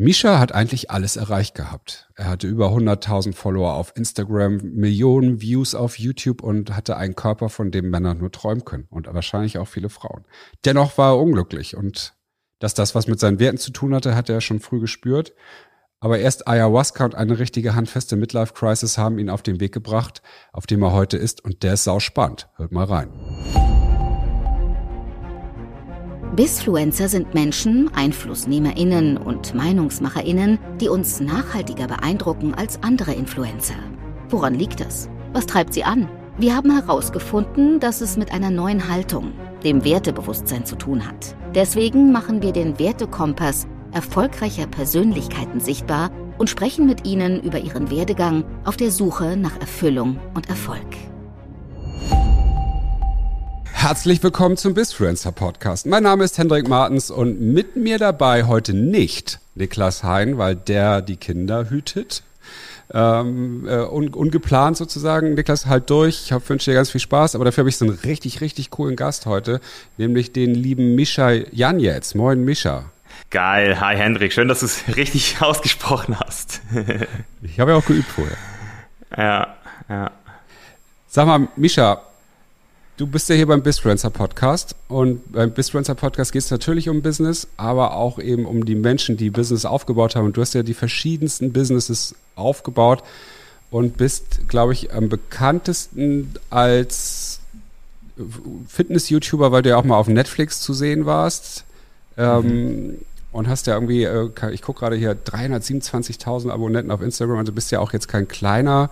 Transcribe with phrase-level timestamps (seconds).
[0.00, 2.08] Misha hat eigentlich alles erreicht gehabt.
[2.14, 7.48] Er hatte über 100.000 Follower auf Instagram, Millionen Views auf YouTube und hatte einen Körper,
[7.48, 10.24] von dem Männer nur träumen können und wahrscheinlich auch viele Frauen.
[10.64, 12.14] Dennoch war er unglücklich und
[12.60, 15.32] dass das was mit seinen Werten zu tun hatte, hat er schon früh gespürt.
[15.98, 20.22] Aber erst Ayahuasca und eine richtige handfeste Midlife Crisis haben ihn auf den Weg gebracht,
[20.52, 22.48] auf dem er heute ist und der ist sau spannend.
[22.54, 23.87] Hört mal rein.
[26.36, 33.74] Bisfluencer sind Menschen, EinflussnehmerInnen und MeinungsmacherInnen, die uns nachhaltiger beeindrucken als andere Influencer.
[34.28, 35.08] Woran liegt das?
[35.32, 36.08] Was treibt sie an?
[36.36, 39.32] Wir haben herausgefunden, dass es mit einer neuen Haltung,
[39.64, 41.34] dem Wertebewusstsein zu tun hat.
[41.54, 48.44] Deswegen machen wir den Wertekompass erfolgreicher Persönlichkeiten sichtbar und sprechen mit ihnen über ihren Werdegang
[48.64, 50.86] auf der Suche nach Erfüllung und Erfolg.
[53.80, 55.86] Herzlich willkommen zum Bisfluencer Podcast.
[55.86, 61.00] Mein Name ist Hendrik Martens und mit mir dabei heute nicht Niklas Hein, weil der
[61.00, 62.24] die Kinder hütet.
[62.92, 65.34] Ähm, äh, un ungeplant sozusagen.
[65.34, 66.24] Niklas, halt durch.
[66.24, 68.96] Ich wünsche dir ganz viel Spaß, aber dafür habe ich so einen richtig, richtig coolen
[68.96, 69.60] Gast heute,
[69.96, 72.16] nämlich den lieben Mischa Janjetz.
[72.16, 72.86] Moin, Mischa.
[73.30, 73.78] Geil.
[73.78, 74.32] Hi, Hendrik.
[74.32, 76.62] Schön, dass du es richtig ausgesprochen hast.
[77.42, 78.36] ich habe ja auch geübt vorher.
[79.16, 79.56] Ja,
[79.88, 80.10] ja.
[81.06, 82.02] Sag mal, Mischa,
[82.98, 87.00] Du bist ja hier beim Bisfluencer Podcast und beim Bisfluencer Podcast geht es natürlich um
[87.00, 90.26] Business, aber auch eben um die Menschen, die Business aufgebaut haben.
[90.26, 93.04] Und du hast ja die verschiedensten Businesses aufgebaut
[93.70, 97.38] und bist, glaube ich, am bekanntesten als
[98.66, 101.64] Fitness-YouTuber, weil du ja auch mal auf Netflix zu sehen warst.
[102.16, 102.98] Ähm, mhm.
[103.30, 107.38] und hast ja irgendwie, äh, ich gucke gerade hier, 327.000 Abonnenten auf Instagram.
[107.38, 108.90] Also bist ja auch jetzt kein kleiner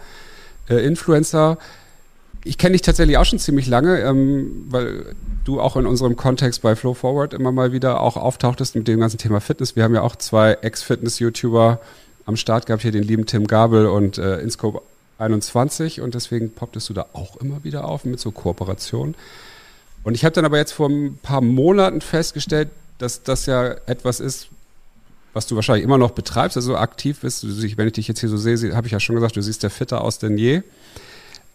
[0.68, 1.58] äh, Influencer
[2.46, 6.62] ich kenne dich tatsächlich auch schon ziemlich lange, ähm, weil du auch in unserem Kontext
[6.62, 9.76] bei Flow Forward immer mal wieder auch auftauchtest mit dem ganzen Thema Fitness.
[9.76, 11.80] Wir haben ja auch zwei Ex-Fitness-YouTuber
[12.24, 14.82] am Start gehabt, hier den lieben Tim Gabel und äh, Inscope
[15.18, 19.14] 21 und deswegen popptest du da auch immer wieder auf mit so Kooperationen.
[20.04, 22.68] Und ich habe dann aber jetzt vor ein paar Monaten festgestellt,
[22.98, 24.48] dass das ja etwas ist,
[25.32, 27.44] was du wahrscheinlich immer noch betreibst, also aktiv bist.
[27.76, 29.68] Wenn ich dich jetzt hier so sehe, habe ich ja schon gesagt, du siehst ja
[29.68, 30.62] fitter aus denn je.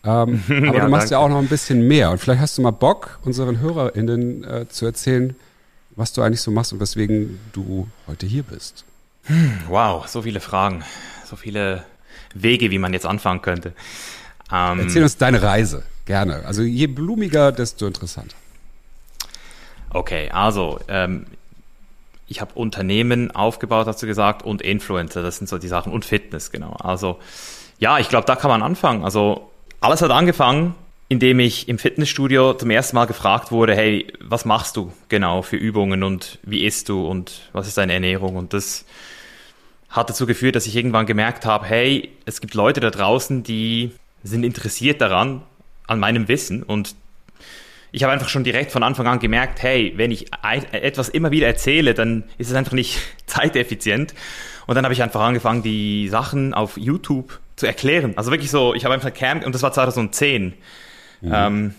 [0.04, 1.12] Ähm, aber ja, du machst danke.
[1.12, 2.12] ja auch noch ein bisschen mehr.
[2.12, 5.36] Und vielleicht hast du mal Bock, unseren HörerInnen äh, zu erzählen,
[5.96, 8.86] was du eigentlich so machst und weswegen du heute hier bist.
[9.26, 10.84] Hm, wow, so viele Fragen,
[11.26, 11.84] so viele
[12.34, 13.74] Wege, wie man jetzt anfangen könnte.
[14.52, 16.44] Ähm, Erzähl uns deine Reise, gerne.
[16.46, 18.36] Also je blumiger, desto interessanter.
[19.92, 21.26] Okay, also ähm,
[22.28, 26.06] ich habe Unternehmen aufgebaut, hast du gesagt, und Influencer, das sind so die Sachen, und
[26.06, 26.74] Fitness, genau.
[26.80, 27.20] Also
[27.80, 29.04] ja, ich glaube, da kann man anfangen.
[29.04, 29.51] Also
[29.82, 30.76] alles hat angefangen,
[31.10, 35.58] indem ich im Fitnessstudio zum ersten Mal gefragt wurde, hey, was machst du genau für
[35.58, 38.38] Übungen und wie isst du und was ist deine Ernährung?
[38.38, 38.86] Und das
[39.90, 43.92] hat dazu geführt, dass ich irgendwann gemerkt habe, hey, es gibt Leute da draußen, die
[44.24, 45.42] sind interessiert daran,
[45.88, 46.96] an meinem Wissen und
[47.92, 50.28] ich habe einfach schon direkt von Anfang an gemerkt, hey, wenn ich
[50.72, 54.14] etwas immer wieder erzähle, dann ist es einfach nicht zeiteffizient.
[54.66, 58.14] Und dann habe ich einfach angefangen, die Sachen auf YouTube zu erklären.
[58.18, 60.56] Also wirklich so, ich habe einfach Camp und das war 2010.
[61.22, 61.32] Mhm.
[61.34, 61.76] Ähm,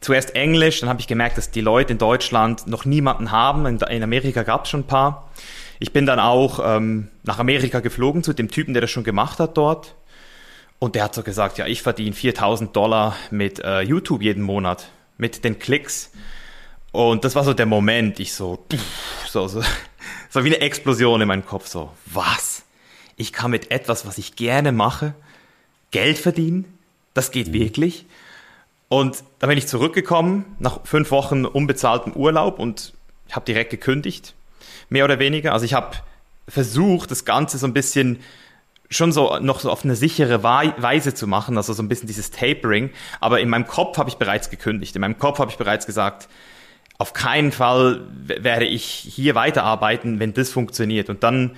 [0.00, 3.66] zuerst Englisch, dann habe ich gemerkt, dass die Leute in Deutschland noch niemanden haben.
[3.66, 5.30] In, in Amerika gab es schon ein paar.
[5.80, 9.40] Ich bin dann auch ähm, nach Amerika geflogen zu dem Typen, der das schon gemacht
[9.40, 9.96] hat dort.
[10.78, 14.90] Und der hat so gesagt, ja, ich verdiene 4000 Dollar mit äh, YouTube jeden Monat,
[15.18, 16.12] mit den Klicks.
[16.92, 18.64] Und das war so der Moment, ich so,
[19.26, 19.60] so, so,
[20.30, 22.63] so wie eine Explosion in meinem Kopf, so, was?
[23.16, 25.14] Ich kann mit etwas, was ich gerne mache,
[25.90, 26.64] Geld verdienen.
[27.14, 27.52] Das geht mhm.
[27.52, 28.06] wirklich.
[28.88, 32.92] Und dann bin ich zurückgekommen nach fünf Wochen unbezahltem Urlaub und
[33.32, 34.34] habe direkt gekündigt,
[34.88, 35.52] mehr oder weniger.
[35.52, 35.96] Also ich habe
[36.48, 38.20] versucht, das Ganze so ein bisschen
[38.90, 42.30] schon so noch so auf eine sichere Weise zu machen, also so ein bisschen dieses
[42.30, 42.90] Tapering.
[43.20, 44.94] Aber in meinem Kopf habe ich bereits gekündigt.
[44.94, 46.28] In meinem Kopf habe ich bereits gesagt,
[46.98, 51.08] auf keinen Fall werde ich hier weiterarbeiten, wenn das funktioniert.
[51.08, 51.56] Und dann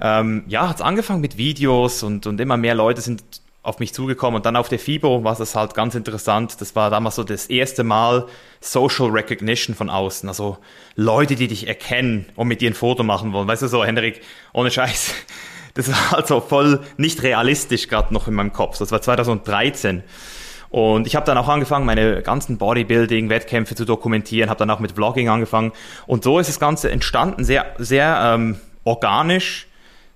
[0.00, 3.22] ähm, ja, hat es angefangen mit Videos und, und immer mehr Leute sind
[3.64, 6.60] auf mich zugekommen und dann auf der FIBO war es halt ganz interessant.
[6.60, 8.26] Das war damals so das erste Mal
[8.60, 10.28] Social Recognition von außen.
[10.28, 10.58] Also
[10.96, 13.48] Leute, die dich erkennen und mit dir ein Foto machen wollen.
[13.48, 14.20] Weißt du so, Henrik,
[14.52, 15.14] ohne Scheiß.
[15.76, 18.78] Das war halt so voll nicht realistisch gerade noch in meinem Kopf.
[18.78, 20.04] Das war 2013.
[20.70, 24.92] Und ich habe dann auch angefangen, meine ganzen Bodybuilding-Wettkämpfe zu dokumentieren, habe dann auch mit
[24.92, 25.72] Vlogging angefangen.
[26.06, 29.66] Und so ist das Ganze entstanden, sehr, sehr ähm, organisch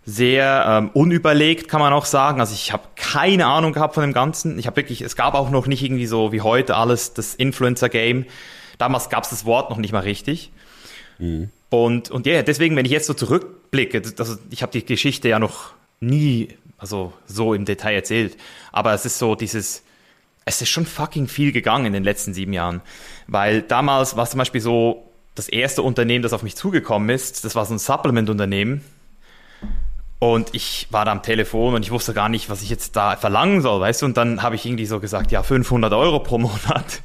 [0.08, 2.40] sehr ähm, unüberlegt, kann man auch sagen.
[2.40, 4.58] Also ich habe keine Ahnung gehabt von dem Ganzen.
[4.58, 8.24] Ich habe wirklich, es gab auch noch nicht irgendwie so wie heute alles das Influencer-Game.
[8.78, 10.50] Damals gab es das Wort noch nicht mal richtig.
[11.18, 11.50] Mhm.
[11.68, 15.28] Und, und ja, yeah, deswegen, wenn ich jetzt so zurückblicke, das, ich habe die Geschichte
[15.28, 18.36] ja noch nie also so im Detail erzählt,
[18.72, 19.82] aber es ist so dieses,
[20.44, 22.80] es ist schon fucking viel gegangen in den letzten sieben Jahren,
[23.26, 27.44] weil damals war es zum Beispiel so, das erste Unternehmen, das auf mich zugekommen ist,
[27.44, 28.82] das war so ein Supplement-Unternehmen,
[30.18, 33.16] und ich war da am Telefon und ich wusste gar nicht, was ich jetzt da
[33.16, 34.06] verlangen soll, weißt du?
[34.06, 37.02] Und dann habe ich irgendwie so gesagt, ja, 500 Euro pro Monat.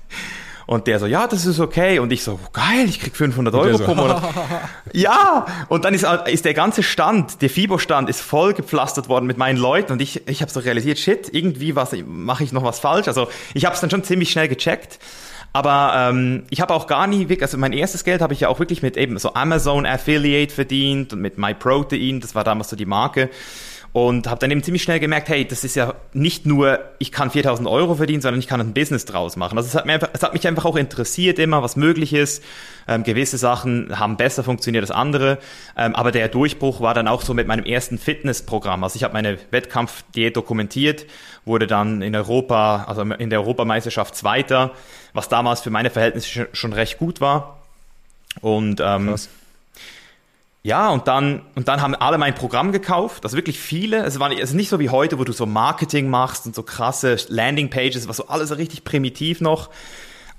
[0.65, 1.99] Und der so, ja, das ist okay.
[1.99, 4.23] Und ich so, geil, ich krieg 500 Euro so, pro Monat.
[4.93, 9.37] ja, und dann ist, ist der ganze Stand, der FIBO-Stand ist voll gepflastert worden mit
[9.37, 9.91] meinen Leuten.
[9.91, 13.07] Und ich, ich habe so realisiert, shit, irgendwie mache ich noch was falsch.
[13.07, 14.99] Also ich habe es dann schon ziemlich schnell gecheckt.
[15.53, 18.49] Aber ähm, ich habe auch gar nie wirklich, also mein erstes Geld habe ich ja
[18.49, 22.75] auch wirklich mit eben so Amazon Affiliate verdient und mit MyProtein, das war damals so
[22.75, 23.29] die Marke
[23.93, 27.29] und habe dann eben ziemlich schnell gemerkt, hey, das ist ja nicht nur, ich kann
[27.29, 29.55] 4000 Euro verdienen, sondern ich kann ein Business draus machen.
[29.55, 32.43] Also es hat, mir einfach, es hat mich einfach auch interessiert immer, was möglich ist.
[32.87, 35.37] Ähm, gewisse Sachen haben besser funktioniert als andere,
[35.77, 38.83] ähm, aber der Durchbruch war dann auch so mit meinem ersten Fitnessprogramm.
[38.83, 41.05] Also ich habe meine Wettkampfdiät dokumentiert,
[41.45, 44.71] wurde dann in Europa, also in der Europameisterschaft Zweiter,
[45.13, 47.59] was damals für meine Verhältnisse schon recht gut war.
[48.41, 49.29] Und ähm, Krass.
[50.65, 53.97] Ja, und dann, und dann haben alle mein Programm gekauft, also wirklich viele.
[54.05, 56.55] Es war nicht, es ist nicht so wie heute, wo du so Marketing machst und
[56.55, 59.69] so krasse Landingpages, was so alles so richtig primitiv noch.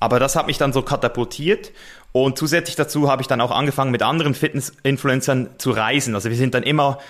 [0.00, 1.72] Aber das hat mich dann so katapultiert.
[2.12, 6.14] Und zusätzlich dazu habe ich dann auch angefangen, mit anderen Fitness-Influencern zu reisen.
[6.14, 7.00] Also wir sind dann immer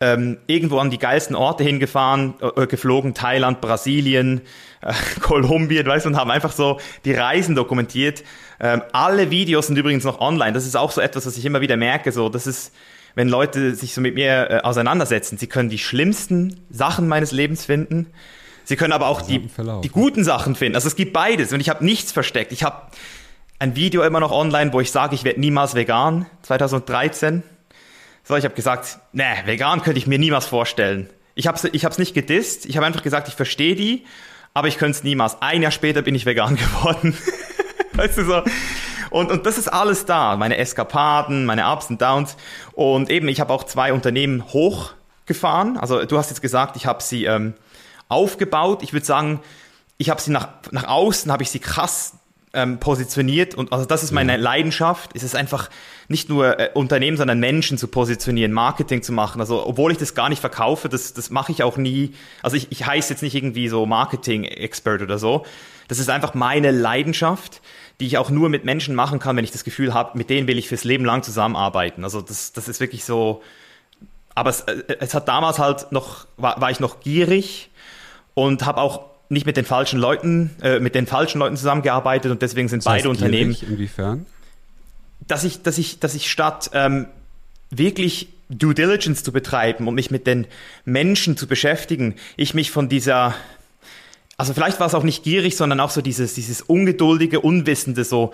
[0.00, 4.40] ähm, irgendwo an die geilsten Orte hingefahren, äh, geflogen, Thailand, Brasilien,
[4.80, 8.24] äh, Kolumbien, weißt du, und haben einfach so die Reisen dokumentiert.
[8.60, 10.52] Ähm, alle Videos sind übrigens noch online.
[10.52, 12.12] Das ist auch so etwas, was ich immer wieder merke.
[12.12, 12.72] So, das ist,
[13.14, 17.66] wenn Leute sich so mit mir äh, auseinandersetzen, sie können die schlimmsten Sachen meines Lebens
[17.66, 18.06] finden.
[18.64, 19.50] Sie können aber auch die,
[19.82, 20.76] die guten Sachen finden.
[20.76, 22.52] Also es gibt beides und ich habe nichts versteckt.
[22.52, 22.82] Ich habe
[23.58, 27.42] ein Video immer noch online, wo ich sage, ich werde niemals vegan, 2013.
[28.30, 31.10] So, ich habe gesagt, ne, vegan könnte ich mir niemals vorstellen.
[31.34, 34.06] Ich habe es ich nicht gedisst, ich habe einfach gesagt, ich verstehe die,
[34.54, 35.42] aber ich könnte es niemals.
[35.42, 37.18] Ein Jahr später bin ich vegan geworden.
[37.94, 38.42] weißt du so?
[39.10, 42.36] Und, und das ist alles da, meine Eskapaden, meine Ups und Downs.
[42.70, 45.76] Und eben, ich habe auch zwei Unternehmen hochgefahren.
[45.76, 47.54] Also du hast jetzt gesagt, ich habe sie ähm,
[48.08, 48.84] aufgebaut.
[48.84, 49.40] Ich würde sagen,
[49.98, 52.12] ich habe sie nach, nach außen, habe ich sie krass
[52.52, 53.54] ähm, positioniert.
[53.54, 54.36] Und also das ist meine.
[54.36, 55.10] Leidenschaft.
[55.14, 55.70] Es ist einfach
[56.08, 59.40] nicht nur äh, Unternehmen, sondern Menschen zu positionieren, Marketing zu machen.
[59.40, 62.14] Also obwohl ich das gar nicht verkaufe, das, das mache ich auch nie.
[62.42, 65.44] Also ich, ich heiße jetzt nicht irgendwie so Marketing-Expert oder so.
[65.88, 67.60] Das ist einfach meine Leidenschaft
[68.00, 70.48] die ich auch nur mit Menschen machen kann, wenn ich das Gefühl habe, mit denen
[70.48, 72.02] will ich fürs Leben lang zusammenarbeiten.
[72.02, 73.42] Also das, das ist wirklich so.
[74.34, 77.70] Aber es, äh, es hat damals halt noch, war, war ich noch gierig
[78.34, 82.42] und habe auch nicht mit den falschen Leuten, äh, mit den falschen Leuten zusammengearbeitet und
[82.42, 83.56] deswegen sind das beide Unternehmen.
[83.68, 84.26] Inwiefern?
[85.26, 87.06] Dass ich, dass ich, dass ich statt ähm,
[87.70, 90.46] wirklich Due Diligence zu betreiben und mich mit den
[90.84, 93.34] Menschen zu beschäftigen, ich mich von dieser
[94.40, 98.32] also vielleicht war es auch nicht gierig, sondern auch so dieses, dieses ungeduldige, unwissende, so,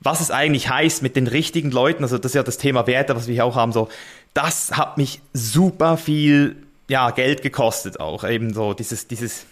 [0.00, 2.02] was es eigentlich heißt mit den richtigen Leuten.
[2.02, 3.88] Also das ist ja das Thema Werte, was wir hier auch haben, so,
[4.34, 6.56] das hat mich super viel,
[6.88, 8.22] ja, Geld gekostet auch.
[8.22, 9.46] Eben so dieses, dieses,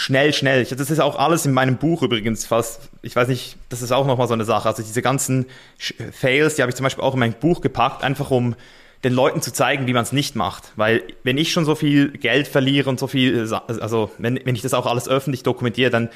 [0.00, 0.64] schnell, schnell.
[0.64, 2.88] Das ist auch alles in meinem Buch übrigens fast.
[3.02, 4.66] Ich weiß nicht, das ist auch nochmal so eine Sache.
[4.66, 5.44] Also diese ganzen
[5.78, 8.56] Fails, die habe ich zum Beispiel auch in mein Buch gepackt, einfach um
[9.04, 10.72] den Leuten zu zeigen, wie man es nicht macht.
[10.76, 14.62] Weil wenn ich schon so viel Geld verliere und so viel, also wenn, wenn ich
[14.62, 16.08] das auch alles öffentlich dokumentiere, dann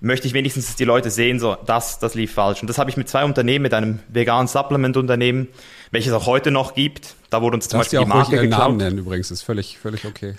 [0.00, 2.60] möchte ich wenigstens, dass die Leute sehen, so, das, das lief falsch.
[2.60, 5.48] Und das habe ich mit zwei Unternehmen, mit einem veganen Supplement-Unternehmen,
[5.90, 7.16] welches auch heute noch gibt.
[7.30, 8.60] Da wurde uns zum Beispiel die Marke geklaut.
[8.60, 10.36] Namen nennen übrigens, ist völlig, völlig okay.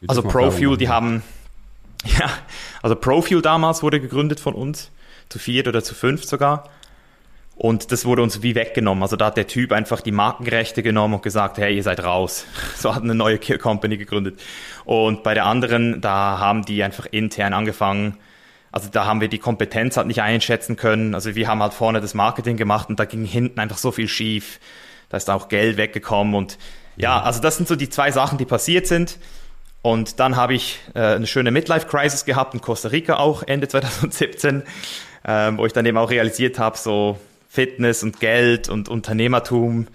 [0.00, 1.22] Wir also ProFuel, die haben,
[2.18, 2.30] ja,
[2.82, 4.90] also ProFuel damals wurde gegründet von uns,
[5.28, 6.68] zu viert oder zu fünf sogar.
[7.56, 9.02] Und das wurde uns wie weggenommen.
[9.02, 12.46] Also da hat der Typ einfach die Markenrechte genommen und gesagt, hey, ihr seid raus.
[12.76, 14.40] So hat eine neue Company gegründet.
[14.84, 18.16] Und bei der anderen, da haben die einfach intern angefangen.
[18.70, 21.16] Also da haben wir die Kompetenz halt nicht einschätzen können.
[21.16, 24.06] Also wir haben halt vorne das Marketing gemacht und da ging hinten einfach so viel
[24.06, 24.60] schief.
[25.08, 26.58] Da ist auch Geld weggekommen und
[26.96, 29.18] ja, also das sind so die zwei Sachen, die passiert sind.
[29.82, 34.62] Und dann habe ich äh, eine schöne Midlife-Crisis gehabt in Costa Rica auch Ende 2017,
[35.24, 37.18] äh, wo ich dann eben auch realisiert habe, so
[37.48, 39.86] Fitness und Geld und Unternehmertum,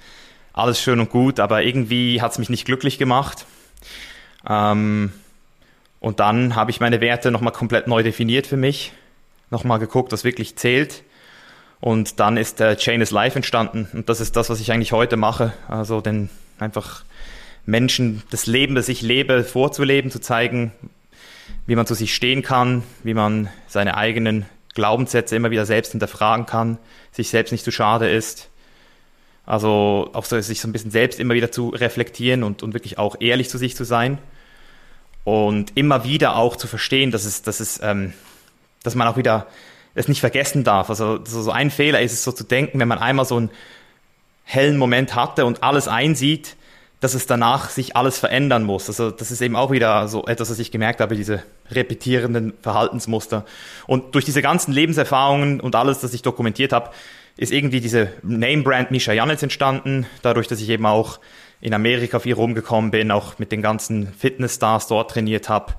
[0.54, 3.46] alles schön und gut, aber irgendwie hat es mich nicht glücklich gemacht.
[4.48, 5.12] Ähm,
[6.00, 8.92] und dann habe ich meine Werte nochmal komplett neu definiert für mich,
[9.50, 11.04] nochmal geguckt, was wirklich zählt.
[11.80, 13.88] Und dann ist der Chain is Life entstanden.
[13.94, 15.54] Und das ist das, was ich eigentlich heute mache.
[15.68, 17.04] Also den einfach
[17.65, 20.72] Menschen das Leben, das ich lebe, vorzuleben, zu zeigen,
[21.65, 26.46] wie man zu sich stehen kann, wie man seine eigenen Glaubenssätze immer wieder selbst hinterfragen
[26.46, 26.77] kann,
[27.12, 28.50] sich selbst nicht zu schade ist.
[29.46, 32.98] Also auch so, sich so ein bisschen selbst immer wieder zu reflektieren und, und wirklich
[32.98, 34.17] auch ehrlich zu sich zu sein.
[35.24, 38.13] Und immer wieder auch zu verstehen, dass es, dass es, ähm,
[38.84, 39.48] dass man auch wieder
[39.96, 40.89] es nicht vergessen darf.
[40.89, 43.51] Also so ein Fehler ist es so zu denken, wenn man einmal so einen
[44.43, 46.55] hellen Moment hatte und alles einsieht,
[47.03, 48.88] dass es danach sich alles verändern muss.
[48.88, 53.43] Also das ist eben auch wieder so etwas, was ich gemerkt habe, diese repetierenden Verhaltensmuster.
[53.88, 56.91] Und durch diese ganzen Lebenserfahrungen und alles, das ich dokumentiert habe,
[57.36, 61.19] ist irgendwie diese Name-Brand Misha Janitz entstanden, dadurch, dass ich eben auch
[61.60, 65.74] in Amerika viel rumgekommen bin, auch mit den ganzen Fitnessstars dort trainiert habe,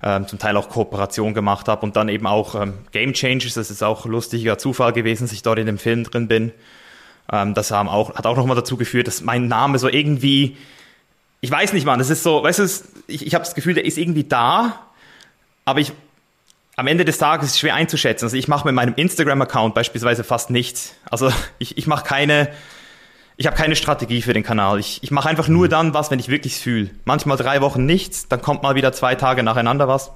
[0.00, 3.72] ähm, zum Teil auch Kooperation gemacht habe und dann eben auch ähm, Game Changers, das
[3.72, 6.52] ist auch lustiger Zufall gewesen, dass ich dort in dem Film drin bin.
[7.30, 10.56] Ähm, das haben auch, hat auch nochmal dazu geführt, dass mein Name so irgendwie,
[11.40, 12.64] ich weiß nicht, Mann, das ist so, weißt du,
[13.06, 14.80] ich, ich habe das Gefühl, der ist irgendwie da,
[15.64, 15.92] aber ich,
[16.76, 18.24] am Ende des Tages ist es schwer einzuschätzen.
[18.26, 20.94] Also ich mache mit meinem Instagram-Account beispielsweise fast nichts.
[21.10, 22.48] Also ich, ich mache keine,
[23.36, 24.78] ich habe keine Strategie für den Kanal.
[24.78, 25.70] Ich, ich mache einfach nur mhm.
[25.70, 26.90] dann was, wenn ich wirklich fühle.
[27.04, 30.12] Manchmal drei Wochen nichts, dann kommt mal wieder zwei Tage nacheinander was.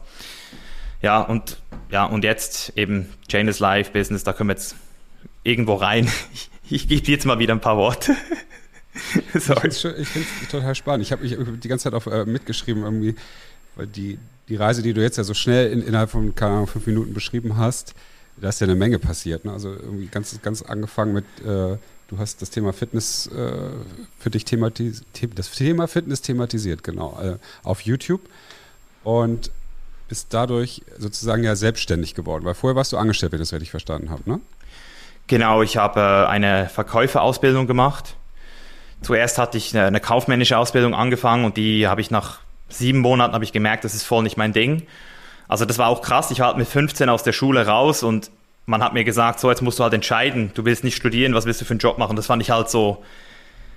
[1.02, 1.58] Ja, und
[1.90, 4.76] ja, und jetzt eben Janus Live Business, da können wir jetzt
[5.42, 6.10] irgendwo rein.
[6.32, 8.16] Ich, ich gebe dir jetzt mal wieder ein paar Worte.
[9.34, 9.68] Sorry.
[9.68, 11.04] Ich finde es total spannend.
[11.06, 13.14] Ich habe die ganze Zeit auch äh, mitgeschrieben, irgendwie,
[13.76, 16.66] weil die, die Reise, die du jetzt ja so schnell in, innerhalb von, keine Ahnung,
[16.66, 17.94] fünf Minuten beschrieben hast,
[18.36, 19.44] da ist ja eine Menge passiert.
[19.44, 19.52] Ne?
[19.52, 21.76] Also irgendwie ganz, ganz angefangen mit, äh,
[22.08, 23.70] du hast das Thema Fitness äh,
[24.18, 28.22] für dich thematisiert, das Thema Fitness thematisiert, genau, äh, auf YouTube.
[29.04, 29.50] Und
[30.08, 33.70] bist dadurch sozusagen ja selbstständig geworden, weil vorher warst du angestellt, wenn ich das richtig
[33.70, 34.40] verstanden habe, ne?
[35.32, 38.16] Genau, ich habe äh, eine Verkäuferausbildung gemacht.
[39.00, 43.42] Zuerst hatte ich eine, kaufmännische Ausbildung angefangen und die habe ich nach sieben Monaten habe
[43.42, 44.82] ich gemerkt, das ist voll nicht mein Ding.
[45.48, 46.30] Also das war auch krass.
[46.32, 48.30] Ich war halt mit 15 aus der Schule raus und
[48.66, 50.50] man hat mir gesagt, so jetzt musst du halt entscheiden.
[50.52, 52.14] Du willst nicht studieren, was willst du für einen Job machen?
[52.14, 53.02] Das fand ich halt so.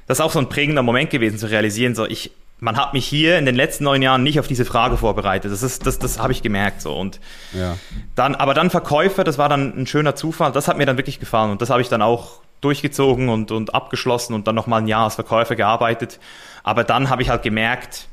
[0.08, 1.96] Das ist auch so ein prägender Moment gewesen zu realisieren.
[1.96, 4.98] So ich man hat mich hier in den letzten neun Jahren nicht auf diese Frage
[4.98, 5.52] vorbereitet.
[5.52, 6.96] Das ist, das, das habe ich gemerkt so.
[6.96, 7.20] Und
[7.54, 7.78] ja.
[8.16, 10.52] dann, aber dann Verkäufer, das war dann ein schöner Zufall.
[10.52, 13.76] Das hat mir dann wirklich gefallen und das habe ich dann auch durchgezogen und, und
[13.76, 16.20] abgeschlossen und dann nochmal ein Jahr als Verkäufer gearbeitet.
[16.64, 18.08] Aber dann habe ich halt gemerkt,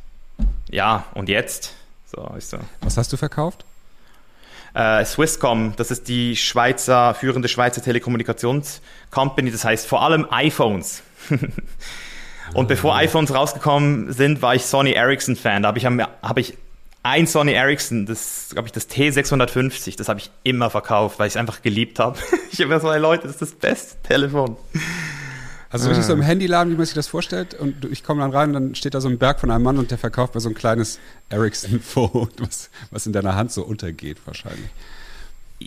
[0.70, 1.74] ja, und jetzt?
[2.06, 2.58] So, ist so.
[2.82, 3.64] Was hast du verkauft?
[4.74, 11.02] Äh, Swisscom, das ist die Schweizer, führende Schweizer Telekommunikationscompany, das heißt vor allem iPhones.
[12.54, 15.62] Und bevor iPhones rausgekommen sind, war ich Sony Ericsson Fan.
[15.62, 16.56] Da habe ich, hab ich
[17.02, 21.34] ein Sony Ericsson, das glaube ich das T650, das habe ich immer verkauft, weil ich
[21.34, 22.18] es einfach geliebt habe.
[22.52, 24.56] ich habe so, hey Leute, das ist das beste Telefon.
[25.70, 28.52] Also richtig so im Handyladen, wie man sich das vorstellt, und ich komme dann rein,
[28.52, 30.54] dann steht da so ein Berg von einem Mann und der verkauft mir so ein
[30.54, 30.98] kleines
[31.30, 34.68] Ericsson-Phone, was, was in deiner Hand so untergeht wahrscheinlich.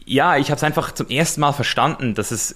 [0.05, 2.55] Ja, ich habe es einfach zum ersten Mal verstanden, dass es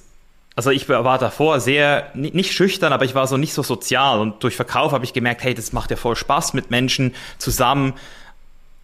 [0.60, 4.20] also ich war davor sehr, nicht schüchtern, aber ich war so nicht so sozial.
[4.20, 7.94] Und durch Verkauf habe ich gemerkt, hey, das macht ja voll Spaß mit Menschen zusammen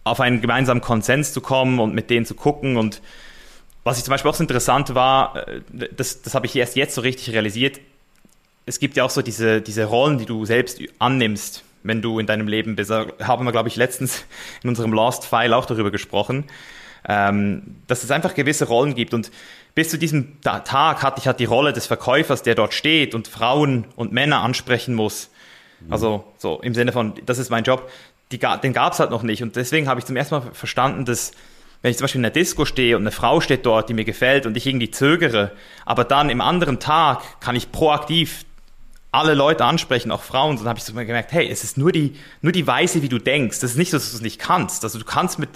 [0.02, 2.78] auf einen gemeinsamen Konsens zu kommen und mit denen zu gucken.
[2.78, 3.02] Und
[3.84, 5.60] was ich zum Beispiel auch so interessant war, äh,
[5.94, 7.78] das, das habe ich erst jetzt so richtig realisiert,
[8.64, 12.26] es gibt ja auch so diese, diese Rollen, die du selbst annimmst, wenn du in
[12.26, 12.88] deinem Leben bist.
[12.88, 14.24] Da haben wir, glaube ich, letztens
[14.62, 16.44] in unserem Lost File auch darüber gesprochen,
[17.06, 19.12] ähm, dass es einfach gewisse Rollen gibt.
[19.12, 19.30] Und
[19.76, 23.28] bis zu diesem Tag hatte ich halt die Rolle des Verkäufers, der dort steht und
[23.28, 25.28] Frauen und Männer ansprechen muss.
[25.80, 25.92] Mhm.
[25.92, 27.90] Also so im Sinne von, das ist mein Job.
[28.32, 29.42] Die, den gab es halt noch nicht.
[29.42, 31.32] Und deswegen habe ich zum ersten Mal verstanden, dass
[31.82, 34.06] wenn ich zum Beispiel in der Disco stehe und eine Frau steht dort, die mir
[34.06, 35.52] gefällt und ich irgendwie zögere,
[35.84, 38.46] aber dann im anderen Tag kann ich proaktiv
[39.12, 41.92] alle Leute ansprechen, auch Frauen, und dann habe ich so gemerkt, hey, es ist nur
[41.92, 43.60] die, nur die Weise, wie du denkst.
[43.60, 44.84] Das ist nicht so, dass du es nicht kannst.
[44.84, 45.50] Also du kannst mit,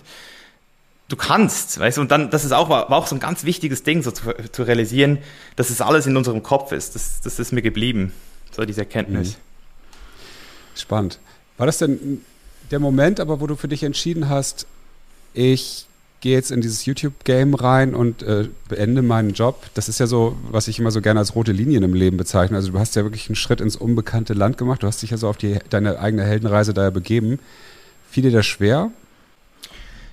[1.10, 3.82] du kannst, weißt du, und dann, das ist auch, war, auch so ein ganz wichtiges
[3.82, 5.18] Ding, so zu, zu realisieren,
[5.56, 6.94] dass es alles in unserem Kopf ist.
[6.94, 8.12] Das, das ist mir geblieben,
[8.52, 9.32] so diese Erkenntnis.
[9.32, 10.78] Mhm.
[10.78, 11.18] Spannend.
[11.58, 12.24] War das denn
[12.70, 14.66] der Moment, aber wo du für dich entschieden hast,
[15.34, 15.86] ich
[16.20, 19.64] gehe jetzt in dieses YouTube-Game rein und äh, beende meinen Job.
[19.74, 22.56] Das ist ja so, was ich immer so gerne als rote Linien im Leben bezeichne.
[22.56, 24.82] Also du hast ja wirklich einen Schritt ins unbekannte Land gemacht.
[24.82, 27.38] Du hast dich ja so auf die, deine eigene Heldenreise da begeben.
[28.10, 28.90] Fiel dir das schwer?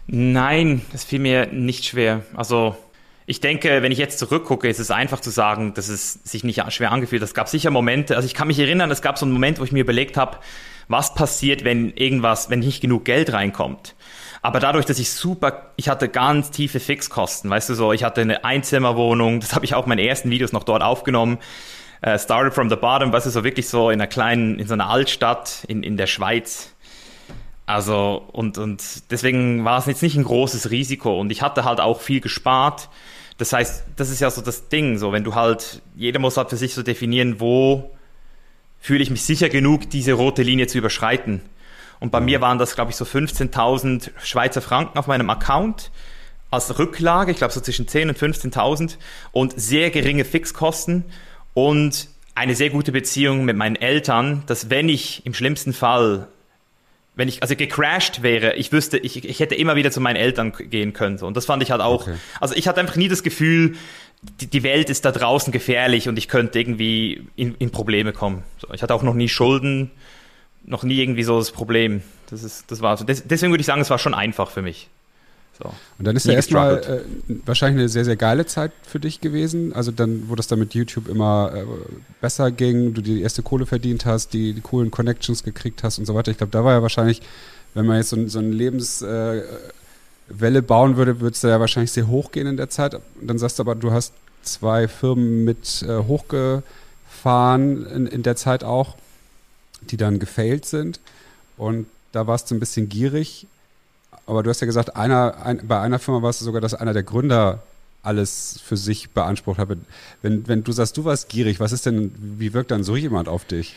[0.08, 2.24] Nein, das fiel mir nicht schwer.
[2.34, 2.78] Also
[3.26, 6.64] ich denke, wenn ich jetzt zurückgucke, ist es einfach zu sagen, dass es sich nicht
[6.72, 7.28] schwer angefühlt hat.
[7.28, 9.66] Es gab sicher Momente, also ich kann mich erinnern, es gab so einen Moment, wo
[9.66, 10.38] ich mir überlegt habe,
[10.88, 13.96] was passiert, wenn irgendwas, wenn nicht genug Geld reinkommt.
[14.42, 18.22] Aber dadurch, dass ich super, ich hatte ganz tiefe Fixkosten, weißt du so, ich hatte
[18.22, 21.40] eine Einzimmerwohnung, das habe ich auch meine ersten Videos noch dort aufgenommen.
[22.06, 24.76] Uh, started from the bottom, weißt du, so wirklich so in einer kleinen, in so
[24.76, 26.76] einer Altstadt in, in der Schweiz
[27.68, 31.82] also, und, und deswegen war es jetzt nicht ein großes Risiko und ich hatte halt
[31.82, 32.90] auch viel gespart.
[33.38, 36.50] Das heißt, das ist ja so das Ding, so wenn du halt, jeder muss halt
[36.50, 37.92] für sich so definieren, wo
[38.80, 41.42] fühle ich mich sicher genug, diese rote Linie zu überschreiten.
[42.00, 45.92] Und bei mir waren das, glaube ich, so 15.000 Schweizer Franken auf meinem Account
[46.50, 48.98] als Rücklage, ich glaube so zwischen 10.000 und 15.000
[49.34, 51.04] und sehr geringe Fixkosten
[51.54, 56.30] und eine sehr gute Beziehung mit meinen Eltern, dass wenn ich im schlimmsten Fall,
[57.18, 60.54] wenn ich also gecrashed wäre, ich wüsste, ich, ich hätte immer wieder zu meinen Eltern
[60.54, 61.18] gehen können.
[61.18, 61.26] So.
[61.26, 62.04] Und das fand ich halt auch.
[62.04, 62.16] Okay.
[62.40, 63.76] Also ich hatte einfach nie das Gefühl,
[64.40, 68.44] die, die Welt ist da draußen gefährlich und ich könnte irgendwie in, in Probleme kommen.
[68.60, 68.72] So.
[68.72, 69.90] Ich hatte auch noch nie Schulden,
[70.64, 72.04] noch nie irgendwie so das Problem.
[72.30, 73.04] Das ist, das war so.
[73.04, 74.88] deswegen würde ich sagen, es war schon einfach für mich.
[75.58, 75.74] So.
[75.98, 79.74] Und dann ist ja erstmal äh, wahrscheinlich eine sehr, sehr geile Zeit für dich gewesen.
[79.74, 81.66] Also dann, wo das dann mit YouTube immer äh,
[82.22, 86.06] besser ging, du die erste Kohle verdient hast, die, die coolen Connections gekriegt hast und
[86.06, 86.32] so weiter.
[86.32, 87.22] Ich glaube, da war ja wahrscheinlich,
[87.74, 89.44] wenn man jetzt so, so eine Lebenswelle
[90.30, 92.94] äh, bauen würde, würde es da ja wahrscheinlich sehr hoch gehen in der Zeit.
[92.94, 98.36] Und dann sagst du aber, du hast zwei Firmen mit äh, hochgefahren in, in der
[98.36, 98.96] Zeit auch,
[99.82, 101.00] die dann gefailt sind.
[101.58, 103.48] Und da warst du ein bisschen gierig
[104.28, 106.94] aber du hast ja gesagt, einer, ein, bei einer Firma war es sogar, dass einer
[106.94, 107.64] der Gründer
[108.04, 109.70] alles für sich beansprucht hat.
[110.22, 113.28] Wenn, wenn du sagst, du warst gierig, was ist denn, wie wirkt dann so jemand
[113.28, 113.74] auf dich?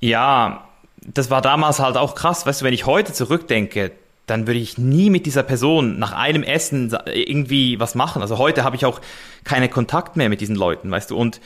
[0.00, 0.64] Ja,
[1.02, 2.46] das war damals halt auch krass.
[2.46, 3.92] Weißt du, wenn ich heute zurückdenke,
[4.26, 8.22] dann würde ich nie mit dieser Person nach einem Essen irgendwie was machen.
[8.22, 9.00] Also heute habe ich auch
[9.44, 11.16] keine Kontakt mehr mit diesen Leuten, weißt du.
[11.16, 11.40] Und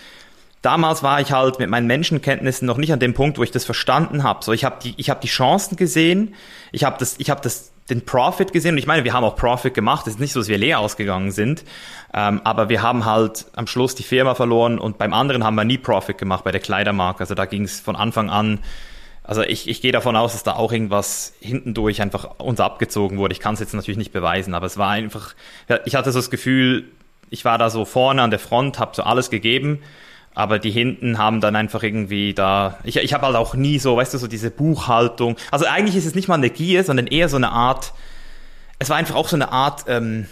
[0.62, 3.64] damals war ich halt mit meinen Menschenkenntnissen noch nicht an dem Punkt, wo ich das
[3.64, 4.44] verstanden habe.
[4.44, 6.34] So, ich habe die, ich habe die Chancen gesehen,
[6.72, 8.72] ich habe das, ich habe das den Profit gesehen.
[8.72, 10.06] Und ich meine, wir haben auch Profit gemacht.
[10.06, 11.64] Es ist nicht so, dass wir leer ausgegangen sind.
[12.14, 15.64] Ähm, aber wir haben halt am Schluss die Firma verloren und beim anderen haben wir
[15.64, 17.20] nie Profit gemacht, bei der Kleidermarke.
[17.20, 18.60] Also da ging es von Anfang an.
[19.24, 23.32] Also ich, ich gehe davon aus, dass da auch irgendwas hintendurch einfach uns abgezogen wurde.
[23.32, 25.34] Ich kann es jetzt natürlich nicht beweisen, aber es war einfach,
[25.84, 26.86] ich hatte so das Gefühl,
[27.30, 29.80] ich war da so vorne an der Front, habe so alles gegeben
[30.34, 32.78] aber die hinten haben dann einfach irgendwie da.
[32.84, 35.36] Ich, ich habe halt auch nie so, weißt du, so diese Buchhaltung.
[35.50, 37.92] Also eigentlich ist es nicht mal eine Gier, sondern eher so eine Art.
[38.78, 39.84] Es war einfach auch so eine Art.
[39.88, 40.26] Ähm,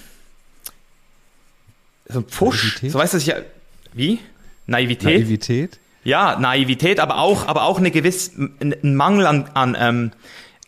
[2.09, 2.27] so ein.
[2.41, 2.93] Naivität?
[2.93, 3.33] So weißt du, ich.
[3.93, 4.21] Wie?
[4.67, 5.21] Naivität?
[5.21, 5.79] Naivität?
[6.03, 10.13] Ja, Naivität, aber auch, aber auch eine gewiss, ein Mangel an, an ähm,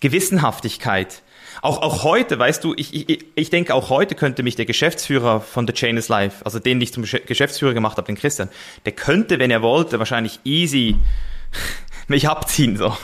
[0.01, 1.23] Gewissenhaftigkeit.
[1.63, 5.41] Auch, auch heute, weißt du, ich, ich, ich denke, auch heute könnte mich der Geschäftsführer
[5.41, 8.49] von The Chain is Life, also den ich zum Geschäftsführer gemacht habe, den Christian,
[8.85, 10.97] der könnte, wenn er wollte, wahrscheinlich easy
[12.09, 12.77] mich abziehen.
[12.77, 12.97] So.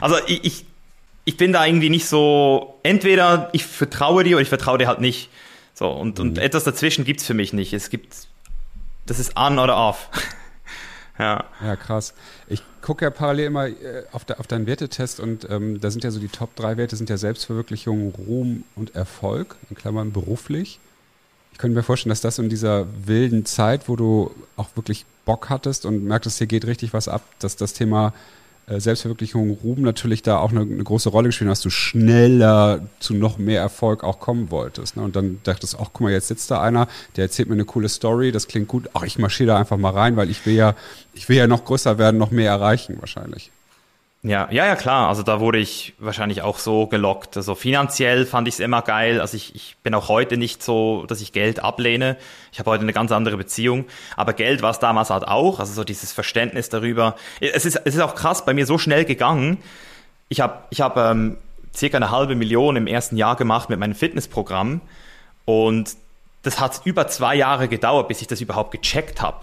[0.00, 0.64] Also ich, ich,
[1.26, 5.02] ich bin da irgendwie nicht so, entweder ich vertraue dir oder ich vertraue dir halt
[5.02, 5.28] nicht.
[5.74, 6.30] So, und, mhm.
[6.30, 7.74] und etwas dazwischen gibt's für mich nicht.
[7.74, 8.16] Es gibt,
[9.04, 10.08] das ist an oder off.
[11.20, 11.44] Ja.
[11.62, 12.14] Ja, krass.
[12.48, 16.02] Ich gucke ja parallel immer äh, auf, de, auf deinen Wertetest und ähm, da sind
[16.02, 20.80] ja so die Top 3 Werte sind ja Selbstverwirklichung, Ruhm und Erfolg, in Klammern beruflich.
[21.52, 25.50] Ich könnte mir vorstellen, dass das in dieser wilden Zeit, wo du auch wirklich Bock
[25.50, 28.14] hattest und merktest, hier geht richtig was ab, dass das Thema
[28.78, 33.38] Selbstverwirklichung, Ruhm natürlich da auch eine, eine, große Rolle gespielt, dass du schneller zu noch
[33.38, 34.96] mehr Erfolg auch kommen wolltest.
[34.96, 35.02] Ne?
[35.02, 37.64] Und dann dachtest du, ach guck mal, jetzt sitzt da einer, der erzählt mir eine
[37.64, 40.54] coole Story, das klingt gut, ach ich marschiere da einfach mal rein, weil ich will
[40.54, 40.76] ja,
[41.14, 43.50] ich will ja noch größer werden, noch mehr erreichen wahrscheinlich.
[44.22, 45.08] Ja, ja, ja, klar.
[45.08, 47.38] Also da wurde ich wahrscheinlich auch so gelockt.
[47.38, 49.18] Also finanziell fand ich es immer geil.
[49.18, 52.18] Also ich, ich bin auch heute nicht so, dass ich Geld ablehne.
[52.52, 53.86] Ich habe heute eine ganz andere Beziehung.
[54.16, 55.58] Aber Geld war es damals halt auch.
[55.58, 57.16] Also so dieses Verständnis darüber.
[57.40, 59.56] Es ist, es ist auch krass bei mir so schnell gegangen.
[60.28, 61.38] Ich habe ich hab, ähm,
[61.74, 64.82] circa eine halbe Million im ersten Jahr gemacht mit meinem Fitnessprogramm.
[65.46, 65.96] Und
[66.42, 69.38] das hat über zwei Jahre gedauert, bis ich das überhaupt gecheckt habe.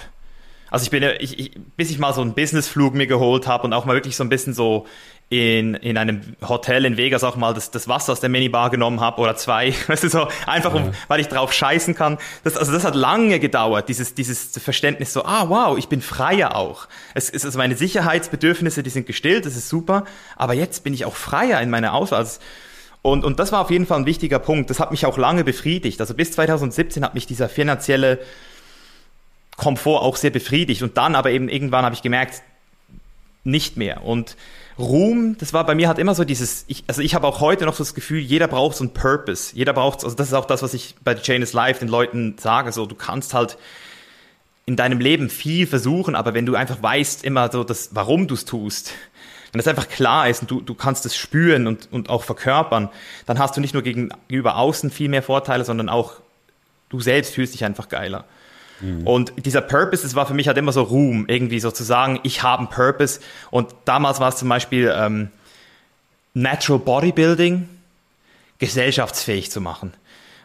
[0.69, 3.63] Also ich bin ja, ich, ich, bis ich mal so einen Businessflug mir geholt habe
[3.63, 4.85] und auch mal wirklich so ein bisschen so
[5.29, 9.01] in, in einem Hotel in Vegas auch mal das, das Wasser aus der Minibar genommen
[9.01, 12.17] habe oder zwei, weißt du, so einfach, um, weil ich drauf scheißen kann.
[12.43, 16.55] Das, also das hat lange gedauert, dieses, dieses Verständnis so, ah wow, ich bin freier
[16.55, 16.87] auch.
[17.13, 20.05] Es, es, also meine Sicherheitsbedürfnisse, die sind gestillt, das ist super,
[20.37, 22.19] aber jetzt bin ich auch freier in meiner Auswahl.
[22.19, 22.39] Also,
[23.01, 24.69] und, und das war auf jeden Fall ein wichtiger Punkt.
[24.69, 26.01] Das hat mich auch lange befriedigt.
[26.01, 28.19] Also bis 2017 hat mich dieser finanzielle
[29.57, 30.81] Komfort auch sehr befriedigt.
[30.83, 32.41] Und dann aber eben irgendwann habe ich gemerkt,
[33.43, 34.05] nicht mehr.
[34.05, 34.37] Und
[34.79, 37.65] Ruhm, das war bei mir halt immer so dieses, ich, also ich habe auch heute
[37.65, 39.55] noch so das Gefühl, jeder braucht so einen Purpose.
[39.55, 41.89] Jeder braucht, also das ist auch das, was ich bei The Chain is Life den
[41.89, 43.57] Leuten sage, so du kannst halt
[44.67, 48.35] in deinem Leben viel versuchen, aber wenn du einfach weißt immer so, das, warum du
[48.35, 48.91] es tust,
[49.51, 52.89] wenn das einfach klar ist und du, du kannst es spüren und, und auch verkörpern,
[53.25, 56.15] dann hast du nicht nur gegenüber außen viel mehr Vorteile, sondern auch
[56.89, 58.25] du selbst fühlst dich einfach geiler.
[58.81, 59.07] Mhm.
[59.07, 62.59] Und dieser Purpose, das war für mich halt immer so Ruhm, irgendwie sozusagen, ich habe
[62.59, 63.19] einen Purpose.
[63.51, 65.29] Und damals war es zum Beispiel ähm,
[66.33, 67.67] Natural Bodybuilding
[68.59, 69.93] gesellschaftsfähig zu machen.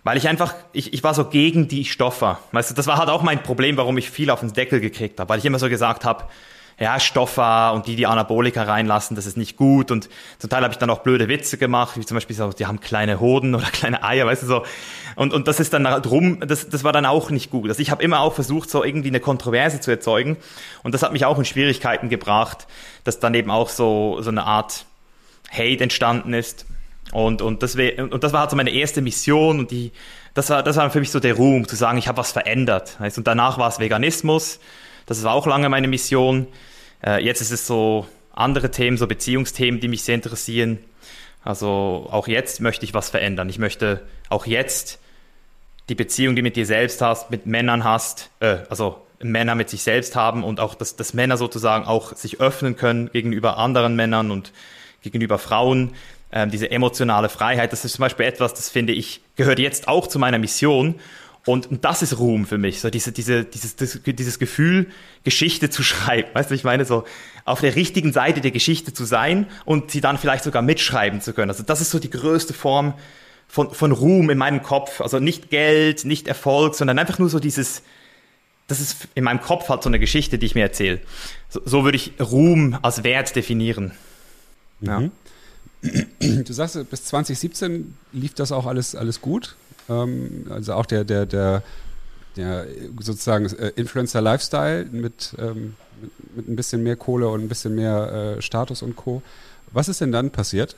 [0.05, 2.41] Weil ich einfach, ich, ich war so gegen die Stoffer.
[2.51, 5.21] Weißt du, das war halt auch mein Problem, warum ich viel auf den Deckel gekriegt
[5.21, 5.29] habe.
[5.29, 6.25] Weil ich immer so gesagt habe,
[6.79, 9.91] ja, Stoffa und die, die Anabolika reinlassen, das ist nicht gut.
[9.91, 10.09] Und
[10.39, 12.81] zum Teil habe ich dann auch blöde Witze gemacht, wie zum Beispiel so, die haben
[12.81, 14.65] kleine Hoden oder kleine Eier, weißt du so.
[15.17, 17.69] Und, und das ist dann drum, das, das war dann auch nicht gut.
[17.69, 20.37] Also ich habe immer auch versucht, so irgendwie eine Kontroverse zu erzeugen.
[20.83, 22.67] Und das hat mich auch in Schwierigkeiten gebracht,
[23.05, 24.87] dass dann eben auch so, so eine Art
[25.51, 26.67] Hate entstanden ist.
[27.13, 29.93] Und, und, das, und das war halt so meine erste Mission und die,
[30.35, 32.97] das war, das war für mich so der Ruhm, zu sagen, ich habe was verändert.
[33.17, 34.61] Und danach war es Veganismus,
[35.13, 36.47] das war auch lange meine Mission.
[37.05, 40.79] Äh, jetzt ist es so andere Themen, so Beziehungsthemen, die mich sehr interessieren.
[41.45, 43.49] Also auch jetzt möchte ich was verändern.
[43.49, 44.99] Ich möchte auch jetzt
[45.89, 49.83] die Beziehung, die mit dir selbst hast, mit Männern hast, äh, also Männer mit sich
[49.83, 54.31] selbst haben und auch, dass, dass Männer sozusagen auch sich öffnen können gegenüber anderen Männern
[54.31, 54.53] und
[55.03, 55.95] gegenüber Frauen.
[56.33, 60.07] Ähm, diese emotionale Freiheit, das ist zum Beispiel etwas, das finde ich, gehört jetzt auch
[60.07, 60.97] zu meiner Mission.
[61.45, 64.87] Und, und das ist Ruhm für mich, so diese, diese, dieses, dieses Gefühl,
[65.25, 66.29] Geschichte zu schreiben.
[66.35, 67.05] Weißt du, ich meine, so
[67.45, 71.33] auf der richtigen Seite der Geschichte zu sein und sie dann vielleicht sogar mitschreiben zu
[71.33, 71.51] können.
[71.51, 72.95] Also das ist so die größte Form
[73.49, 75.01] von, von Ruhm in meinem Kopf.
[75.01, 77.83] Also nicht Geld, nicht Erfolg, sondern einfach nur so dieses,
[78.69, 81.01] das ist in meinem Kopf halt so eine Geschichte, die ich mir erzähle.
[81.49, 83.93] So, so würde ich Ruhm als Wert definieren.
[84.81, 85.01] Ja.
[85.01, 85.11] Mhm.
[86.45, 89.57] Du sagst, bis 2017 lief das auch alles, alles gut.
[89.89, 91.63] Ähm, also auch der, der, der,
[92.37, 92.67] der
[93.01, 98.37] sozusagen äh, Influencer-Lifestyle mit, ähm, mit, mit, ein bisschen mehr Kohle und ein bisschen mehr
[98.39, 99.23] äh, Status und Co.
[99.73, 100.77] Was ist denn dann passiert?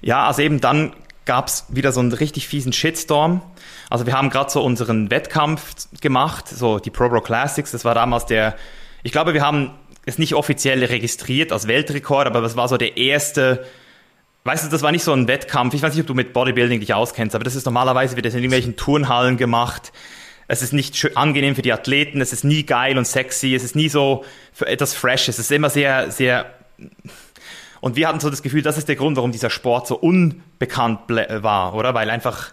[0.00, 3.40] Ja, also eben dann gab es wieder so einen richtig fiesen Shitstorm.
[3.88, 7.70] Also wir haben gerade so unseren Wettkampf gemacht, so die Pro Pro Classics.
[7.70, 8.56] Das war damals der,
[9.02, 9.70] ich glaube, wir haben
[10.06, 13.64] es nicht offiziell registriert als Weltrekord, aber das war so der erste
[14.46, 15.72] Weißt du, das war nicht so ein Wettkampf.
[15.72, 18.34] Ich weiß nicht, ob du mit Bodybuilding dich auskennst, aber das ist normalerweise wird das
[18.34, 19.90] in irgendwelchen Turnhallen gemacht.
[20.48, 23.74] Es ist nicht angenehm für die Athleten, es ist nie geil und sexy, es ist
[23.74, 24.22] nie so
[24.60, 26.52] etwas fresh, es ist immer sehr, sehr.
[27.80, 31.00] Und wir hatten so das Gefühl, das ist der Grund, warum dieser Sport so unbekannt
[31.08, 31.94] war, oder?
[31.94, 32.52] Weil einfach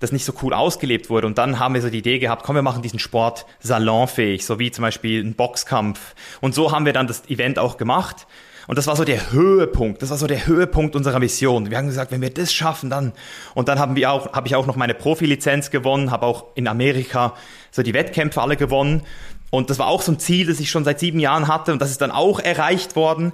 [0.00, 1.26] das nicht so cool ausgelebt wurde.
[1.26, 4.58] Und dann haben wir so die Idee gehabt, komm, wir machen diesen Sport salonfähig, so
[4.58, 6.14] wie zum Beispiel ein Boxkampf.
[6.40, 8.26] Und so haben wir dann das Event auch gemacht.
[8.66, 11.70] Und das war so der Höhepunkt, das war so der Höhepunkt unserer Mission.
[11.70, 13.12] Wir haben gesagt, wenn wir das schaffen, dann.
[13.54, 16.66] Und dann haben wir auch, habe ich auch noch meine Profilizenz gewonnen, habe auch in
[16.66, 17.34] Amerika
[17.70, 19.02] so die Wettkämpfe alle gewonnen.
[19.50, 21.80] Und das war auch so ein Ziel, das ich schon seit sieben Jahren hatte und
[21.80, 23.32] das ist dann auch erreicht worden.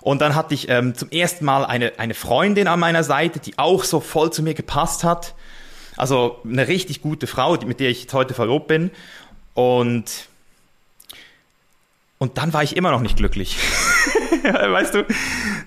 [0.00, 3.58] Und dann hatte ich ähm, zum ersten Mal eine, eine Freundin an meiner Seite, die
[3.58, 5.34] auch so voll zu mir gepasst hat.
[6.00, 8.90] Also eine richtig gute Frau, mit der ich jetzt heute verlobt bin.
[9.52, 10.28] Und
[12.16, 13.58] und dann war ich immer noch nicht glücklich.
[14.42, 15.06] weißt du,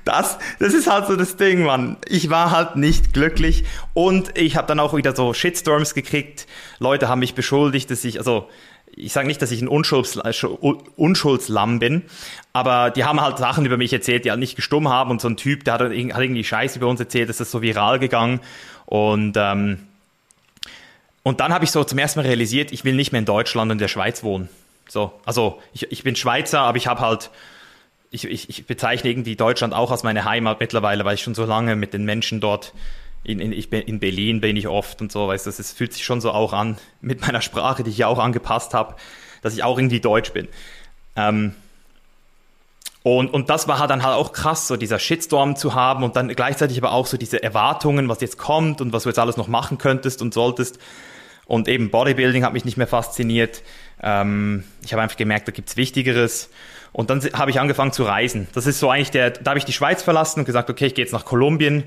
[0.06, 1.98] das, das ist halt so das Ding, Mann.
[2.08, 6.48] Ich war halt nicht glücklich und ich habe dann auch wieder so Shitstorms gekriegt.
[6.80, 8.50] Leute haben mich beschuldigt, dass ich, also
[8.96, 10.20] ich sage nicht, dass ich ein Unschulds,
[10.96, 12.04] Unschuldslamm bin,
[12.54, 15.28] aber die haben halt Sachen über mich erzählt, die halt nicht gestummt haben und so
[15.28, 18.40] ein Typ, der hat, hat irgendwie Scheiß über uns erzählt, das ist so viral gegangen
[18.86, 19.80] und ähm,
[21.24, 23.72] und dann habe ich so zum ersten Mal realisiert, ich will nicht mehr in Deutschland
[23.72, 24.50] und in der Schweiz wohnen.
[24.88, 27.32] So, also ich, ich bin Schweizer, aber ich habe halt,
[28.12, 31.46] ich, ich, ich bezeichne irgendwie Deutschland auch als meine Heimat mittlerweile, weil ich schon so
[31.46, 32.74] lange mit den Menschen dort
[33.24, 35.94] in, in, ich bin, in Berlin bin ich oft und so, weißt du, es fühlt
[35.94, 38.96] sich schon so auch an, mit meiner Sprache, die ich ja auch angepasst habe,
[39.42, 40.50] dass ich auch irgendwie Deutsch bin.
[41.16, 41.56] Ähm,
[43.04, 46.16] und, und das war halt dann halt auch krass, so dieser Shitstorm zu haben und
[46.16, 49.36] dann gleichzeitig aber auch so diese Erwartungen, was jetzt kommt und was du jetzt alles
[49.36, 50.80] noch machen könntest und solltest.
[51.46, 53.64] Und eben Bodybuilding hat mich nicht mehr fasziniert.
[54.02, 56.50] Ähm, ich habe einfach gemerkt, da gibt's Wichtigeres.
[56.92, 58.48] Und dann habe ich angefangen zu reisen.
[58.54, 60.96] Das ist so eigentlich der, da habe ich die Schweiz verlassen und gesagt, okay, ich
[60.96, 61.84] gehe jetzt nach Kolumbien.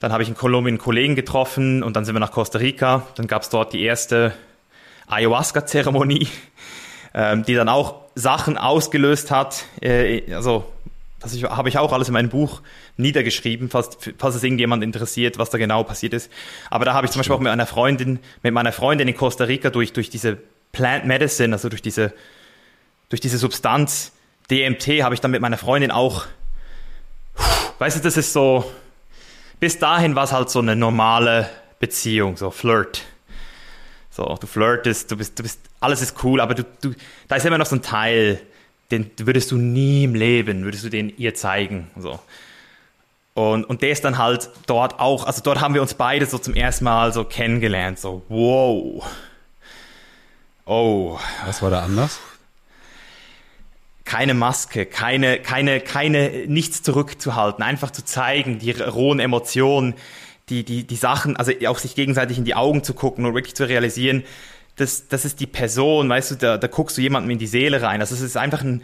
[0.00, 3.06] Dann habe ich in Kolumbien einen Kollegen getroffen und dann sind wir nach Costa Rica.
[3.16, 4.34] Dann gab's dort die erste
[5.06, 6.28] Ayahuasca-Zeremonie,
[7.14, 9.64] ähm, die dann auch Sachen ausgelöst hat.
[9.80, 10.66] Äh, also
[11.20, 12.62] das habe ich auch alles in meinem Buch
[12.96, 16.30] niedergeschrieben, falls, falls es irgendjemand interessiert, was da genau passiert ist.
[16.70, 19.44] Aber da habe ich zum Beispiel auch mit einer Freundin, mit meiner Freundin in Costa
[19.44, 20.38] Rica durch, durch diese
[20.72, 22.12] Plant Medicine, also durch diese,
[23.10, 24.12] durch diese Substanz
[24.50, 26.24] DMT, habe ich dann mit meiner Freundin auch,
[27.78, 28.70] weißt du, das ist so,
[29.60, 31.48] bis dahin war es halt so eine normale
[31.80, 33.02] Beziehung, so Flirt.
[34.12, 36.94] So, du flirtest, du bist, du bist, alles ist cool, aber du, du,
[37.28, 38.40] da ist immer noch so ein Teil,
[38.90, 41.90] den würdest du nie im Leben, würdest du den ihr zeigen.
[41.96, 42.18] So.
[43.34, 46.38] Und, und der ist dann halt dort auch, also dort haben wir uns beide so
[46.38, 49.04] zum ersten Mal so kennengelernt, so wow.
[50.64, 51.18] Oh.
[51.46, 52.20] Was war da anders?
[54.04, 59.94] Keine Maske, keine, keine, keine, nichts zurückzuhalten, einfach zu zeigen, die rohen Emotionen,
[60.48, 63.54] die, die, die Sachen, also auch sich gegenseitig in die Augen zu gucken und wirklich
[63.54, 64.24] zu realisieren,
[64.80, 67.82] das, das ist die Person, weißt du, da, da guckst du jemandem in die Seele
[67.82, 68.00] rein.
[68.00, 68.82] Also es ist einfach ein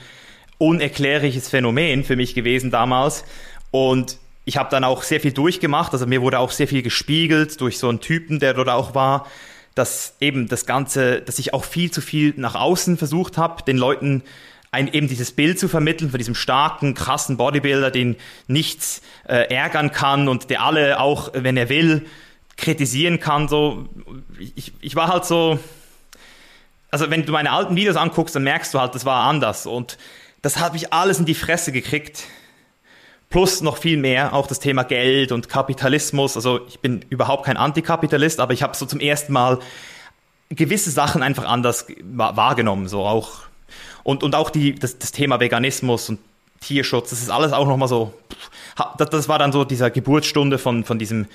[0.58, 3.24] unerklärliches Phänomen für mich gewesen damals.
[3.70, 5.92] Und ich habe dann auch sehr viel durchgemacht.
[5.92, 9.26] Also mir wurde auch sehr viel gespiegelt durch so einen Typen, der dort auch war,
[9.74, 13.76] dass eben das Ganze, dass ich auch viel zu viel nach außen versucht habe, den
[13.76, 14.22] Leuten
[14.70, 19.92] ein, eben dieses Bild zu vermitteln von diesem starken, krassen Bodybuilder, den nichts äh, ärgern
[19.92, 22.06] kann und der alle auch, wenn er will,
[22.56, 23.48] kritisieren kann.
[23.48, 23.88] So,
[24.38, 25.58] ich, ich war halt so,
[26.90, 29.98] also wenn du meine alten Videos anguckst, dann merkst du halt, das war anders und
[30.42, 32.24] das habe ich alles in die Fresse gekriegt.
[33.28, 36.36] Plus noch viel mehr, auch das Thema Geld und Kapitalismus.
[36.36, 39.58] Also ich bin überhaupt kein Antikapitalist, aber ich habe so zum ersten Mal
[40.48, 42.86] gewisse Sachen einfach anders wahrgenommen.
[42.86, 43.46] So auch
[44.04, 46.20] und, und auch die, das, das Thema Veganismus und
[46.60, 48.14] Tierschutz, das ist alles auch nochmal so.
[48.98, 51.26] Das, das war dann so dieser Geburtsstunde von, von diesem,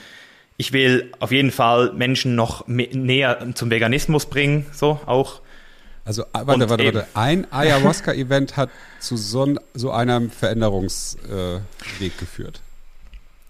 [0.56, 5.41] ich will auf jeden Fall Menschen noch näher zum Veganismus bringen, so auch.
[6.06, 7.08] Also warte, warte, warte.
[7.14, 12.62] Ein Ayahuasca-Event hat zu so, so einem Veränderungsweg äh, geführt.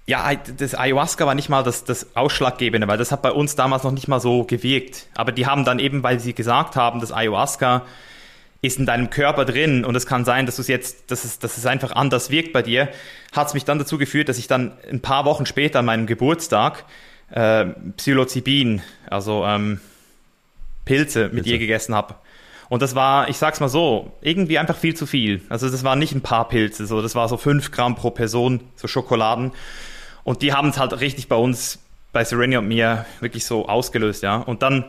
[0.08, 3.84] Ja, das Ayahuasca war nicht mal das, das Ausschlaggebende, weil das hat bei uns damals
[3.84, 5.08] noch nicht mal so gewirkt.
[5.16, 7.86] Aber die haben dann eben, weil sie gesagt haben, das Ayahuasca
[8.62, 11.40] ist in deinem Körper drin und es kann sein, dass du es jetzt, dass es,
[11.40, 12.90] dass es einfach anders wirkt bei dir,
[13.32, 16.06] hat es mich dann dazu geführt, dass ich dann ein paar Wochen später an meinem
[16.06, 16.86] Geburtstag
[17.32, 17.66] äh,
[17.98, 19.80] Psilocybin, also ähm,
[20.86, 21.50] Pilze mit Pilze.
[21.50, 22.16] ihr gegessen habe.
[22.72, 25.42] Und das war, ich sag's mal so, irgendwie einfach viel zu viel.
[25.50, 28.62] Also das waren nicht ein paar Pilze, so das war so fünf Gramm pro Person,
[28.78, 29.52] so Schokoladen.
[30.24, 31.80] Und die haben es halt richtig bei uns,
[32.14, 34.38] bei Serenia und mir, wirklich so ausgelöst, ja.
[34.38, 34.86] Und dann,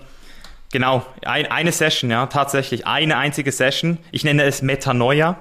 [0.71, 3.99] genau, ein, eine Session, ja, tatsächlich, eine einzige Session.
[4.12, 5.38] Ich nenne es Metanoia.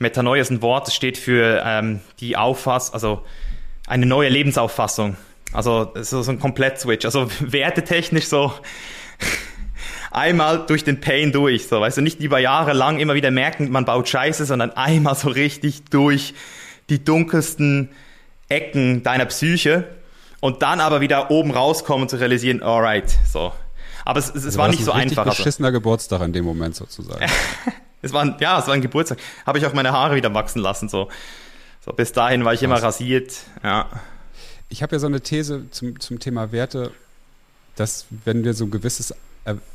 [0.00, 3.24] Metanoia ist ein Wort, das steht für ähm, die Auffassung, also
[3.86, 5.16] eine neue Lebensauffassung.
[5.52, 7.04] Also so, so ein Komplett-Switch.
[7.04, 8.52] Also wertetechnisch so
[10.10, 13.84] einmal durch den Pain durch, so, weißt du, nicht lieber jahrelang immer wieder merken, man
[13.84, 16.34] baut Scheiße, sondern einmal so richtig durch
[16.88, 17.90] die dunkelsten
[18.48, 19.84] Ecken deiner Psyche
[20.40, 23.52] und dann aber wieder oben rauskommen zu realisieren, alright, so.
[24.04, 25.24] Aber es, es, also war nicht so einfach.
[25.24, 27.26] Ein beschissener Geburtstag in dem Moment sozusagen.
[28.02, 29.18] es war ein, ja, es war ein Geburtstag.
[29.44, 31.08] Habe ich auch meine Haare wieder wachsen lassen, so.
[31.84, 33.88] So, bis dahin war ich immer rasiert, ja.
[34.70, 36.92] Ich habe ja so eine These zum, zum Thema Werte,
[37.76, 39.14] dass wenn wir so ein gewisses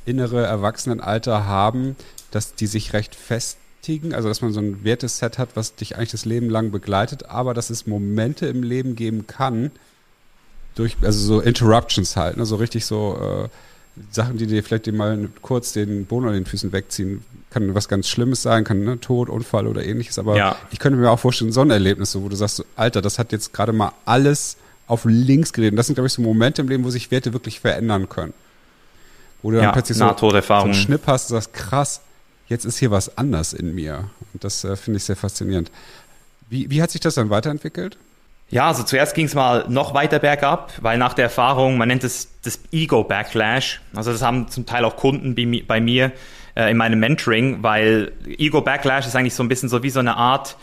[0.06, 1.96] innere Erwachsenenalter haben,
[2.32, 6.12] dass die sich recht festigen, also dass man so ein Werteset hat, was dich eigentlich
[6.12, 9.72] das Leben lang begleitet, aber dass es Momente im Leben geben kann,
[10.76, 13.50] durch, also so Interruptions halt, ne, so richtig so äh,
[14.12, 18.08] Sachen, die dir vielleicht mal kurz den Boden an den Füßen wegziehen, kann was ganz
[18.08, 20.56] Schlimmes sein, kann ne, Tod, Unfall oder ähnliches, aber ja.
[20.72, 23.32] ich könnte mir auch vorstellen, so ein Erlebnis, so, wo du sagst, Alter, das hat
[23.32, 24.58] jetzt gerade mal alles
[24.88, 25.72] auf links gedreht.
[25.72, 28.34] Und das sind, glaube ich, so Momente im Leben, wo sich Werte wirklich verändern können.
[29.44, 32.02] Wo du dann ja, plötzlich so, so einen Schnipp hast und sagst, krass,
[32.48, 34.10] jetzt ist hier was anders in mir.
[34.34, 35.70] Und das äh, finde ich sehr faszinierend.
[36.50, 37.98] Wie, wie hat sich das dann weiterentwickelt?
[38.50, 42.04] Ja, also zuerst ging es mal noch weiter bergab, weil nach der Erfahrung, man nennt
[42.04, 43.82] es das Ego-Backlash.
[43.96, 46.12] Also das haben zum Teil auch Kunden bei, bei mir
[46.56, 50.18] äh, in meinem Mentoring, weil Ego-Backlash ist eigentlich so ein bisschen so wie so eine
[50.18, 50.56] Art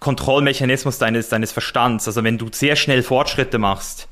[0.00, 2.06] Kontrollmechanismus deines, deines Verstands.
[2.06, 4.08] Also wenn du sehr schnell Fortschritte machst,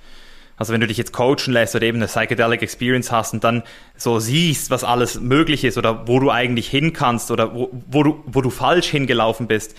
[0.57, 3.63] also wenn du dich jetzt coachen lässt oder eben eine Psychedelic Experience hast und dann
[3.97, 8.03] so siehst, was alles möglich ist oder wo du eigentlich hin kannst oder wo, wo,
[8.03, 9.77] du, wo du falsch hingelaufen bist,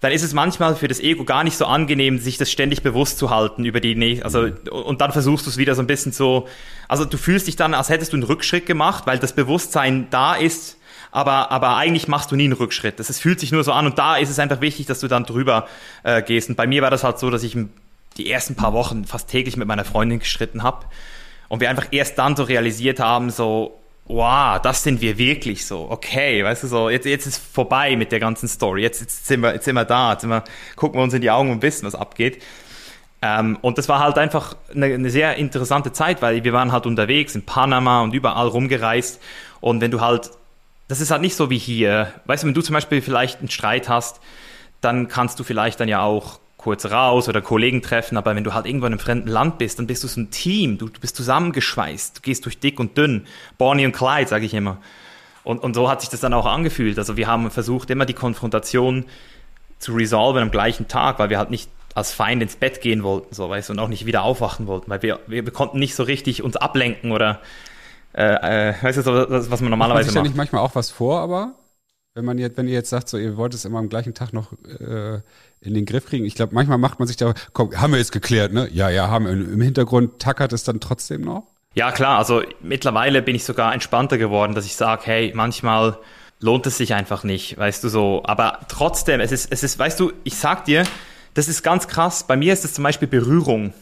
[0.00, 3.18] dann ist es manchmal für das Ego gar nicht so angenehm, sich das ständig bewusst
[3.18, 6.48] zu halten über die, also, und dann versuchst du es wieder so ein bisschen so,
[6.86, 10.34] also du fühlst dich dann, als hättest du einen Rückschritt gemacht, weil das Bewusstsein da
[10.34, 10.78] ist,
[11.12, 12.98] aber, aber eigentlich machst du nie einen Rückschritt.
[13.00, 15.08] Das, es fühlt sich nur so an und da ist es einfach wichtig, dass du
[15.08, 15.66] dann drüber
[16.02, 16.50] äh, gehst.
[16.50, 17.56] Und bei mir war das halt so, dass ich
[18.16, 20.86] die ersten paar Wochen fast täglich mit meiner Freundin gestritten habe
[21.48, 25.88] und wir einfach erst dann so realisiert haben, so, wow, das sind wir wirklich so,
[25.90, 29.40] okay, weißt du, so, jetzt, jetzt ist vorbei mit der ganzen Story, jetzt, jetzt, sind,
[29.42, 30.44] wir, jetzt sind wir da, jetzt sind wir,
[30.76, 32.42] gucken wir uns in die Augen und wissen, was abgeht.
[33.22, 36.86] Ähm, und das war halt einfach eine, eine, sehr interessante Zeit, weil wir waren halt
[36.86, 39.20] unterwegs in Panama und überall rumgereist.
[39.60, 40.30] Und wenn du halt,
[40.88, 43.48] das ist halt nicht so wie hier, weißt du, wenn du zum Beispiel vielleicht einen
[43.48, 44.20] Streit hast,
[44.80, 48.52] dann kannst du vielleicht dann ja auch kurz raus oder Kollegen treffen, aber wenn du
[48.52, 51.00] halt irgendwo in einem fremden Land bist, dann bist du so ein Team, du, du
[51.00, 53.24] bist zusammengeschweißt, du gehst durch dick und dünn,
[53.56, 54.78] Bonnie und Clyde, sage ich immer.
[55.44, 56.98] Und, und so hat sich das dann auch angefühlt.
[56.98, 59.04] Also wir haben versucht, immer die Konfrontation
[59.78, 63.32] zu resolven am gleichen Tag, weil wir halt nicht als Feind ins Bett gehen wollten,
[63.32, 66.02] so weißt und auch nicht wieder aufwachen wollten, weil wir, wir, wir konnten nicht so
[66.02, 67.38] richtig uns ablenken oder
[68.12, 69.94] äh, äh, weißt du, was man normalerweise macht.
[69.94, 71.54] Man sich ja nicht manchmal auch was vor, aber
[72.16, 74.32] wenn man jetzt, wenn ihr jetzt sagt, so ihr wollt es immer am gleichen Tag
[74.32, 75.20] noch äh,
[75.60, 76.24] in den Griff kriegen.
[76.24, 78.70] Ich glaube, manchmal macht man sich da, komm, haben wir jetzt geklärt, ne?
[78.72, 79.32] Ja, ja, haben wir.
[79.32, 81.44] Im Hintergrund tackert es dann trotzdem noch?
[81.74, 82.16] Ja, klar.
[82.16, 85.98] Also mittlerweile bin ich sogar entspannter geworden, dass ich sage, hey, manchmal
[86.40, 88.22] lohnt es sich einfach nicht, weißt du so.
[88.24, 90.84] Aber trotzdem, es ist, es ist, weißt du, ich sag dir,
[91.34, 92.26] das ist ganz krass.
[92.26, 93.74] Bei mir ist es zum Beispiel Berührung.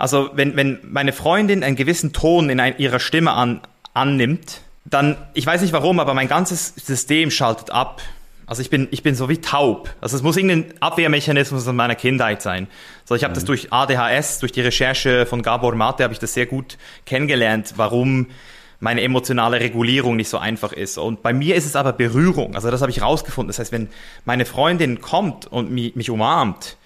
[0.00, 3.60] Also wenn, wenn meine Freundin einen gewissen Ton in ein, ihrer Stimme an,
[3.94, 8.00] annimmt, dann, ich weiß nicht warum, aber mein ganzes System schaltet ab.
[8.46, 9.90] Also ich bin, ich bin so wie taub.
[10.00, 12.66] Also es muss irgendein Abwehrmechanismus in meiner Kindheit sein.
[13.04, 13.34] So, ich habe mhm.
[13.34, 17.74] das durch ADHS, durch die Recherche von Gabor Mate habe ich das sehr gut kennengelernt,
[17.76, 18.28] warum
[18.80, 20.98] meine emotionale Regulierung nicht so einfach ist.
[20.98, 22.54] Und bei mir ist es aber Berührung.
[22.54, 23.48] Also das habe ich rausgefunden.
[23.48, 23.88] Das heißt, wenn
[24.24, 26.78] meine Freundin kommt und mich, mich umarmt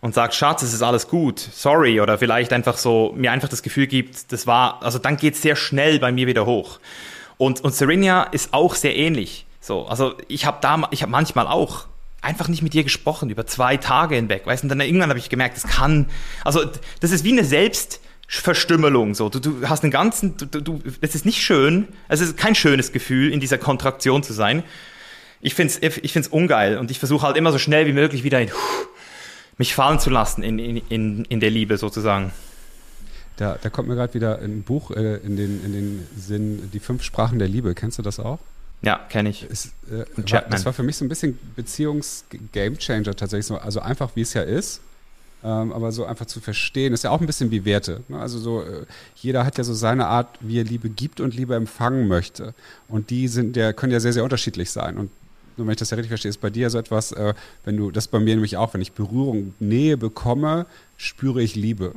[0.00, 3.62] und sagt, Schatz, es ist alles gut, sorry, oder vielleicht einfach so, mir einfach das
[3.62, 6.78] Gefühl gibt, das war, also dann geht es sehr schnell bei mir wieder hoch.
[7.36, 9.46] Und, und Serenia ist auch sehr ähnlich.
[9.60, 11.86] So, also ich habe da, ich habe manchmal auch
[12.20, 14.68] einfach nicht mit dir gesprochen über zwei Tage hinweg, weißt du?
[14.68, 16.06] Dann irgendwann habe ich gemerkt, das kann,
[16.44, 16.64] also
[17.00, 19.14] das ist wie eine Selbst Verstümmelung.
[19.14, 21.88] So, du, du hast einen ganzen, du, du, das ist nicht schön.
[22.08, 24.64] Es ist kein schönes Gefühl, in dieser Kontraktion zu sein.
[25.40, 28.40] Ich find's, ich find's ungeil und ich versuche halt immer so schnell wie möglich wieder
[28.40, 28.50] in,
[29.58, 32.32] mich fallen zu lassen in, in, in, in der Liebe sozusagen.
[33.36, 36.78] Da, da kommt mir gerade wieder ein Buch äh, in, den, in den Sinn, die
[36.78, 37.74] fünf Sprachen der Liebe.
[37.74, 38.38] Kennst du das auch?
[38.82, 39.46] Ja, kenne ich.
[39.50, 43.46] Es, äh, war, das war für mich so ein bisschen Beziehungs-Gamechanger tatsächlich.
[43.46, 44.80] So, also einfach, wie es ja ist.
[45.42, 48.02] Ähm, aber so einfach zu verstehen, ist ja auch ein bisschen wie Werte.
[48.08, 48.18] Ne?
[48.18, 51.54] Also so, äh, jeder hat ja so seine Art, wie er Liebe gibt und Liebe
[51.54, 52.54] empfangen möchte.
[52.88, 54.96] Und die sind ja, können ja sehr, sehr unterschiedlich sein.
[54.96, 55.10] Und
[55.56, 58.08] wenn ich das ja richtig verstehe, ist bei dir so etwas, äh, wenn du, das
[58.08, 60.66] bei mir nämlich auch, wenn ich Berührung, Nähe bekomme,
[60.96, 61.92] spüre ich Liebe.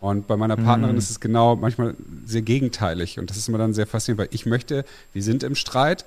[0.00, 0.98] Und bei meiner Partnerin mhm.
[0.98, 3.18] ist es genau manchmal sehr gegenteilig.
[3.18, 6.06] Und das ist immer dann sehr faszinierend, weil ich möchte, wir sind im Streit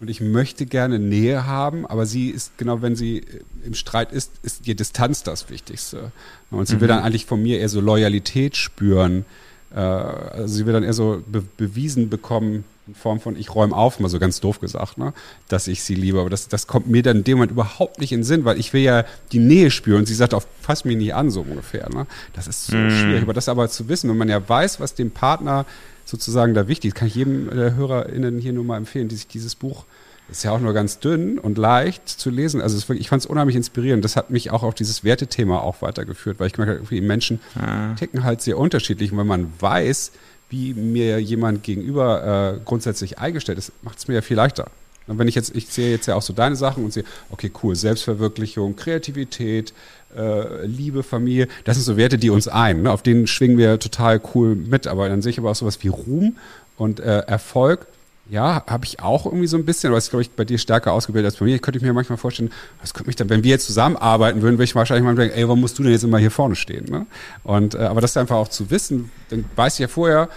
[0.00, 3.24] und ich möchte gerne Nähe haben, aber sie ist, genau wenn sie
[3.64, 6.10] im Streit ist, ist ihr Distanz das Wichtigste.
[6.50, 6.80] Und sie mhm.
[6.80, 9.26] will dann eigentlich von mir eher so Loyalität spüren.
[9.74, 13.74] Äh, also sie will dann eher so be bewiesen bekommen, in Form von ich räume
[13.74, 15.12] auf, mal so ganz doof gesagt, ne,
[15.48, 16.20] dass ich sie liebe.
[16.20, 18.58] Aber das, das kommt mir dann in dem Moment überhaupt nicht in den Sinn, weil
[18.58, 20.00] ich will ja die Nähe spüren.
[20.00, 21.88] Und sie sagt, auf fass mich nicht an, so ungefähr.
[21.90, 22.06] Ne?
[22.34, 22.90] Das ist so mhm.
[22.90, 23.22] schwierig.
[23.22, 25.66] Aber das aber zu wissen, wenn man ja weiß, was dem Partner
[26.04, 26.94] sozusagen da wichtig ist.
[26.94, 29.84] Kann ich jedem der HörerInnen hier nur mal empfehlen, die sich dieses Buch
[30.30, 32.62] ist ja auch nur ganz dünn und leicht zu lesen.
[32.62, 34.04] Also wirklich, ich fand es unheimlich inspirierend.
[34.04, 37.40] Das hat mich auch auf dieses Wertethema auch weitergeführt, weil ich gemerkt habe, die Menschen
[37.60, 37.94] ah.
[37.94, 39.12] ticken halt sehr unterschiedlich.
[39.12, 40.12] Und wenn man weiß,
[40.54, 44.70] wie mir jemand gegenüber äh, grundsätzlich eingestellt ist, macht es mir ja viel leichter.
[45.06, 47.50] Und wenn ich jetzt, ich sehe jetzt ja auch so deine Sachen und sehe, okay,
[47.62, 49.74] cool, Selbstverwirklichung, Kreativität,
[50.16, 52.82] äh, Liebe, Familie, das sind so Werte, die uns ein.
[52.82, 52.90] Ne?
[52.90, 54.86] Auf denen schwingen wir total cool mit.
[54.86, 56.36] Aber dann sehe ich aber auch sowas wie Ruhm
[56.76, 57.86] und äh, Erfolg.
[58.30, 60.92] Ja, habe ich auch irgendwie so ein bisschen, aber ist, glaube ich, bei dir stärker
[60.92, 61.56] ausgebildet als bei mir.
[61.56, 64.64] Ich könnte mir manchmal vorstellen, was könnte mich dann, wenn wir jetzt zusammenarbeiten würden, würde
[64.64, 66.86] ich wahrscheinlich mal denken, ey, warum musst du denn jetzt immer hier vorne stehen?
[66.86, 67.06] Ne?
[67.42, 70.30] Und, äh, aber das einfach auch zu wissen, dann weiß ich ja vorher,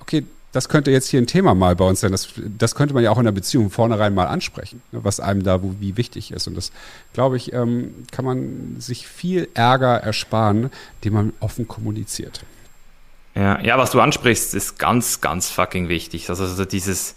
[0.00, 2.12] okay, das könnte jetzt hier ein Thema mal bei uns sein.
[2.12, 5.42] Das, das könnte man ja auch in der Beziehung vornherein mal ansprechen, ne, was einem
[5.42, 6.46] da wo, wie wichtig ist.
[6.46, 6.72] Und das,
[7.12, 10.70] glaube ich, ähm, kann man sich viel Ärger ersparen,
[11.02, 12.44] den man offen kommuniziert.
[13.34, 16.30] Ja, ja, was du ansprichst, ist ganz, ganz fucking wichtig.
[16.30, 17.16] Also, also dieses,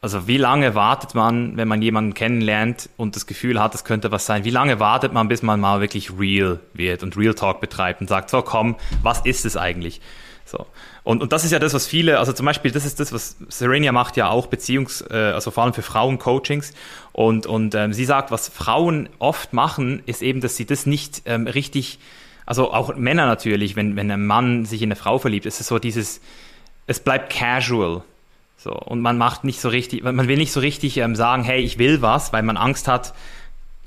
[0.00, 4.10] also wie lange wartet man, wenn man jemanden kennenlernt und das Gefühl hat, es könnte
[4.12, 4.44] was sein?
[4.44, 8.08] Wie lange wartet man, bis man mal wirklich real wird und Real Talk betreibt und
[8.08, 10.00] sagt, so komm, was ist es eigentlich?
[10.44, 10.66] So.
[11.04, 13.36] Und, und das ist ja das, was viele, also zum Beispiel, das ist das, was
[13.48, 16.72] Serenia macht ja auch, Beziehungs-, äh, also vor allem für Frauen Coachings.
[17.12, 21.22] Und, und ähm, sie sagt, was Frauen oft machen, ist eben, dass sie das nicht
[21.26, 21.98] ähm, richtig,
[22.46, 25.68] also auch Männer natürlich, wenn, wenn ein Mann sich in eine Frau verliebt, ist es
[25.68, 26.20] so dieses,
[26.86, 28.02] es bleibt casual.
[28.56, 31.60] So, und man macht nicht so richtig, man will nicht so richtig ähm, sagen, hey,
[31.60, 33.12] ich will was, weil man Angst hat,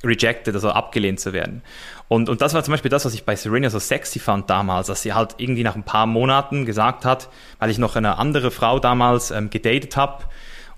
[0.04, 1.62] rejected, also abgelehnt zu werden.
[2.08, 4.88] Und, und das war zum Beispiel das, was ich bei Serena so sexy fand damals,
[4.88, 8.52] dass sie halt irgendwie nach ein paar Monaten gesagt hat, weil ich noch eine andere
[8.52, 10.26] Frau damals ähm, gedatet habe,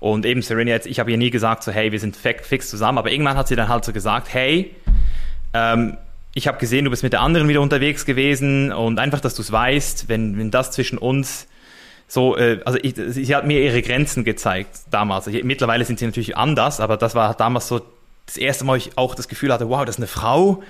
[0.00, 2.98] und eben Serena jetzt, ich habe ihr nie gesagt, so hey, wir sind fix zusammen,
[2.98, 4.74] aber irgendwann hat sie dann halt so gesagt, hey,
[5.54, 5.96] ähm,
[6.34, 9.42] ich habe gesehen, du bist mit der anderen wieder unterwegs gewesen und einfach, dass du
[9.42, 11.46] es weißt, wenn, wenn das zwischen uns
[12.06, 15.26] so, äh, also ich, sie, hat mir ihre Grenzen gezeigt damals.
[15.26, 17.82] Ich, mittlerweile sind sie natürlich anders, aber das war damals so
[18.24, 20.62] das erste Mal, ich auch das Gefühl hatte, wow, das ist eine Frau,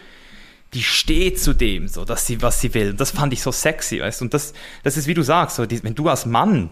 [0.74, 2.90] die steht zu dem, so, dass sie, was sie will.
[2.90, 4.26] Und das fand ich so sexy, weißt du?
[4.26, 6.70] Und das, das ist, wie du sagst, so, die, wenn du als Mann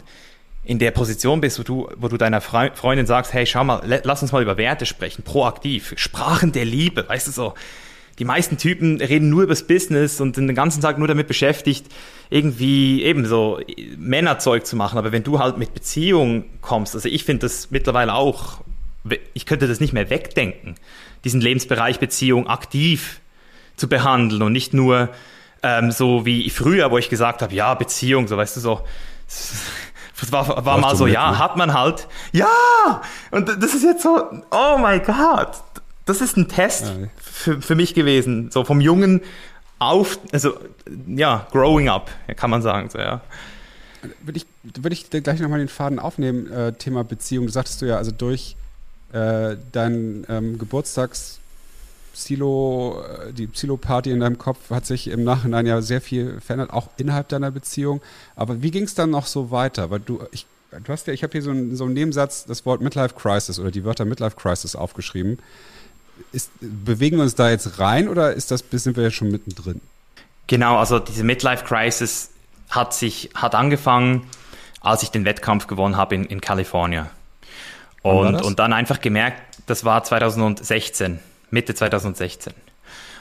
[0.65, 4.23] in der Position bist, wo du, wo du deiner Freundin sagst, hey, schau mal, lass
[4.23, 7.55] uns mal über Werte sprechen, proaktiv, Sprachen der Liebe, weißt du so.
[8.19, 11.87] Die meisten Typen reden nur übers Business und den ganzen Tag nur damit beschäftigt,
[12.31, 13.61] irgendwie ebenso
[13.99, 14.99] Männerzeug zu machen.
[14.99, 18.61] Aber wenn du halt mit Beziehung kommst, also ich finde das mittlerweile auch,
[19.35, 20.77] ich könnte das nicht mehr wegdenken,
[21.25, 23.21] diesen Lebensbereich Beziehung aktiv
[23.77, 25.11] zu behandeln und nicht nur
[25.63, 28.81] ähm, so wie früher, wo ich gesagt habe, ja, Beziehung, so weißt du, so
[30.21, 32.09] Das war, war mal so, ja, hat man halt.
[32.33, 33.03] Ja!
[33.31, 35.63] Und das ist jetzt so, oh mein Gott.
[36.07, 36.95] Das ist ein Test.
[37.37, 38.51] Für, für mich gewesen.
[38.51, 39.21] So vom Jungen
[39.79, 40.55] auf, also
[41.07, 43.21] ja, growing up, kann man sagen, so, ja.
[44.23, 47.47] Würde ich, würde ich gleich nochmal den Faden aufnehmen, äh, Thema Beziehung.
[47.47, 48.57] Du sagtest du ja, also durch
[49.13, 51.39] äh, deinen ähm, Geburtstags-
[52.15, 56.73] Psilo, äh, die Psilo-Party in deinem Kopf hat sich im Nachhinein ja sehr viel verändert,
[56.73, 58.01] auch innerhalb deiner Beziehung.
[58.37, 59.91] Aber wie ging es dann noch so weiter?
[59.91, 62.65] Weil du, ich, du hast ja, ich habe hier so einen, so einen Nebensatz, das
[62.65, 65.39] Wort Midlife Crisis oder die Wörter Midlife Crisis aufgeschrieben.
[66.33, 69.81] Ist, bewegen wir uns da jetzt rein oder ist das, sind wir jetzt schon mittendrin?
[70.47, 72.31] Genau, also diese Midlife Crisis
[72.71, 74.27] hat sich, hat angefangen,
[74.81, 77.07] als ich den Wettkampf gewonnen habe in, in Kalifornien.
[78.03, 81.19] Und, und dann einfach gemerkt, das war 2016.
[81.51, 82.53] Mitte 2016.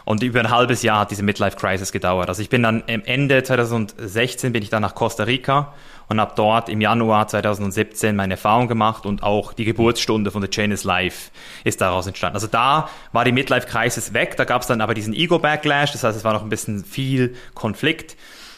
[0.06, 2.30] Und über ein halbes Jahr hat diese Midlife Crisis gedauert.
[2.30, 5.74] Also ich bin dann Ende 2016 bin ich dann nach Costa Rica
[6.08, 10.48] und habe dort im Januar 2017 meine Erfahrung gemacht und auch die Geburtsstunde von The
[10.48, 11.32] Chain is Life
[11.64, 12.36] ist daraus entstanden.
[12.36, 15.92] Also da war die Midlife Crisis weg, da gab es dann aber diesen Ego Backlash,
[15.92, 18.16] das heißt es war noch ein bisschen viel Konflikt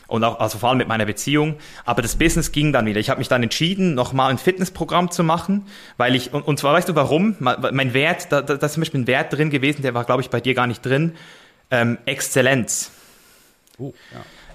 [0.08, 1.58] und auch also vor allem mit meiner Beziehung.
[1.86, 3.00] Aber das Business ging dann wieder.
[3.00, 6.74] Ich habe mich dann entschieden, nochmal ein Fitnessprogramm zu machen, weil ich und, und zwar
[6.74, 7.36] weißt du warum?
[7.40, 10.22] Mein Wert, da, da, da ist zum Beispiel ein Wert drin gewesen, der war glaube
[10.22, 11.16] ich bei dir gar nicht drin.
[11.70, 12.92] Ähm, Exzellenz.
[13.78, 13.94] Oh,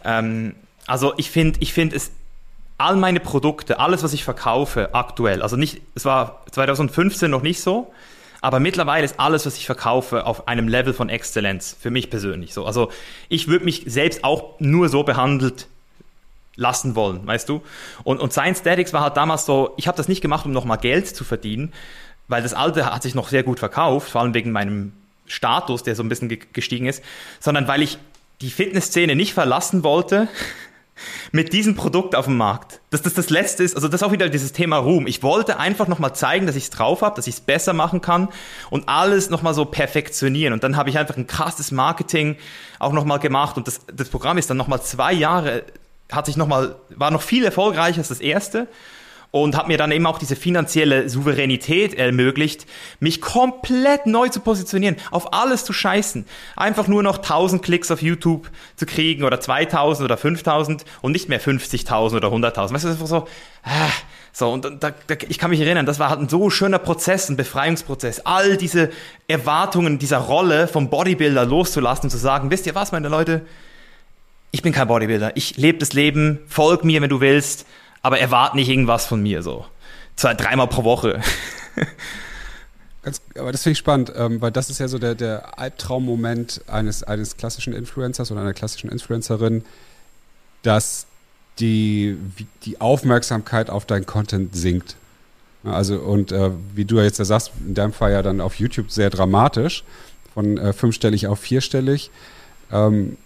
[0.05, 0.19] ja.
[0.19, 0.55] ähm,
[0.87, 2.11] also ich finde, ich finde es
[2.79, 7.61] all meine Produkte, alles was ich verkaufe aktuell, also nicht, es war 2015 noch nicht
[7.61, 7.93] so,
[8.43, 12.53] aber mittlerweile ist alles, was ich verkaufe, auf einem Level von Exzellenz, für mich persönlich
[12.53, 12.67] so.
[12.67, 12.91] Also
[13.29, 15.69] ich würde mich selbst auch nur so behandelt
[16.57, 17.63] lassen wollen, weißt du?
[18.03, 20.79] Und, und Science Statics war halt damals so, ich habe das nicht gemacht, um nochmal
[20.79, 21.73] Geld zu verdienen,
[22.27, 24.93] weil das alte hat sich noch sehr gut verkauft, vor allem wegen meinem
[25.27, 27.03] Status, der so ein bisschen gestiegen ist,
[27.39, 27.97] sondern weil ich
[28.41, 30.29] die Fitnessszene nicht verlassen wollte,
[31.33, 32.81] mit diesem Produkt auf dem Markt.
[32.91, 35.07] Dass das das Letzte ist, also das ist auch wieder dieses Thema Ruhm.
[35.07, 38.01] Ich wollte einfach nochmal zeigen, dass ich es drauf habe, dass ich es besser machen
[38.01, 38.29] kann
[38.71, 40.53] und alles nochmal so perfektionieren.
[40.53, 42.37] Und dann habe ich einfach ein krasses Marketing
[42.79, 45.65] auch nochmal gemacht und das, das Programm ist dann nochmal zwei Jahre,
[46.11, 48.69] hat sich nochmal, war noch viel erfolgreicher als das erste
[49.33, 52.67] und hat mir dann eben auch diese finanzielle Souveränität ermöglicht,
[53.01, 58.03] mich komplett neu zu positionieren, auf alles zu scheißen, einfach nur noch 1000 Klicks auf
[58.03, 62.75] YouTube zu kriegen oder 2000 oder 5000 und nicht mehr 50.000 oder 100.000.
[62.75, 63.27] Weißt du, einfach so,
[63.65, 63.91] ah,
[64.35, 67.31] so, und da, da, ich kann mich erinnern, das war halt ein so schöner Prozess,
[67.31, 68.91] ein Befreiungsprozess, all diese
[69.29, 73.43] Erwartungen dieser Rolle vom Bodybuilder loszulassen und zu sagen, wisst ihr was, meine Leute,
[74.51, 77.67] ich bin kein Bodybuilder, ich lebe das Leben, folg mir, wenn du willst,
[78.03, 79.65] aber erwart nicht irgendwas von mir so.
[80.17, 81.21] Zwei, dreimal pro Woche.
[83.03, 86.63] Ganz, aber das finde ich spannend, ähm, weil das ist ja so der, der Albtraummoment
[86.69, 89.65] eines, eines klassischen Influencers oder einer klassischen Influencerin,
[90.63, 91.07] dass
[91.59, 92.17] die,
[92.65, 94.97] die Aufmerksamkeit auf dein Content sinkt.
[95.65, 98.57] Also, und äh, wie du ja jetzt ja sagst, in deinem Fall ja dann auf
[98.57, 99.85] YouTube sehr dramatisch,
[100.35, 102.11] von äh, fünfstellig auf vierstellig.
[102.71, 103.17] Ähm,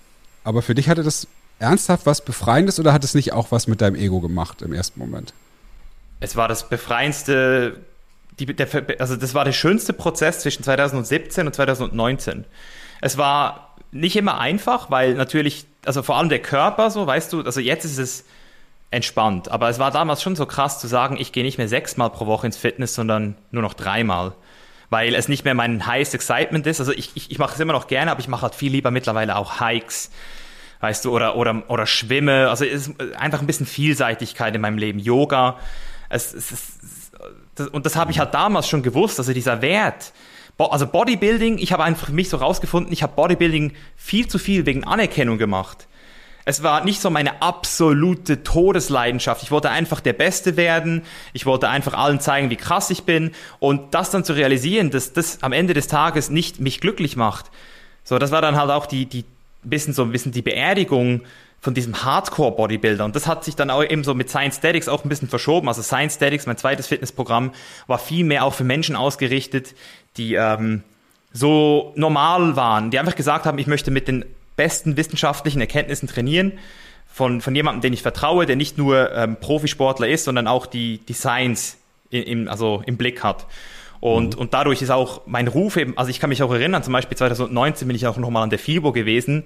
[0.44, 1.28] aber für dich hatte das
[1.58, 5.00] ernsthaft was Befreiendes oder hat es nicht auch was mit deinem Ego gemacht im ersten
[5.00, 5.32] Moment?
[6.20, 7.80] Es war das befreiendste,
[8.38, 12.44] die, der, also das war der schönste Prozess zwischen 2017 und 2019.
[13.00, 17.42] Es war nicht immer einfach, weil natürlich, also vor allem der Körper so, weißt du,
[17.42, 18.24] also jetzt ist es
[18.90, 22.10] entspannt, aber es war damals schon so krass zu sagen, ich gehe nicht mehr sechsmal
[22.10, 24.34] pro Woche ins Fitness, sondern nur noch dreimal
[24.90, 26.80] weil es nicht mehr mein highest excitement ist.
[26.80, 28.90] Also ich, ich, ich mache es immer noch gerne, aber ich mache halt viel lieber
[28.90, 30.10] mittlerweile auch Hikes
[30.80, 32.48] weißt du, oder, oder, oder schwimme.
[32.48, 34.98] Also es ist einfach ein bisschen Vielseitigkeit in meinem Leben.
[34.98, 35.58] Yoga.
[36.08, 36.78] Es, es, es,
[37.54, 40.12] das, und das habe ich halt damals schon gewusst, also dieser Wert.
[40.58, 44.64] Also Bodybuilding, ich habe einfach für mich so rausgefunden, ich habe Bodybuilding viel zu viel
[44.64, 45.86] wegen Anerkennung gemacht.
[46.48, 49.42] Es war nicht so meine absolute Todesleidenschaft.
[49.42, 51.02] Ich wollte einfach der Beste werden.
[51.32, 53.32] Ich wollte einfach allen zeigen, wie krass ich bin.
[53.58, 57.46] Und das dann zu realisieren, dass das am Ende des Tages nicht mich glücklich macht.
[58.04, 59.24] So, das war dann halt auch die, die,
[59.70, 61.22] bisschen so ein bisschen die Beerdigung
[61.60, 63.04] von diesem Hardcore-Bodybuilder.
[63.04, 65.68] Und das hat sich dann auch eben so mit Science Statics auch ein bisschen verschoben.
[65.68, 67.52] Also Science Statics, mein zweites Fitnessprogramm,
[67.86, 69.74] war viel mehr auch für Menschen ausgerichtet,
[70.16, 70.82] die ähm,
[71.32, 74.24] so normal waren, die einfach gesagt haben, ich möchte mit den
[74.56, 76.52] besten wissenschaftlichen Erkenntnissen trainieren.
[77.12, 80.98] Von, von jemandem, den ich vertraue, der nicht nur ähm, Profisportler ist, sondern auch die,
[80.98, 81.78] die Science
[82.10, 83.46] im, also im Blick hat.
[84.06, 84.40] Und, mhm.
[84.40, 87.16] und dadurch ist auch mein Ruf eben, also ich kann mich auch erinnern, zum Beispiel
[87.16, 89.42] 2019 bin ich auch nochmal an der FIBO gewesen,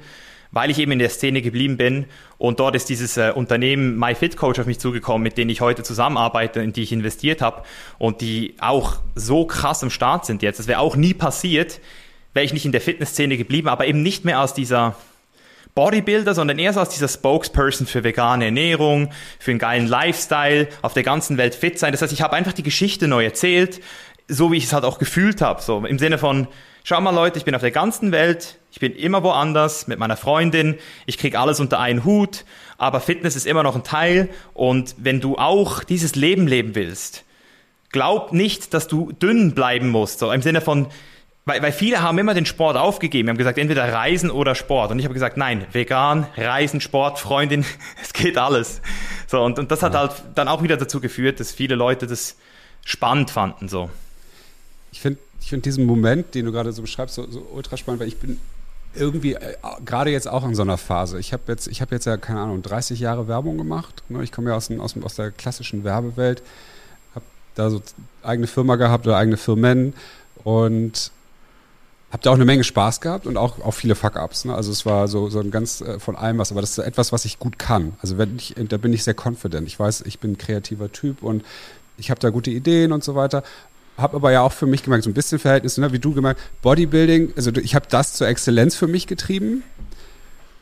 [0.50, 2.04] weil ich eben in der Szene geblieben bin.
[2.36, 6.60] Und dort ist dieses äh, Unternehmen MyFitCoach auf mich zugekommen, mit denen ich heute zusammenarbeite,
[6.60, 7.62] in die ich investiert habe
[7.98, 10.58] und die auch so krass am Start sind jetzt.
[10.58, 11.80] Das wäre auch nie passiert,
[12.34, 14.94] wäre ich nicht in der Fitnessszene geblieben, aber eben nicht mehr aus dieser
[15.74, 20.94] Bodybuilder, sondern eher so als dieser Spokesperson für vegane Ernährung, für einen geilen Lifestyle, auf
[20.94, 21.92] der ganzen Welt fit sein.
[21.92, 23.80] Das heißt, ich habe einfach die Geschichte neu erzählt,
[24.30, 25.60] so wie ich es halt auch gefühlt habe.
[25.60, 26.48] So im Sinne von,
[26.84, 30.16] schau mal Leute, ich bin auf der ganzen Welt, ich bin immer woanders mit meiner
[30.16, 32.44] Freundin, ich krieg alles unter einen Hut,
[32.78, 34.28] aber Fitness ist immer noch ein Teil.
[34.54, 37.24] Und wenn du auch dieses Leben leben willst,
[37.90, 40.20] glaub nicht, dass du dünn bleiben musst.
[40.20, 40.86] So im Sinne von,
[41.44, 43.26] weil, weil viele haben immer den Sport aufgegeben.
[43.26, 44.92] Wir haben gesagt, entweder Reisen oder Sport.
[44.92, 47.64] Und ich habe gesagt, nein, vegan, Reisen, Sport, Freundin,
[48.02, 48.80] es geht alles.
[49.26, 52.36] So, und, und das hat halt dann auch wieder dazu geführt, dass viele Leute das
[52.84, 53.68] spannend fanden.
[53.68, 53.90] So.
[54.92, 58.00] Ich finde ich find diesen Moment, den du gerade so beschreibst, so, so ultra spannend,
[58.00, 58.38] weil ich bin
[58.94, 61.18] irgendwie äh, gerade jetzt auch in so einer Phase.
[61.18, 64.02] Ich habe jetzt, ich jetzt ja, keine Ahnung, 30 Jahre Werbung gemacht.
[64.08, 64.22] Ne?
[64.22, 66.42] Ich komme ja aus, aus, aus der klassischen Werbewelt,
[67.14, 67.24] habe
[67.54, 67.80] da so
[68.22, 69.94] eigene Firma gehabt oder eigene Firmen
[70.44, 71.12] und
[72.10, 74.44] habe da auch eine Menge Spaß gehabt und auch, auch viele Fuck-Ups.
[74.46, 74.54] Ne?
[74.54, 77.12] Also es war so, so ein ganz äh, von allem was, aber das ist etwas,
[77.12, 77.94] was ich gut kann.
[78.02, 79.68] Also wenn ich, da bin ich sehr confident.
[79.68, 81.44] Ich weiß, ich bin ein kreativer Typ und
[81.96, 83.44] ich habe da gute Ideen und so weiter.
[84.00, 86.40] Habe aber ja auch für mich gemerkt, so ein bisschen Verhältnis, ne, wie du gemerkt,
[86.62, 89.62] Bodybuilding, also ich habe das zur Exzellenz für mich getrieben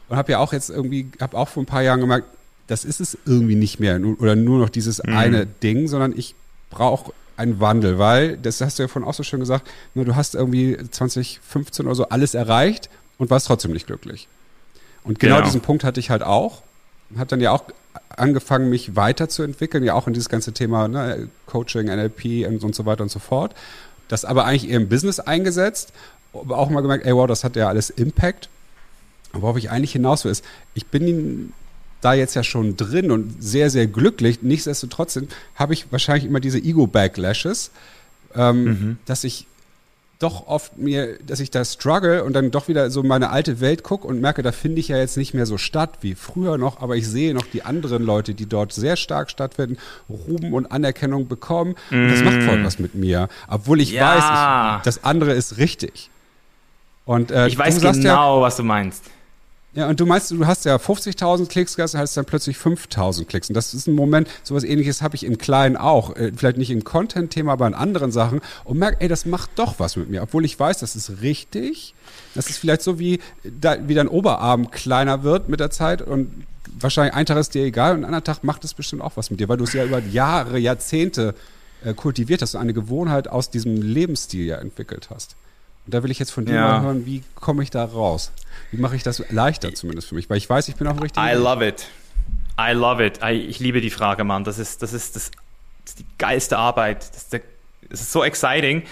[0.09, 2.27] und habe ja auch jetzt irgendwie, habe auch vor ein paar Jahren gemerkt,
[2.67, 5.17] das ist es irgendwie nicht mehr oder nur noch dieses mhm.
[5.17, 6.35] eine Ding, sondern ich
[6.71, 10.17] brauche ein Wandel, weil, das hast du ja vorhin auch so schön gesagt, nur du
[10.17, 14.29] hast irgendwie 2015 oder so alles erreicht und warst trotzdem nicht glücklich.
[15.05, 15.47] Und genau, genau.
[15.47, 16.63] diesen Punkt hatte ich halt auch.
[17.17, 17.65] Habe dann ja auch
[18.09, 22.85] angefangen, mich weiterzuentwickeln, ja auch in dieses ganze Thema ne, Coaching, NLP und, und so
[22.87, 23.55] weiter und so fort.
[24.09, 25.93] Das aber eigentlich eher im Business eingesetzt,
[26.33, 28.49] aber auch mal gemerkt, ey wow, das hat ja alles Impact.
[29.33, 30.45] Worauf ich eigentlich hinaus will, ist,
[30.75, 31.53] ich bin
[32.01, 34.43] da jetzt ja schon drin und sehr, sehr glücklich.
[34.43, 35.19] Nichtsdestotrotz
[35.55, 37.71] habe ich wahrscheinlich immer diese Ego-Backlashes,
[38.35, 38.99] ähm, mhm.
[39.05, 39.47] dass ich
[40.19, 43.85] doch oft mir, dass ich da struggle und dann doch wieder so meine alte Welt
[43.85, 46.81] gucke und merke, da finde ich ja jetzt nicht mehr so statt wie früher noch,
[46.81, 51.29] aber ich sehe noch die anderen Leute, die dort sehr stark stattfinden, Ruben und Anerkennung
[51.29, 51.77] bekommen.
[51.91, 51.95] Mm.
[51.95, 54.17] Und das macht voll was mit mir, obwohl ich ja.
[54.17, 56.11] weiß, ich, das andere ist richtig.
[57.05, 59.05] Und äh, ich weiß genau, ja, was du meinst.
[59.79, 63.49] Ja, und du meinst, du hast ja 50.000 Klicks gehabt, hast dann plötzlich 5.000 Klicks.
[63.49, 66.17] Und das ist ein Moment, sowas ähnliches habe ich im Kleinen auch.
[66.17, 68.41] Äh, vielleicht nicht im Content-Thema, aber in anderen Sachen.
[68.65, 70.21] Und merke, ey, das macht doch was mit mir.
[70.23, 71.95] Obwohl ich weiß, das ist richtig.
[72.35, 76.45] Das ist vielleicht so, wie, wie dein Oberarm kleiner wird mit der Zeit und
[76.81, 79.31] wahrscheinlich ein Tag ist dir egal und ein anderer Tag macht es bestimmt auch was
[79.31, 81.37] mit dir, weil du es ja über Jahre, Jahrzehnte
[81.85, 85.37] äh, kultiviert hast und eine Gewohnheit aus diesem Lebensstil ja entwickelt hast.
[85.87, 86.67] Und da will ich jetzt von dir ja.
[86.67, 88.33] mal hören, wie komme ich da raus?
[88.71, 90.29] Wie mache ich das leichter zumindest für mich?
[90.29, 91.39] Weil ich weiß, ich bin auf dem richtigen I Weg.
[91.39, 91.87] love it.
[92.61, 93.21] I love it.
[93.23, 94.45] I, ich liebe die Frage, Mann.
[94.45, 95.31] Das ist, das ist, das,
[95.85, 97.09] das ist die geilste Arbeit.
[97.09, 97.41] Das ist, der,
[97.89, 98.83] das ist so exciting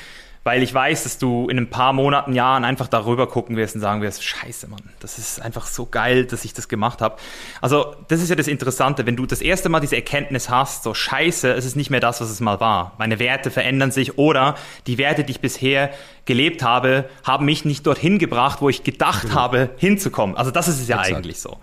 [0.47, 3.81] weil ich weiß, dass du in ein paar Monaten, Jahren einfach darüber gucken wirst und
[3.81, 7.17] sagen wirst, scheiße, Mann, das ist einfach so geil, dass ich das gemacht habe.
[7.61, 10.95] Also das ist ja das Interessante, wenn du das erste Mal diese Erkenntnis hast, so
[10.95, 12.93] scheiße, es ist nicht mehr das, was es mal war.
[12.97, 14.55] Meine Werte verändern sich oder
[14.87, 15.91] die Werte, die ich bisher
[16.27, 19.35] gelebt habe, haben mich nicht dorthin gebracht, wo ich gedacht mhm.
[19.35, 20.37] habe, hinzukommen.
[20.37, 21.17] Also das ist es ja Exakt.
[21.17, 21.59] eigentlich so.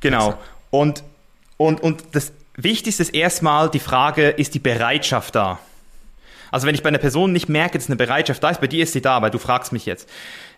[0.00, 0.36] Genau.
[0.68, 1.04] Und,
[1.56, 5.58] und, und das Wichtigste ist erstmal die Frage, ist die Bereitschaft da?
[6.50, 8.82] Also wenn ich bei einer Person nicht merke, dass eine Bereitschaft da ist, bei dir
[8.82, 10.08] ist sie da, weil du fragst mich jetzt.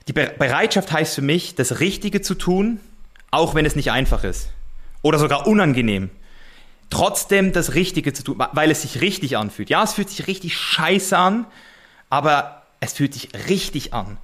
[0.08, 2.80] Die Be Bereitschaft heißt für mich, das Richtige zu tun,
[3.30, 4.48] auch wenn es nicht einfach ist.
[5.02, 6.10] Oder sogar unangenehm.
[6.90, 9.70] Trotzdem das Richtige zu tun, weil es sich richtig anfühlt.
[9.70, 11.46] Ja, es fühlt sich richtig scheiße an,
[12.10, 14.18] aber es fühlt sich richtig an.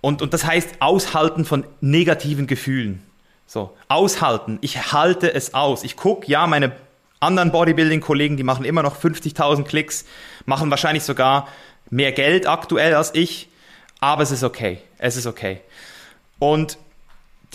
[0.00, 3.02] Und, und das heißt Aushalten von negativen Gefühlen.
[3.46, 4.58] So, aushalten.
[4.62, 5.84] Ich halte es aus.
[5.84, 6.72] Ich gucke, ja, meine
[7.22, 10.04] anderen Bodybuilding-Kollegen, die machen immer noch 50.000 Klicks,
[10.44, 11.48] machen wahrscheinlich sogar
[11.90, 13.48] mehr Geld aktuell als ich,
[14.00, 14.78] aber es ist okay.
[14.98, 15.60] Es ist okay.
[16.38, 16.78] Und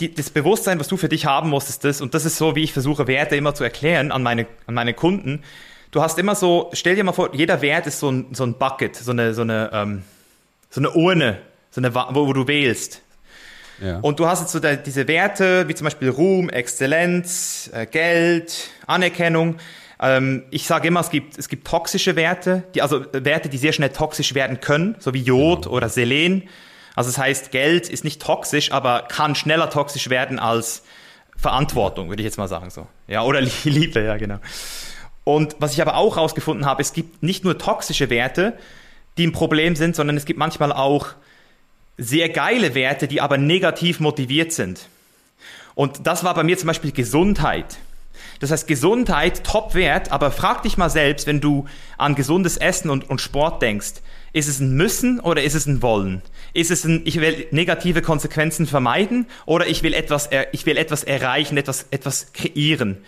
[0.00, 2.54] die, das Bewusstsein, was du für dich haben musst, ist das, und das ist so,
[2.56, 5.42] wie ich versuche, Werte immer zu erklären an meine, an meine Kunden.
[5.90, 8.54] Du hast immer so, stell dir mal vor, jeder Wert ist so ein, so ein
[8.54, 10.02] Bucket, so eine, so eine, ähm,
[10.70, 11.40] so eine Urne,
[11.70, 13.02] so eine, wo, wo du wählst.
[13.80, 13.98] Ja.
[14.00, 18.70] Und du hast jetzt so da, diese Werte, wie zum Beispiel Ruhm, Exzellenz, äh, Geld,
[18.86, 19.56] Anerkennung.
[20.00, 23.72] Ähm, ich sage immer, es gibt, es gibt toxische Werte, die, also Werte, die sehr
[23.72, 25.76] schnell toxisch werden können, so wie Jod genau.
[25.76, 26.48] oder Selen.
[26.94, 30.82] Also das heißt, Geld ist nicht toxisch, aber kann schneller toxisch werden als
[31.36, 32.86] Verantwortung, würde ich jetzt mal sagen so.
[33.06, 34.38] Ja, oder Liebe, ja genau.
[35.24, 38.56] Und was ich aber auch herausgefunden habe, es gibt nicht nur toxische Werte,
[39.18, 41.08] die ein Problem sind, sondern es gibt manchmal auch
[41.98, 44.88] sehr geile Werte, die aber negativ motiviert sind.
[45.74, 47.78] Und das war bei mir zum Beispiel Gesundheit.
[48.40, 53.10] Das heißt, Gesundheit, Top-Wert, aber frag dich mal selbst, wenn du an gesundes Essen und,
[53.10, 53.94] und Sport denkst,
[54.32, 56.22] Ist es ein Müssen oder ist es ein Wollen?
[56.52, 61.02] Ist es ein, ich will negative Konsequenzen vermeiden oder ich will etwas, ich will etwas
[61.02, 62.98] erreichen, etwas, etwas kreieren?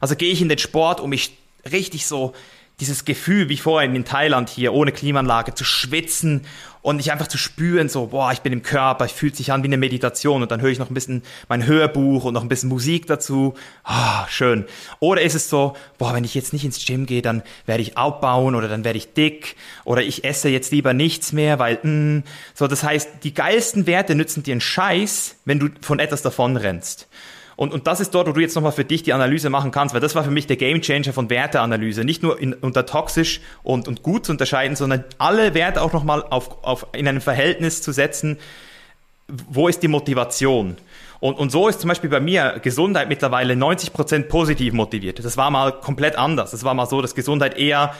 [0.00, 1.36] Also gehe ich in den Sport, um mich
[1.70, 2.34] richtig so
[2.80, 6.42] dieses Gefühl wie vorhin in Thailand hier ohne Klimaanlage zu schwitzen
[6.82, 9.62] und nicht einfach zu spüren, so, boah, ich bin im Körper, ich fühlt sich an
[9.62, 12.48] wie eine Meditation und dann höre ich noch ein bisschen mein Hörbuch und noch ein
[12.48, 13.54] bisschen Musik dazu.
[13.82, 14.66] Ah, schön.
[15.00, 17.96] Oder ist es so, boah, wenn ich jetzt nicht ins Gym gehe, dann werde ich
[17.96, 22.18] abbauen oder dann werde ich dick oder ich esse jetzt lieber nichts mehr, weil, mh,
[22.18, 22.22] mm,
[22.54, 26.56] so, das heißt, die geilsten Werte nützen dir einen Scheiß, wenn du von etwas davon
[26.56, 27.08] rennst.
[27.56, 29.94] Und, und das ist dort, wo du jetzt nochmal für dich die Analyse machen kannst,
[29.94, 32.04] weil das war für mich der Gamechanger von Werteanalyse.
[32.04, 36.22] Nicht nur in, unter toxisch und, und gut zu unterscheiden, sondern alle Werte auch nochmal
[36.22, 38.36] auf, auf, in einem Verhältnis zu setzen.
[39.26, 40.76] Wo ist die Motivation?
[41.18, 45.24] Und, und so ist zum Beispiel bei mir Gesundheit mittlerweile 90% positiv motiviert.
[45.24, 46.50] Das war mal komplett anders.
[46.50, 47.94] Das war mal so, dass Gesundheit eher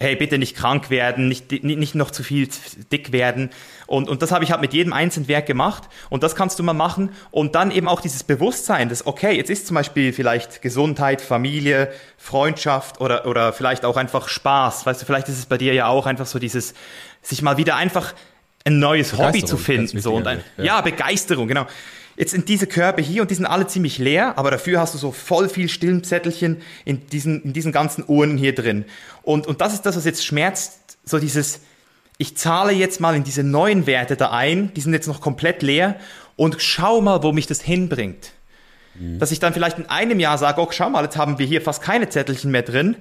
[0.00, 2.48] hey, bitte nicht krank werden, nicht, nicht noch zu viel
[2.90, 3.50] dick werden.
[3.86, 5.84] Und, und das habe ich halt mit jedem einzelnen Werk gemacht.
[6.10, 7.10] Und das kannst du mal machen.
[7.30, 11.92] Und dann eben auch dieses Bewusstsein, dass, okay, jetzt ist zum Beispiel vielleicht Gesundheit, Familie,
[12.18, 14.84] Freundschaft oder, oder vielleicht auch einfach Spaß.
[14.84, 16.74] Weißt du, vielleicht ist es bei dir ja auch einfach so dieses,
[17.22, 18.14] sich mal wieder einfach
[18.64, 20.00] ein neues Hobby zu finden.
[20.00, 20.64] So, und ein, ja.
[20.64, 21.66] ja, Begeisterung, genau.
[22.16, 24.98] Jetzt sind diese Körbe hier und die sind alle ziemlich leer, aber dafür hast du
[24.98, 28.84] so voll viel Stillenzettelchen in diesen, in diesen ganzen Urnen hier drin.
[29.22, 31.60] Und, und das ist das, was jetzt schmerzt, so dieses,
[32.18, 35.62] ich zahle jetzt mal in diese neuen Werte da ein, die sind jetzt noch komplett
[35.62, 35.96] leer
[36.36, 38.32] und schau mal, wo mich das hinbringt.
[38.94, 39.18] Mhm.
[39.18, 41.62] Dass ich dann vielleicht in einem Jahr sage, oh, schau mal, jetzt haben wir hier
[41.62, 42.96] fast keine Zettelchen mehr drin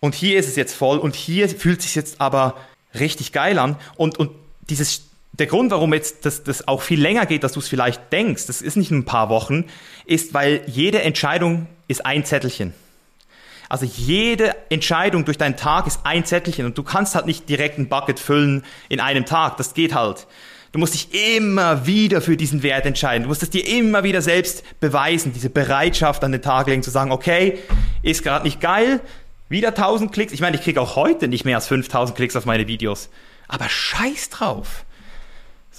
[0.00, 2.56] und hier ist es jetzt voll und hier fühlt sich jetzt aber
[2.98, 4.30] richtig geil an und, und
[4.68, 5.09] dieses
[5.40, 8.46] der Grund, warum jetzt das, das auch viel länger geht, dass du es vielleicht denkst,
[8.46, 9.64] das ist nicht ein paar Wochen,
[10.06, 12.74] ist, weil jede Entscheidung ist ein Zettelchen.
[13.68, 17.78] Also jede Entscheidung durch deinen Tag ist ein Zettelchen und du kannst halt nicht direkt
[17.78, 19.56] ein Bucket füllen in einem Tag.
[19.56, 20.26] Das geht halt.
[20.72, 23.24] Du musst dich immer wieder für diesen Wert entscheiden.
[23.24, 26.90] Du musst es dir immer wieder selbst beweisen, diese Bereitschaft an den Tag legen, zu
[26.90, 27.58] sagen, okay,
[28.02, 29.00] ist gerade nicht geil,
[29.48, 30.32] wieder 1000 Klicks.
[30.32, 33.08] Ich meine, ich kriege auch heute nicht mehr als 5000 Klicks auf meine Videos.
[33.48, 34.84] Aber scheiß drauf.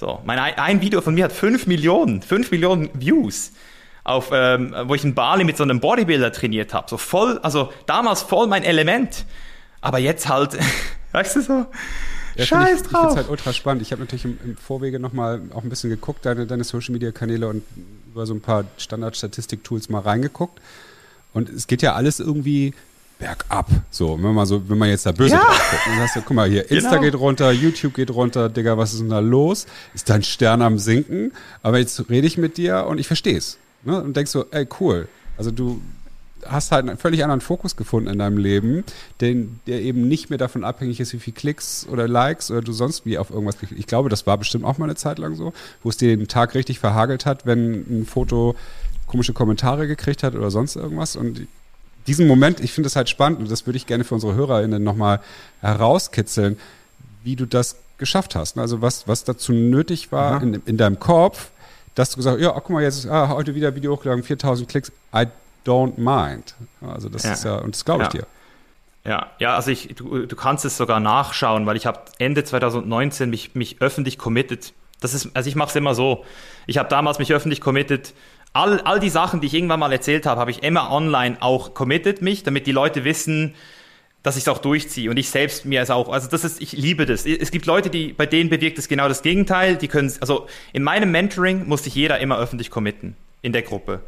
[0.02, 3.52] So, mein ein Video von mir hat 5 Millionen, 5 Millionen Views.
[4.02, 6.90] Auf, ähm, wo ich in Bali mit so einem Bodybuilder trainiert habe.
[6.90, 9.24] So voll, also damals voll mein Element.
[9.80, 10.58] Aber jetzt halt,
[11.12, 11.66] weißt du so,
[12.34, 12.92] ja, Scheiß ich, drauf.
[12.92, 13.82] Ich finde es halt ultra spannend.
[13.82, 17.12] Ich habe natürlich im, im Vorwege nochmal auch ein bisschen geguckt, deine, deine Social Media
[17.12, 17.62] Kanäle und
[18.10, 20.60] über so ein paar Standard-Statistik-Tools mal reingeguckt.
[21.32, 22.74] Und es geht ja alles irgendwie
[23.22, 23.68] bergab.
[23.90, 25.40] So, wenn man so, wenn man jetzt da böse ja.
[25.40, 27.02] drauf guckt, dann sagst du, guck mal hier, Insta genau.
[27.02, 29.66] geht runter, YouTube geht runter, Digga, was ist denn da los?
[29.94, 31.32] Ist dein Stern am sinken?
[31.62, 33.58] Aber jetzt rede ich mit dir und ich verstehe es.
[33.84, 34.02] Ne?
[34.02, 35.06] Und denkst so, ey, cool.
[35.36, 35.80] Also du
[36.44, 38.82] hast halt einen völlig anderen Fokus gefunden in deinem Leben,
[39.20, 42.72] den, der eben nicht mehr davon abhängig ist, wie viel Klicks oder Likes oder du
[42.72, 45.52] sonst wie auf irgendwas Ich glaube, das war bestimmt auch mal eine Zeit lang so,
[45.84, 48.56] wo es dir den Tag richtig verhagelt hat, wenn ein Foto
[49.06, 51.14] komische Kommentare gekriegt hat oder sonst irgendwas.
[51.14, 51.46] Und
[52.06, 54.82] diesen Moment, ich finde das halt spannend und das würde ich gerne für unsere HörerInnen
[54.82, 55.20] nochmal
[55.60, 56.58] herauskitzeln,
[57.22, 58.58] wie du das geschafft hast.
[58.58, 61.50] Also was, was dazu nötig war in, in, deinem Kopf,
[61.94, 64.90] dass du gesagt hast, ja, guck mal, jetzt ah, heute wieder Video hochgeladen, 4000 Klicks,
[65.14, 65.26] I
[65.64, 66.54] don't mind.
[66.80, 67.32] Also das ja.
[67.32, 68.20] ist ja, und das glaube ich ja.
[68.20, 68.26] dir.
[69.04, 73.30] Ja, ja, also ich, du, du kannst es sogar nachschauen, weil ich habe Ende 2019
[73.30, 74.72] mich, mich öffentlich committed.
[75.00, 76.24] Das ist, also ich mache es immer so.
[76.66, 78.14] Ich habe damals mich öffentlich committed,
[78.52, 81.74] all, all die Sachen, die ich irgendwann mal erzählt habe, habe ich immer online auch
[81.74, 83.54] committed mich, damit die Leute wissen,
[84.22, 86.72] dass ich es auch durchziehe und ich selbst mir es auch, also das ist, ich
[86.72, 87.26] liebe das.
[87.26, 90.82] Es gibt Leute, die, bei denen bewirkt es genau das Gegenteil, die können, also in
[90.82, 94.00] meinem Mentoring muss sich jeder immer öffentlich committen in der Gruppe.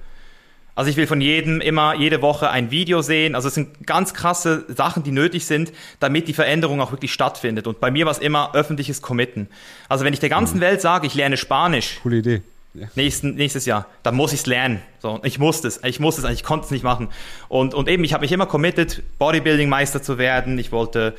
[0.77, 3.37] Also ich will von jedem immer jede Woche ein Video sehen.
[3.37, 7.69] Also es sind ganz krasse Sachen, die nötig sind, damit die Veränderung auch wirklich stattfindet.
[7.69, 9.49] Und bei mir war es immer öffentliches Committen.
[9.89, 10.63] Also wenn ich der ganzen mhm.
[10.63, 12.01] Welt sage, ich lerne Spanisch.
[12.03, 12.43] Coole Idee
[12.75, 12.89] ja.
[12.97, 13.87] Nächsten, nächstes Jahr.
[14.03, 14.83] Dann muss ich es lernen.
[14.99, 15.81] So, ich musste es.
[15.85, 17.09] Ich musste es, ich konnte es nicht machen.
[17.49, 20.59] Und, und eben, ich habe mich immer committed, Bodybuilding-Meister zu werden.
[20.59, 21.15] Ich wollte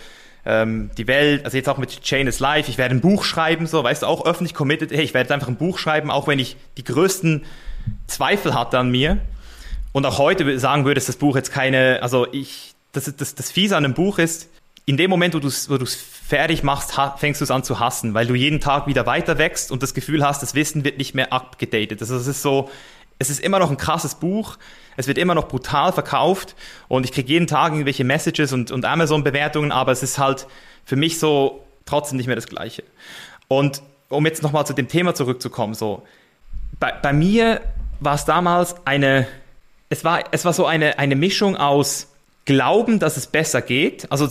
[0.45, 3.68] ähm, die Welt, also jetzt auch mit Chain is Life, ich werde ein Buch schreiben,
[3.68, 6.39] so, weißt du, auch öffentlich committed, hey, ich werde einfach ein Buch schreiben, auch wenn
[6.39, 7.45] ich die größten
[8.08, 9.18] Zweifel hatte an mir.
[9.91, 13.49] Und auch heute sagen würde, dass das Buch jetzt keine, also ich, das, das, das
[13.49, 14.49] Fiese an einem Buch ist,
[14.86, 18.14] in dem Moment, wo du es wo fertig machst, fängst du es an zu hassen,
[18.14, 21.16] weil du jeden Tag wieder weiter wächst und das Gefühl hast, das Wissen wird nicht
[21.16, 22.02] mehr abgedatet.
[22.02, 22.70] Also es ist so,
[23.20, 24.58] es ist immer noch ein krasses Buch,
[24.98, 26.56] es wird immer noch brutal verkauft
[26.88, 30.48] und ich kriege jeden Tag irgendwelche Messages und, und Amazon-Bewertungen, aber es ist halt
[30.84, 32.84] für mich so trotzdem nicht mehr das Gleiche.
[33.48, 36.04] Und um jetzt nochmal zu dem Thema zurückzukommen, so,
[36.80, 37.62] bei, bei mir
[38.00, 39.28] war es damals eine,
[39.90, 42.08] es war, es war so eine, eine Mischung aus
[42.46, 44.12] glauben, dass es besser geht.
[44.12, 44.30] Also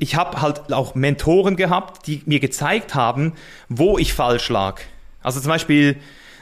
[0.00, 3.32] ich habe halt auch Mentoren gehabt, die mir gezeigt haben,
[3.68, 4.80] wo ich falsch lag.
[5.22, 5.96] Also zum Beispiel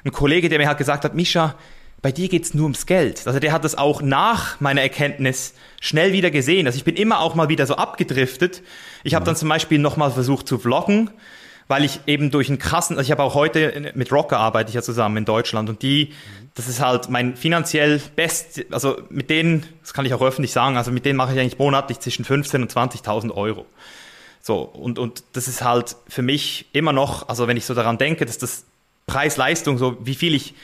[0.05, 1.55] ein Kollege, der mir halt gesagt hat, Mischa,
[2.03, 3.27] bei dir geht's nur ums Geld.
[3.27, 5.53] Also der hat das auch nach meiner Erkenntnis
[5.83, 6.67] schnell wieder gesehen.
[6.67, 8.63] Also ich bin immer auch mal wieder so abgedriftet.
[9.05, 11.11] Ich habe dann zum Beispiel nochmal versucht zu vloggen
[11.71, 14.75] weil ich eben durch einen krassen, also ich habe auch heute mit Rocker arbeite ich
[14.75, 16.13] ja zusammen in Deutschland und die,
[16.55, 20.77] das ist halt mein finanziell best, also mit denen, das kann ich auch öffentlich sagen,
[20.77, 23.67] also mit denen mache ich eigentlich monatlich zwischen 15 und 20.000 Euro.
[24.43, 27.99] So, und, und das ist halt für mich immer noch, also wenn ich so daran
[27.99, 28.65] denke, dass das
[29.07, 30.55] Preis-Leistung, so wie viel ich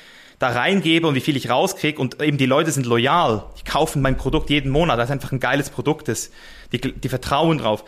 [0.41, 4.03] da reingebe und wie viel ich rauskriege und eben die Leute sind loyal, die kaufen
[4.03, 6.33] mein Produkt jeden Monat, das ist einfach ein geiles Produkt, das,
[6.73, 7.85] die, die vertrauen drauf.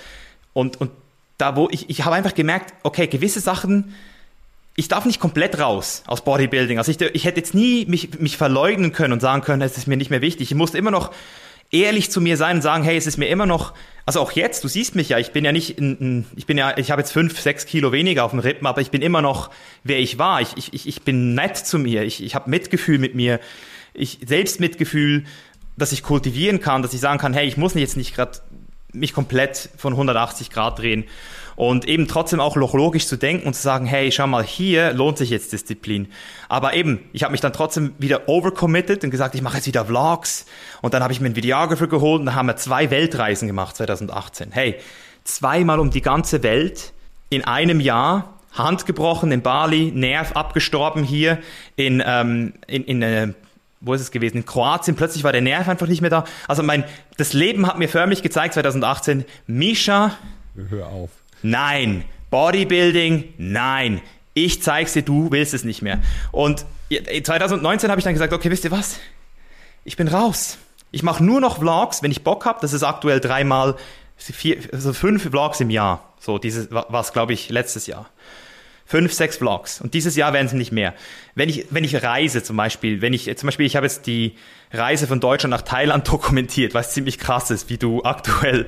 [0.52, 0.92] Und, und
[1.38, 3.94] da wo ich, ich habe einfach gemerkt, okay, gewisse Sachen,
[4.74, 6.78] ich darf nicht komplett raus aus Bodybuilding.
[6.78, 9.88] Also ich, ich hätte jetzt nie mich, mich verleugnen können und sagen können, es ist
[9.88, 10.50] mir nicht mehr wichtig.
[10.50, 11.12] Ich musste immer noch
[11.70, 13.74] ehrlich zu mir sein und sagen, hey, es ist mir immer noch,
[14.06, 16.76] also auch jetzt, du siehst mich ja, ich bin ja nicht, in, ich bin ja,
[16.78, 19.50] ich habe jetzt fünf, sechs Kilo weniger auf dem Rippen, aber ich bin immer noch,
[19.84, 20.40] wer ich war.
[20.40, 23.40] Ich, ich, ich bin nett zu mir, ich, ich habe Mitgefühl mit mir,
[23.94, 25.24] ich Selbstmitgefühl,
[25.76, 28.38] dass ich kultivieren kann, dass ich sagen kann, hey, ich muss jetzt nicht gerade
[28.92, 31.04] mich komplett von 180 Grad drehen.
[31.56, 35.18] Und eben trotzdem auch logisch zu denken und zu sagen, hey, schau mal, hier lohnt
[35.18, 36.06] sich jetzt Disziplin.
[36.48, 39.84] Aber eben, ich habe mich dann trotzdem wieder overcommitted und gesagt, ich mache jetzt wieder
[39.84, 40.46] Vlogs.
[40.82, 43.76] Und dann habe ich mir einen Videographer geholt und dann haben wir zwei Weltreisen gemacht
[43.76, 44.52] 2018.
[44.52, 44.76] Hey,
[45.24, 46.92] zweimal um die ganze Welt
[47.28, 48.34] in einem Jahr.
[48.52, 51.38] Hand gebrochen in Bali, Nerv abgestorben hier
[51.76, 53.28] in, ähm, in, in äh,
[53.80, 54.38] wo ist es gewesen?
[54.38, 56.24] In Kroatien, plötzlich war der Nerv einfach nicht mehr da.
[56.46, 56.84] Also mein,
[57.16, 60.16] das Leben hat mir förmlich gezeigt, 2018, Misha.
[60.70, 61.10] Hör auf.
[61.42, 62.04] Nein.
[62.30, 64.00] Bodybuilding, nein.
[64.34, 66.00] Ich zeig's dir, du willst es nicht mehr.
[66.30, 68.98] Und 2019 habe ich dann gesagt, okay, wisst ihr was?
[69.84, 70.58] Ich bin raus.
[70.90, 72.58] Ich mache nur noch Vlogs, wenn ich Bock habe.
[72.60, 73.76] Das ist aktuell dreimal,
[74.16, 76.12] vier, also fünf Vlogs im Jahr.
[76.20, 78.10] So, dieses war es, glaube ich, letztes Jahr
[78.88, 79.82] fünf, sechs Vlogs.
[79.82, 80.94] Und dieses Jahr werden es nicht mehr.
[81.34, 84.34] Wenn ich, wenn ich reise zum Beispiel, wenn ich, zum Beispiel, ich habe jetzt die
[84.72, 88.64] Reise von Deutschland nach Thailand dokumentiert, was ziemlich krass ist, wie du aktuell,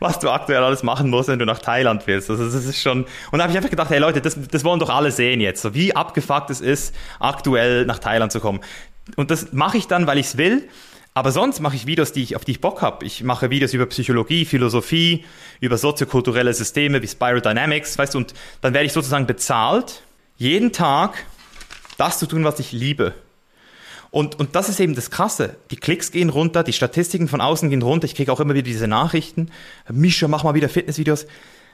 [0.00, 2.30] was du aktuell alles machen musst, wenn du nach Thailand willst.
[2.30, 4.80] Also das ist schon, und da habe ich einfach gedacht, hey Leute, das, das wollen
[4.80, 8.60] doch alle sehen jetzt, so wie abgefuckt es ist, aktuell nach Thailand zu kommen.
[9.16, 10.66] Und das mache ich dann, weil ich es will.
[11.18, 13.04] Aber sonst mache ich Videos, die ich, auf die ich Bock habe.
[13.04, 15.24] Ich mache Videos über Psychologie, Philosophie,
[15.58, 20.02] über soziokulturelle Systeme wie Spiral Dynamics, weißt du, und dann werde ich sozusagen bezahlt,
[20.36, 21.26] jeden Tag
[21.96, 23.14] das zu tun, was ich liebe.
[24.12, 25.56] Und, und das ist eben das Krasse.
[25.72, 28.04] Die Klicks gehen runter, die Statistiken von außen gehen runter.
[28.04, 29.50] Ich kriege auch immer wieder diese Nachrichten.
[29.90, 31.26] Mischa, mach mal wieder Fitnessvideos.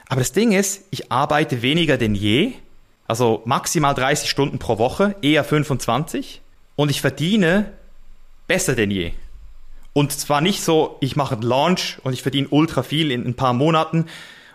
[0.07, 2.53] Aber das Ding ist, ich arbeite weniger denn je.
[3.07, 6.41] Also maximal 30 Stunden pro Woche, eher 25.
[6.75, 7.73] Und ich verdiene
[8.47, 9.13] besser denn je.
[9.97, 13.35] Und zwar nicht so, ich mache einen Launch und ich verdiene ultra viel in ein
[13.35, 14.07] paar Monaten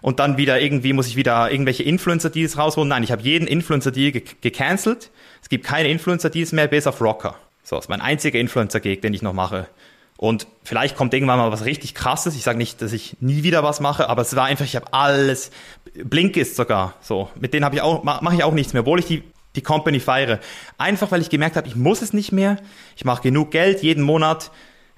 [0.03, 2.91] und dann wieder irgendwie muss ich wieder irgendwelche Influencer-Deals rausholen.
[2.91, 5.11] Nein, ich habe jeden Influencer-Deal ge gecancelt.
[5.41, 7.36] Es gibt keine Influencer-Deals mehr, bis auf Rocker.
[7.62, 9.66] So, das ist mein einziger Influencer-Gig, den ich noch mache.
[10.18, 12.36] Und vielleicht kommt irgendwann mal was richtig krasses.
[12.36, 14.93] Ich sage nicht, dass ich nie wieder was mache, aber es war einfach, ich habe
[14.93, 15.53] alles.
[16.05, 17.30] Blink ist sogar so.
[17.41, 19.22] Mit denen habe ich auch, mache ich auch nichts mehr, obwohl ich die,
[19.57, 20.38] die Company feiere.
[20.76, 22.59] Einfach weil ich gemerkt habe, ich muss es nicht mehr.
[22.95, 24.51] Ich mache genug Geld jeden Monat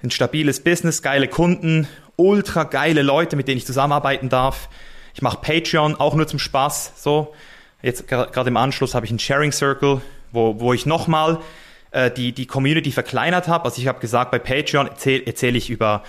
[0.03, 1.87] ein stabiles Business, geile Kunden,
[2.17, 4.69] ultra geile Leute, mit denen ich zusammenarbeiten darf.
[5.13, 6.93] Ich mache Patreon auch nur zum Spaß.
[6.97, 7.33] So,
[7.81, 10.01] jetzt gerade im Anschluss habe ich einen Sharing Circle,
[10.31, 11.39] wo, wo ich nochmal
[11.91, 13.65] äh, die, die Community verkleinert habe.
[13.65, 16.03] Also ich habe gesagt, bei Patreon erzähle erzähl ich über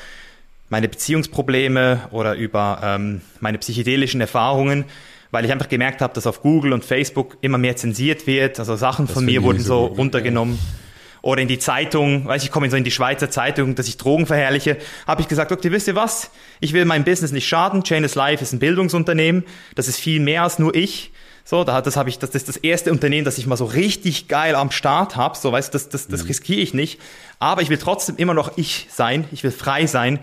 [0.70, 4.86] meine Beziehungsprobleme oder über ähm, meine psychedelischen Erfahrungen,
[5.30, 8.58] weil ich einfach gemerkt habe, dass auf Google und Facebook immer mehr zensiert wird.
[8.58, 10.58] Also Sachen das von mir wurden so runtergenommen.
[10.60, 10.83] Ja
[11.24, 14.26] oder in die Zeitung, weiß ich komme so in die Schweizer Zeitung, dass ich Drogen
[14.26, 16.30] verherrliche, habe ich gesagt, okay, wisst ihr was?
[16.60, 17.82] Ich will meinem Business nicht schaden.
[17.82, 19.44] Chain is Life ist ein Bildungsunternehmen.
[19.74, 21.12] Das ist viel mehr als nur ich.
[21.42, 23.64] So, da, das habe ich, das, das ist das erste Unternehmen, das ich mal so
[23.64, 25.34] richtig geil am Start habe.
[25.38, 26.26] So, weißt du, das, das, das mhm.
[26.26, 27.00] riskiere ich nicht.
[27.38, 29.26] Aber ich will trotzdem immer noch ich sein.
[29.32, 30.18] Ich will frei sein.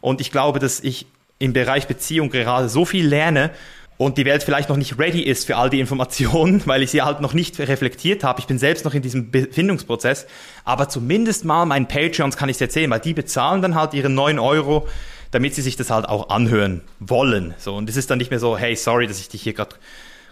[0.00, 1.04] Und ich glaube, dass ich
[1.38, 3.50] im Bereich Beziehung gerade so viel lerne
[3.98, 7.02] und die Welt vielleicht noch nicht ready ist für all die Informationen, weil ich sie
[7.02, 8.40] halt noch nicht reflektiert habe.
[8.40, 10.26] Ich bin selbst noch in diesem Befindungsprozess.
[10.64, 14.10] Aber zumindest mal meinen Patreons kann ich es erzählen, weil die bezahlen dann halt ihre
[14.10, 14.86] neun Euro,
[15.30, 17.54] damit sie sich das halt auch anhören wollen.
[17.58, 19.76] So, und es ist dann nicht mehr so, hey, sorry, dass ich dich hier gerade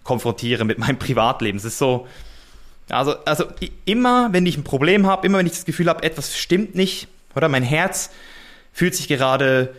[0.03, 1.57] konfrontiere mit meinem Privatleben.
[1.57, 2.07] Es ist so,
[2.91, 3.47] also, also
[3.87, 7.09] immer, wenn ich ein Problem habe, immer wenn ich das Gefühl habe, etwas stimmt nicht,
[7.35, 8.11] oder mein Herz
[8.73, 9.75] fühlt sich gerade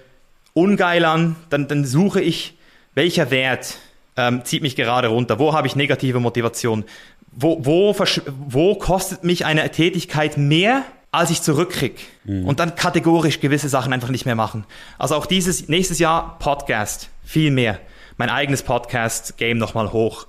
[0.53, 2.55] ungeil an, dann, dann suche ich
[2.95, 3.77] welcher Wert
[4.17, 5.37] ähm, zieht mich gerade runter?
[5.37, 6.85] Wo habe ich negative Motivation?
[7.31, 7.95] Wo, wo,
[8.47, 10.83] wo kostet mich eine Tätigkeit mehr
[11.15, 11.95] als ich zurückkrieg.
[12.25, 12.45] Mhm.
[12.45, 14.65] Und dann kategorisch gewisse Sachen einfach nicht mehr machen.
[14.97, 17.79] Also auch dieses, nächstes Jahr Podcast, viel mehr.
[18.17, 20.27] Mein eigenes Podcast-Game nochmal hoch.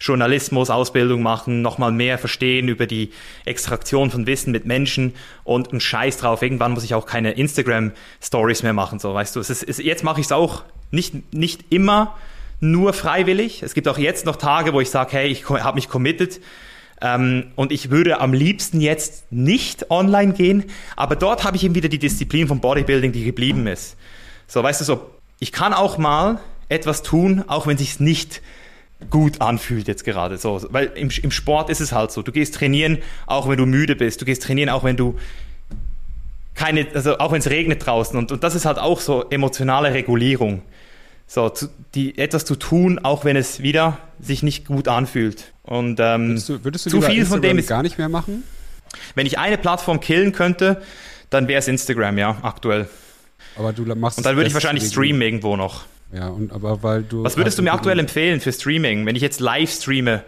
[0.00, 3.12] Journalismus, Ausbildung machen, nochmal mehr verstehen über die
[3.44, 6.42] Extraktion von Wissen mit Menschen und ein Scheiß drauf.
[6.42, 9.40] Irgendwann muss ich auch keine Instagram-Stories mehr machen, so weißt du.
[9.40, 10.64] Es ist, es, jetzt mache ich es auch
[10.94, 12.14] nicht, nicht immer
[12.60, 13.62] nur freiwillig.
[13.62, 16.40] Es gibt auch jetzt noch Tage, wo ich sage, hey, ich habe mich committed.
[17.00, 20.64] Ähm, und ich würde am liebsten jetzt nicht online gehen,
[20.96, 23.96] aber dort habe ich eben wieder die Disziplin vom Bodybuilding, die geblieben ist.
[24.46, 26.38] So, weißt du, so, ich kann auch mal
[26.68, 28.40] etwas tun, auch wenn sich's nicht
[29.10, 30.60] gut anfühlt jetzt gerade so.
[30.70, 32.22] Weil im, im Sport ist es halt so.
[32.22, 34.20] Du gehst trainieren, auch wenn du müde bist.
[34.20, 35.18] Du gehst trainieren, auch wenn du
[36.54, 38.16] keine, also auch wenn es regnet draußen.
[38.16, 40.62] Und, und das ist halt auch so emotionale Regulierung.
[41.26, 45.52] So, zu, die, etwas zu tun, auch wenn es wieder sich nicht gut anfühlt.
[45.62, 48.44] Und ähm, würdest du, würdest du zu viel von dem ist gar nicht mehr machen?
[49.14, 50.82] Wenn ich eine Plattform killen könnte,
[51.30, 52.88] dann wäre es Instagram, ja, aktuell.
[53.56, 55.84] Aber du machst Und dann würde ich wahrscheinlich streamen irgendwo noch.
[56.12, 57.24] Ja, und aber weil du.
[57.24, 60.22] Was würdest du mir aktuell empfehlen für Streaming, wenn ich jetzt live streame?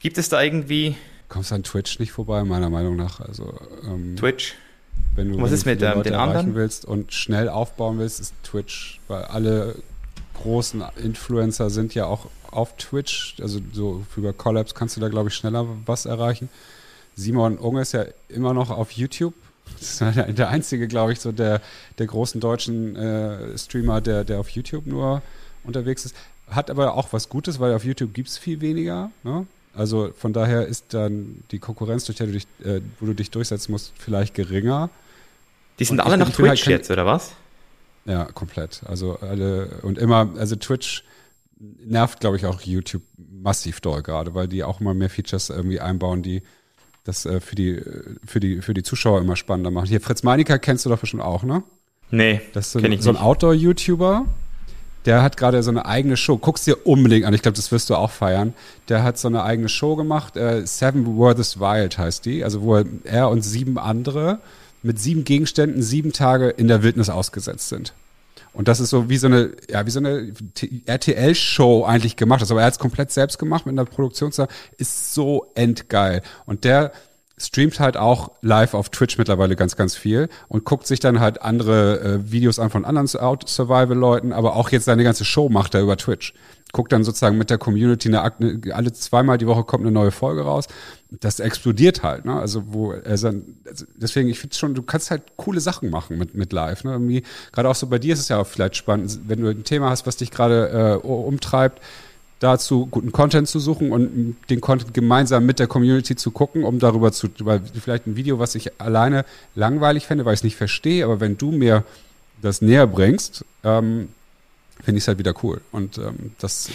[0.00, 0.96] Gibt es da irgendwie.
[1.28, 3.20] Kommst an Twitch nicht vorbei, meiner Meinung nach.
[3.20, 4.54] Also, ähm, Twitch.
[5.14, 6.54] Wenn du, Was ist mit ähm, den anderen?
[6.54, 9.76] willst und schnell aufbauen willst, ist Twitch, weil alle
[10.42, 13.36] großen Influencer sind ja auch auf Twitch.
[13.40, 16.48] Also so über Collabs kannst du da, glaube ich, schneller was erreichen.
[17.14, 19.34] Simon Unge ist ja immer noch auf YouTube
[19.80, 21.60] das ist der einzige, glaube ich, so der,
[21.98, 25.22] der großen deutschen äh, Streamer, der, der auf YouTube nur
[25.64, 26.14] unterwegs ist.
[26.48, 29.10] Hat aber auch was Gutes, weil auf YouTube gibt es viel weniger.
[29.24, 29.46] Ne?
[29.74, 33.30] Also von daher ist dann die Konkurrenz, durch die du dich, äh, wo du dich
[33.30, 34.90] durchsetzen musst, vielleicht geringer.
[35.78, 37.32] Die sind und alle nach halt Twitch halt jetzt, oder was?
[38.06, 38.82] Ja, komplett.
[38.86, 41.04] Also alle und immer, also Twitch
[41.58, 45.80] nervt, glaube ich, auch YouTube massiv doll gerade, weil die auch immer mehr Features irgendwie
[45.80, 46.42] einbauen, die
[47.04, 47.82] das äh, für, die,
[48.24, 49.86] für, die, für die Zuschauer immer spannender machen.
[49.86, 51.62] Hier, Fritz Meininger kennst du doch bestimmt auch, ne?
[52.10, 54.26] Nee, das ist so, ein, so ein Outdoor-YouTuber.
[55.06, 56.36] Der hat gerade so eine eigene Show.
[56.36, 57.34] Guck's dir unbedingt an.
[57.34, 58.54] Ich glaube, das wirst du auch feiern.
[58.88, 60.36] Der hat so eine eigene Show gemacht.
[60.36, 62.42] Äh, Seven Worths Wild heißt die.
[62.42, 64.40] Also wo er und sieben andere
[64.82, 67.92] mit sieben Gegenständen sieben Tage in der Wildnis ausgesetzt sind.
[68.52, 70.32] Und das ist so wie so eine, ja, wie so eine
[70.86, 72.40] RTL-Show eigentlich gemacht.
[72.40, 74.48] Also, aber er hat es komplett selbst gemacht mit einer Produktionssache.
[74.78, 76.22] Ist so endgeil.
[76.46, 76.92] Und der
[77.38, 81.42] streamt halt auch live auf Twitch mittlerweile ganz, ganz viel und guckt sich dann halt
[81.42, 85.82] andere äh, Videos an von anderen Survival-Leuten, aber auch jetzt seine ganze Show macht er
[85.82, 86.32] über Twitch
[86.72, 90.10] guckt dann sozusagen mit der Community eine, eine, alle zweimal die Woche kommt eine neue
[90.10, 90.66] Folge raus.
[91.10, 92.34] Das explodiert halt, ne?
[92.34, 93.32] Also wo also
[93.96, 96.92] deswegen, ich finde schon, du kannst halt coole Sachen machen mit, mit live, ne?
[96.92, 99.64] Irgendwie, gerade auch so bei dir ist es ja auch vielleicht spannend, wenn du ein
[99.64, 101.80] Thema hast, was dich gerade äh, umtreibt,
[102.40, 106.78] dazu guten Content zu suchen und den Content gemeinsam mit der Community zu gucken, um
[106.78, 110.56] darüber zu, weil vielleicht ein Video, was ich alleine langweilig fände, weil ich es nicht
[110.56, 111.84] verstehe, aber wenn du mir
[112.42, 114.08] das näher bringst, ähm,
[114.82, 115.60] finde ich es halt wieder cool.
[115.72, 116.70] Und ähm, das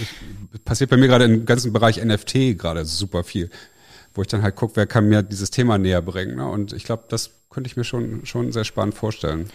[0.65, 3.49] passiert bei mir gerade im ganzen Bereich NFT gerade super viel,
[4.13, 6.35] wo ich dann halt gucke, wer kann mir dieses Thema näher bringen.
[6.35, 6.47] Ne?
[6.47, 9.49] Und ich glaube, das könnte ich mir schon, schon sehr spannend vorstellen.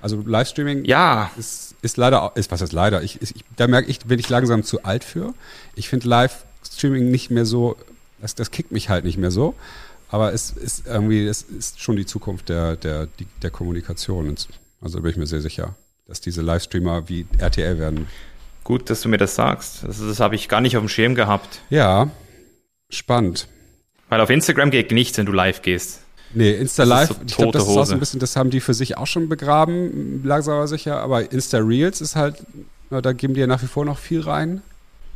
[0.00, 1.30] Also Livestreaming ja.
[1.38, 4.64] ist, ist leider, ist was ist leider, ich, ich, da merke ich, bin ich langsam
[4.64, 5.32] zu alt für.
[5.76, 7.76] Ich finde Livestreaming nicht mehr so,
[8.20, 9.54] das, das kickt mich halt nicht mehr so.
[10.08, 13.08] Aber es ist irgendwie, es ist schon die Zukunft der, der,
[13.42, 14.36] der Kommunikation.
[14.80, 15.76] Also da bin ich mir sehr sicher
[16.12, 18.06] dass diese Livestreamer wie RTL werden.
[18.64, 19.82] Gut, dass du mir das sagst.
[19.82, 21.62] Also das habe ich gar nicht auf dem Schirm gehabt.
[21.70, 22.10] Ja,
[22.90, 23.48] spannend.
[24.10, 26.02] Weil auf Instagram geht nichts, wenn du live gehst.
[26.34, 28.60] Nee, Insta Live, so ich glaube, das ist auch so ein bisschen, das haben die
[28.60, 32.44] für sich auch schon begraben, langsam aber sicher, aber Insta Reels ist halt,
[32.90, 34.60] na, da geben die ja nach wie vor noch viel rein.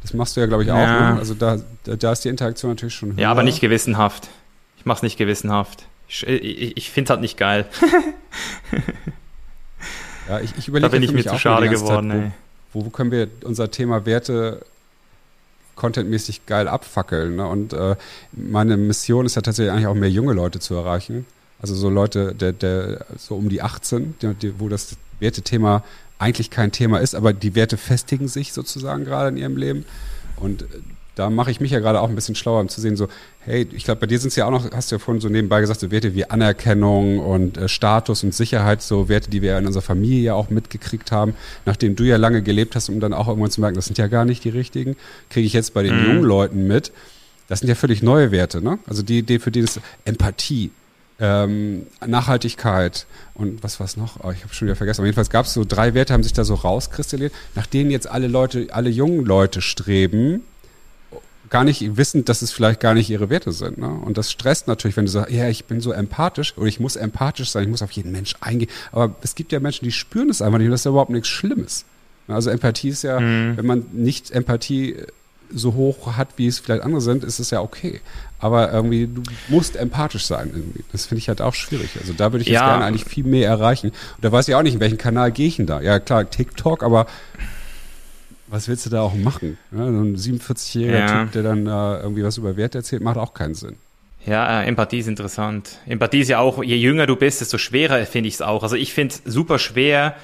[0.01, 0.79] Das machst du ja, glaube ich, auch.
[0.79, 1.13] Ja.
[1.13, 1.19] Ne?
[1.19, 3.21] Also da, da, ist die Interaktion natürlich schon höher.
[3.21, 4.29] Ja, aber nicht gewissenhaft.
[4.79, 5.85] Ich mach's nicht gewissenhaft.
[6.09, 7.67] Ich, ich, ich finde halt nicht geil.
[10.29, 12.11] Ja, ich, ich überlege da bin ich mir zu schade geworden.
[12.11, 12.33] Zeit,
[12.73, 14.65] wo, wo, können wir unser Thema Werte
[15.77, 17.37] contentmäßig geil abfackeln?
[17.37, 17.47] Ne?
[17.47, 17.97] Und äh,
[18.33, 21.27] meine Mission ist ja tatsächlich eigentlich auch mehr junge Leute zu erreichen.
[21.61, 25.83] Also so Leute, der, der so um die 18, die, die, wo das Wertethema
[26.19, 29.85] eigentlich kein Thema ist, aber die Werte festigen sich sozusagen gerade in ihrem Leben.
[30.37, 30.67] Und äh,
[31.17, 33.09] da mache ich mich ja gerade auch ein bisschen schlauer, um zu sehen, so,
[33.41, 35.31] hey, ich glaube, bei dir sind es ja auch noch, hast du ja vorhin so
[35.31, 39.53] nebenbei gesagt, so Werte wie Anerkennung und äh, Status und Sicherheit, so Werte, die wir
[39.53, 43.01] ja in unserer Familie ja auch mitgekriegt haben, nachdem du ja lange gelebt hast, um
[43.01, 44.95] dann auch irgendwann zu merken, das sind ja gar nicht die richtigen,
[45.31, 46.07] kriege ich jetzt bei den mhm.
[46.07, 46.93] jungen Leuten mit.
[47.49, 48.79] Das sind ja völlig neue Werte, ne?
[48.87, 50.71] Also die Idee für die ist Empathie,
[51.19, 54.19] ähm, Nachhaltigkeit und was war es noch?
[54.23, 55.01] Oh, ich habe schon wieder vergessen.
[55.01, 58.07] Aber jedenfalls gab es so drei Werte, haben sich da so rauskristalliert, nach denen jetzt
[58.07, 60.43] alle Leute, alle jungen Leute streben,
[61.51, 63.79] gar nicht wissend, dass es vielleicht gar nicht ihre Werte sind.
[63.79, 63.89] Ne?
[63.89, 66.97] Und das stresst natürlich, wenn du sagst, ja, ich bin so empathisch oder ich muss
[66.97, 68.71] empathisch sein, ich muss auf jeden Mensch eingehen.
[68.93, 71.11] Aber es gibt ja Menschen, die spüren es einfach nicht und das ist ja überhaupt
[71.11, 71.85] nichts Schlimmes.
[72.29, 73.57] Also Empathie ist ja, mhm.
[73.57, 74.97] wenn man nicht Empathie
[75.53, 78.01] so hoch hat, wie es vielleicht andere sind, ist es ja okay.
[78.39, 80.51] Aber irgendwie, du musst empathisch sein.
[80.53, 80.85] Irgendwie.
[80.93, 81.91] Das finde ich halt auch schwierig.
[82.01, 82.61] Also da würde ich ja.
[82.61, 83.89] jetzt gerne eigentlich viel mehr erreichen.
[83.89, 85.81] Und da weiß ich auch nicht, in welchen Kanal gehe ich denn da.
[85.81, 87.07] Ja, klar, TikTok, aber
[88.49, 89.59] was willst du da auch machen?
[89.73, 91.23] Ja, so ein 47-jähriger ja.
[91.25, 93.77] Typ, der dann äh, irgendwie was über Wert erzählt, macht auch keinen Sinn.
[94.25, 95.79] Ja, äh, Empathie ist interessant.
[95.87, 98.63] Empathie ist ja auch, je jünger du bist, desto schwerer finde ich es auch.
[98.63, 100.17] Also ich finde es super schwer,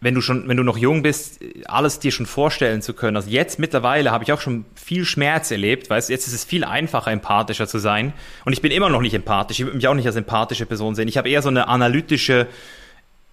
[0.00, 3.16] wenn du schon, wenn du noch jung bist, alles dir schon vorstellen zu können.
[3.16, 6.64] Also jetzt mittlerweile habe ich auch schon viel Schmerz erlebt, weißt jetzt ist es viel
[6.64, 8.12] einfacher, empathischer zu sein.
[8.44, 9.60] Und ich bin immer noch nicht empathisch.
[9.60, 11.06] Ich würde mich auch nicht als empathische Person sehen.
[11.06, 12.48] Ich habe eher so eine analytische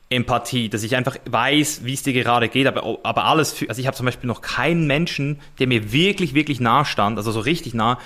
[0.09, 3.79] Empathie, dass ich einfach weiß, wie es dir gerade geht, aber, aber alles, für, also
[3.79, 7.39] ich habe zum Beispiel noch keinen Menschen, der mir wirklich, wirklich nah stand, also so
[7.39, 7.99] richtig nah,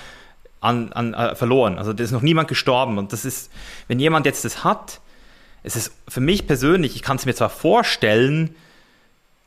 [0.60, 1.78] an, an, äh, verloren.
[1.78, 2.98] Also da ist noch niemand gestorben.
[2.98, 3.50] Und das ist,
[3.88, 5.00] wenn jemand jetzt das hat,
[5.62, 8.54] es ist für mich persönlich, ich kann es mir zwar vorstellen,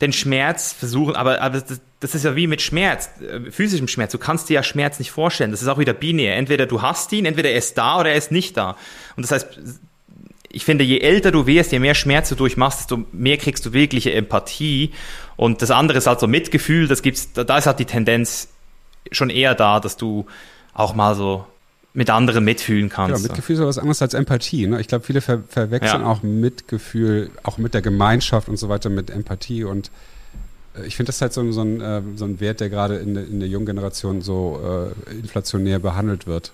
[0.01, 4.11] den Schmerz versuchen, aber, aber das, das, ist ja wie mit Schmerz, äh, physischem Schmerz.
[4.11, 5.51] Du kannst dir ja Schmerz nicht vorstellen.
[5.51, 6.37] Das ist auch wieder binär.
[6.37, 8.77] Entweder du hast ihn, entweder er ist da oder er ist nicht da.
[9.15, 9.59] Und das heißt,
[10.57, 13.73] ich finde, je älter du wirst, je mehr Schmerz du durchmachst, desto mehr kriegst du
[13.73, 14.91] wirkliche Empathie.
[15.35, 18.47] Und das andere ist halt so Mitgefühl, das gibt's, da ist halt die Tendenz
[19.11, 20.25] schon eher da, dass du
[20.73, 21.45] auch mal so
[21.93, 23.21] mit anderen mitfühlen kannst.
[23.21, 24.65] Ja, Mitgefühl ist was anderes als Empathie.
[24.65, 24.81] Ne?
[24.81, 26.07] Ich glaube, viele ver verwechseln ja.
[26.07, 29.63] auch Mitgefühl, auch mit der Gemeinschaft und so weiter, mit Empathie.
[29.63, 29.91] Und
[30.75, 33.15] äh, ich finde das halt so, so, ein, äh, so ein Wert, der gerade in,
[33.15, 34.59] in, der jungen Generation so
[35.07, 36.51] äh, inflationär behandelt wird.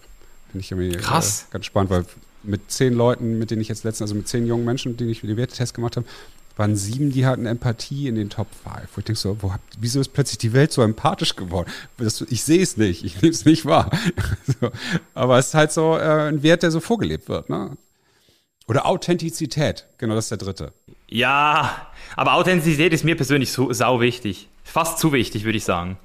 [0.51, 1.45] Finde ich irgendwie Krass.
[1.49, 2.05] Äh, ganz spannend, weil
[2.43, 5.09] mit zehn Leuten, mit denen ich jetzt letztens, also mit zehn jungen Menschen, mit denen
[5.09, 6.05] ich den Wertetest gemacht habe,
[6.55, 8.87] waren sieben, die hatten Empathie in den Top 5.
[8.93, 11.69] Wo ich denke so, wo, wieso ist plötzlich die Welt so empathisch geworden?
[12.29, 13.89] Ich sehe es nicht, ich nehme es nicht wahr.
[14.61, 14.71] so.
[15.15, 17.49] Aber es ist halt so äh, ein Wert, der so vorgelebt wird.
[17.49, 17.75] Ne?
[18.67, 20.73] Oder Authentizität, genau das ist der dritte.
[21.07, 24.47] Ja, aber Authentizität ist mir persönlich so, sau wichtig.
[24.63, 25.97] Fast zu wichtig, würde ich sagen.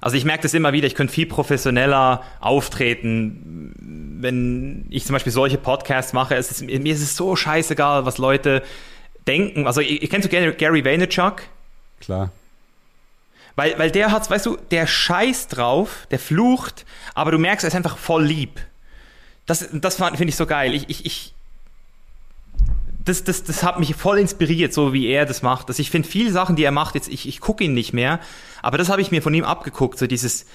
[0.00, 5.32] Also ich merke das immer wieder, ich könnte viel professioneller auftreten, wenn ich zum Beispiel
[5.32, 6.34] solche Podcasts mache.
[6.34, 8.62] Es ist, mir ist es so scheißegal, was Leute
[9.26, 9.66] denken.
[9.66, 11.42] Also ich, ich kennst du Gary, Vaynerchuk?
[12.00, 12.30] Klar.
[13.56, 17.68] Weil, weil der hat, weißt du, der scheißt drauf, der flucht, aber du merkst, er
[17.68, 18.60] ist einfach voll lieb.
[19.46, 20.74] Das, das finde ich so geil.
[20.74, 21.34] Ich, ich, ich,
[23.04, 25.68] das, das, das hat mich voll inspiriert, so wie er das macht.
[25.68, 28.20] Also ich finde viele Sachen, die er macht, jetzt, ich, ich gucke ihn nicht mehr,
[28.62, 30.46] aber das habe ich mir von ihm abgeguckt, so dieses,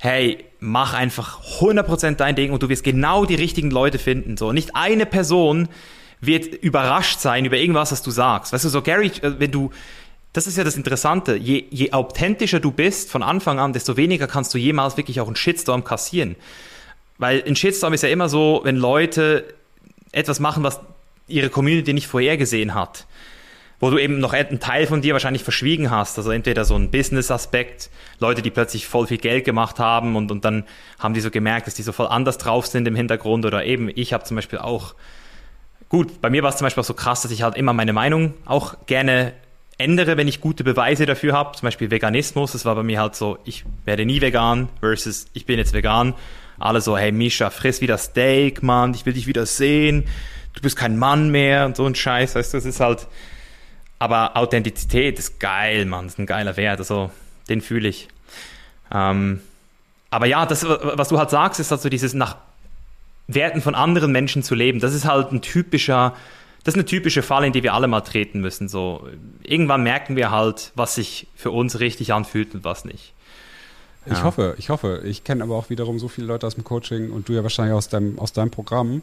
[0.00, 4.38] hey, mach einfach 100% dein Ding und du wirst genau die richtigen Leute finden.
[4.38, 5.68] So, nicht eine Person
[6.22, 8.52] wird überrascht sein über irgendwas, was du sagst.
[8.52, 9.70] Weißt du, so Gary, äh, wenn du,
[10.32, 14.26] das ist ja das Interessante, je, je authentischer du bist von Anfang an, desto weniger
[14.26, 16.34] kannst du jemals wirklich auch einen Shitstorm kassieren.
[17.18, 19.52] Weil ein Shitstorm ist ja immer so, wenn Leute
[20.12, 20.80] etwas machen, was
[21.28, 23.06] ihre Community nicht vorhergesehen hat.
[23.80, 26.18] Wo du eben noch einen Teil von dir wahrscheinlich verschwiegen hast.
[26.18, 30.44] Also entweder so ein Business-Aspekt, Leute, die plötzlich voll viel Geld gemacht haben und, und
[30.44, 30.64] dann
[30.98, 33.46] haben die so gemerkt, dass die so voll anders drauf sind im Hintergrund.
[33.46, 34.94] Oder eben, ich habe zum Beispiel auch,
[35.88, 37.94] gut, bei mir war es zum Beispiel auch so krass, dass ich halt immer meine
[37.94, 39.32] Meinung auch gerne
[39.78, 41.56] ändere, wenn ich gute Beweise dafür habe.
[41.56, 45.46] Zum Beispiel Veganismus, das war bei mir halt so, ich werde nie vegan versus ich
[45.46, 46.14] bin jetzt vegan.
[46.58, 50.06] Alle so, hey Misha, friss wieder Steak, Mann, ich will dich wieder sehen
[50.54, 53.06] du bist kein Mann mehr und so ein Scheiß, weißt du, das ist halt,
[54.00, 57.10] aber Authentizität ist geil, Mann, das ist ein geiler Wert, also
[57.48, 58.08] den fühle ich.
[58.90, 59.40] Ähm,
[60.08, 62.36] aber ja, das, was du halt sagst, ist halt so dieses nach
[63.28, 66.16] Werten von anderen Menschen zu leben, das ist halt ein typischer,
[66.64, 68.68] das ist eine typische Falle, in die wir alle mal treten müssen.
[68.68, 69.06] So,
[69.42, 73.12] irgendwann merken wir halt, was sich für uns richtig anfühlt und was nicht.
[74.06, 74.22] Ich ja.
[74.24, 75.02] hoffe, ich hoffe.
[75.04, 77.74] Ich kenne aber auch wiederum so viele Leute aus dem Coaching und du ja wahrscheinlich
[77.74, 79.02] aus deinem, aus deinem Programm,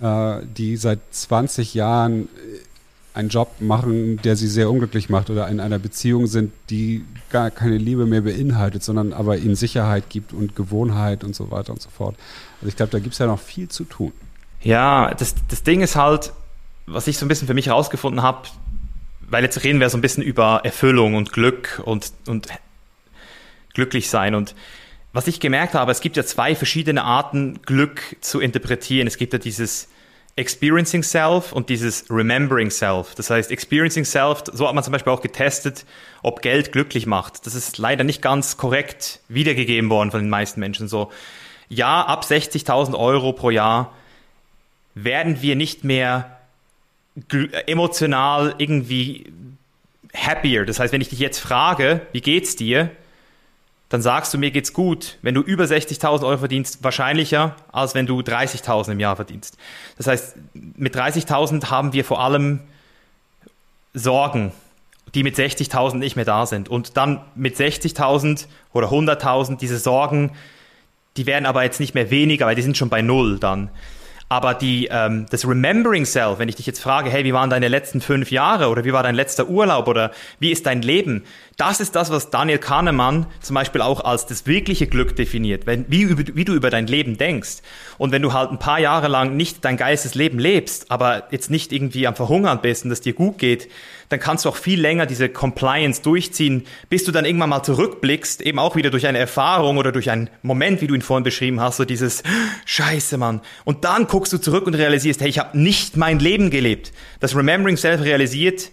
[0.00, 2.30] äh, die seit 20 Jahren
[3.14, 7.50] einen Job machen, der sie sehr unglücklich macht oder in einer Beziehung sind, die gar
[7.50, 11.82] keine Liebe mehr beinhaltet, sondern aber ihnen Sicherheit gibt und Gewohnheit und so weiter und
[11.82, 12.16] so fort.
[12.60, 14.12] Also ich glaube, da gibt es ja noch viel zu tun.
[14.62, 16.32] Ja, das, das Ding ist halt,
[16.86, 18.48] was ich so ein bisschen für mich herausgefunden habe,
[19.28, 22.48] weil jetzt reden wir so ein bisschen über Erfüllung und Glück und, und
[23.74, 24.54] glücklich sein und
[25.14, 29.06] was ich gemerkt habe, es gibt ja zwei verschiedene Arten, Glück zu interpretieren.
[29.06, 29.88] Es gibt ja dieses
[30.36, 33.14] Experiencing Self und dieses Remembering Self.
[33.14, 35.84] Das heißt, Experiencing Self, so hat man zum Beispiel auch getestet,
[36.22, 37.46] ob Geld glücklich macht.
[37.46, 40.88] Das ist leider nicht ganz korrekt wiedergegeben worden von den meisten Menschen.
[40.88, 41.12] So,
[41.68, 43.92] ja, ab 60.000 Euro pro Jahr
[44.94, 46.38] werden wir nicht mehr
[47.66, 49.32] emotional irgendwie
[50.14, 50.64] happier.
[50.64, 52.90] Das heißt, wenn ich dich jetzt frage, wie geht's dir?
[53.92, 58.06] Dann sagst du, mir geht's gut, wenn du über 60.000 Euro verdienst, wahrscheinlicher, als wenn
[58.06, 59.58] du 30.000 im Jahr verdienst.
[59.98, 62.60] Das heißt, mit 30.000 haben wir vor allem
[63.92, 64.52] Sorgen,
[65.14, 66.70] die mit 60.000 nicht mehr da sind.
[66.70, 70.30] Und dann mit 60.000 oder 100.000, diese Sorgen,
[71.18, 73.68] die werden aber jetzt nicht mehr weniger, weil die sind schon bei Null dann.
[74.32, 77.68] Aber die, ähm, das Remembering Self, wenn ich dich jetzt frage, hey, wie waren deine
[77.68, 81.24] letzten fünf Jahre oder wie war dein letzter Urlaub oder wie ist dein Leben?
[81.58, 85.84] Das ist das, was Daniel Kahnemann zum Beispiel auch als das wirkliche Glück definiert, wenn,
[85.88, 87.58] wie, wie du über dein Leben denkst.
[87.98, 91.50] Und wenn du halt ein paar Jahre lang nicht dein geistes Leben lebst, aber jetzt
[91.50, 93.68] nicht irgendwie am Verhungern bist und es dir gut geht,
[94.12, 98.42] dann kannst du auch viel länger diese Compliance durchziehen, bis du dann irgendwann mal zurückblickst,
[98.42, 101.60] eben auch wieder durch eine Erfahrung oder durch einen Moment, wie du ihn vorhin beschrieben
[101.60, 102.22] hast, so dieses
[102.66, 103.40] Scheiße, Mann.
[103.64, 106.92] Und dann guckst du zurück und realisierst, hey, ich habe nicht mein Leben gelebt.
[107.20, 108.70] Das Remembering Self realisiert,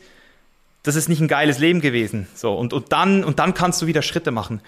[0.83, 2.27] das ist nicht ein geiles Leben gewesen.
[2.35, 4.61] So und und dann und dann kannst du wieder Schritte machen.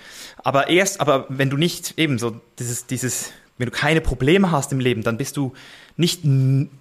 [0.43, 4.71] Aber erst, aber wenn du nicht eben so dieses dieses, wenn du keine Probleme hast
[4.71, 5.53] im Leben, dann bist du
[5.97, 6.21] nicht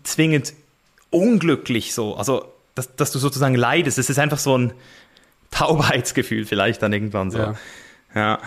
[0.03, 0.55] zwingend
[1.11, 2.17] unglücklich so.
[2.17, 2.45] Also
[2.81, 3.99] dass, dass du sozusagen leidest.
[3.99, 4.73] Es ist einfach so ein
[5.51, 7.39] Taubheitsgefühl vielleicht dann irgendwann so.
[7.39, 7.55] Ja.
[8.15, 8.39] ja.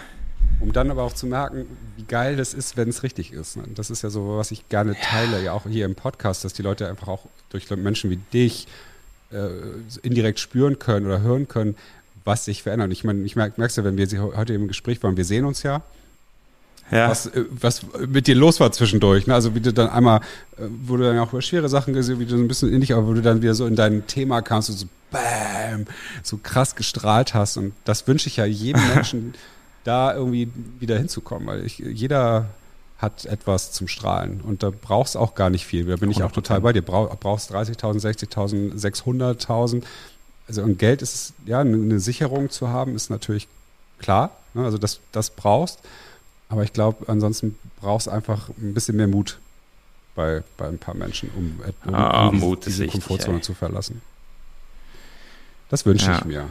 [0.60, 1.66] Um dann aber auch zu merken,
[1.98, 3.58] wie geil das ist, wenn es richtig ist.
[3.58, 3.64] Ne?
[3.76, 5.46] Das ist ja so, was ich gerne teile, ja.
[5.46, 8.68] ja auch hier im Podcast, dass die Leute einfach auch durch Menschen wie dich
[9.32, 9.50] äh,
[10.02, 11.76] indirekt spüren können oder hören können,
[12.24, 12.92] was sich verändert.
[12.92, 15.64] Ich meine, ich merke es ja, wenn wir heute im Gespräch waren, wir sehen uns
[15.64, 15.84] ja
[16.92, 17.10] ja.
[17.10, 19.28] was, äh, was mit dir los war zwischendurch.
[19.28, 19.34] Ne?
[19.34, 20.20] Also wie du dann einmal,
[20.58, 22.94] äh, wo du dann auch über schwere Sachen gesehen, wie du so ein bisschen ähnlich,
[22.94, 25.86] aber wo du dann wieder so in dein Thema kamst und so bam,
[26.24, 27.58] so krass gestrahlt hast.
[27.58, 29.34] Und das wünsche ich ja jedem Menschen,
[29.84, 32.48] da irgendwie wieder hinzukommen, weil ich, jeder
[32.98, 35.86] hat etwas zum Strahlen und da brauchst auch gar nicht viel.
[35.86, 36.82] Da bin ich auch total bei dir.
[36.82, 39.84] brauchst 30.000, 60.000, 600.000.
[40.48, 43.50] Also und Geld ist, ja, eine Sicherung zu haben, ist natürlich
[44.00, 44.32] klar.
[44.54, 44.64] Ne?
[44.64, 45.80] Also das, das brauchst.
[46.50, 49.40] Aber ich glaube, ansonsten brauchst du einfach ein bisschen mehr Mut
[50.16, 53.42] bei, bei ein paar Menschen, um, um, ah, um diese, diese Komfortzone ey.
[53.42, 54.02] zu verlassen.
[55.70, 56.20] Das wünsche ja.
[56.20, 56.50] ich mir.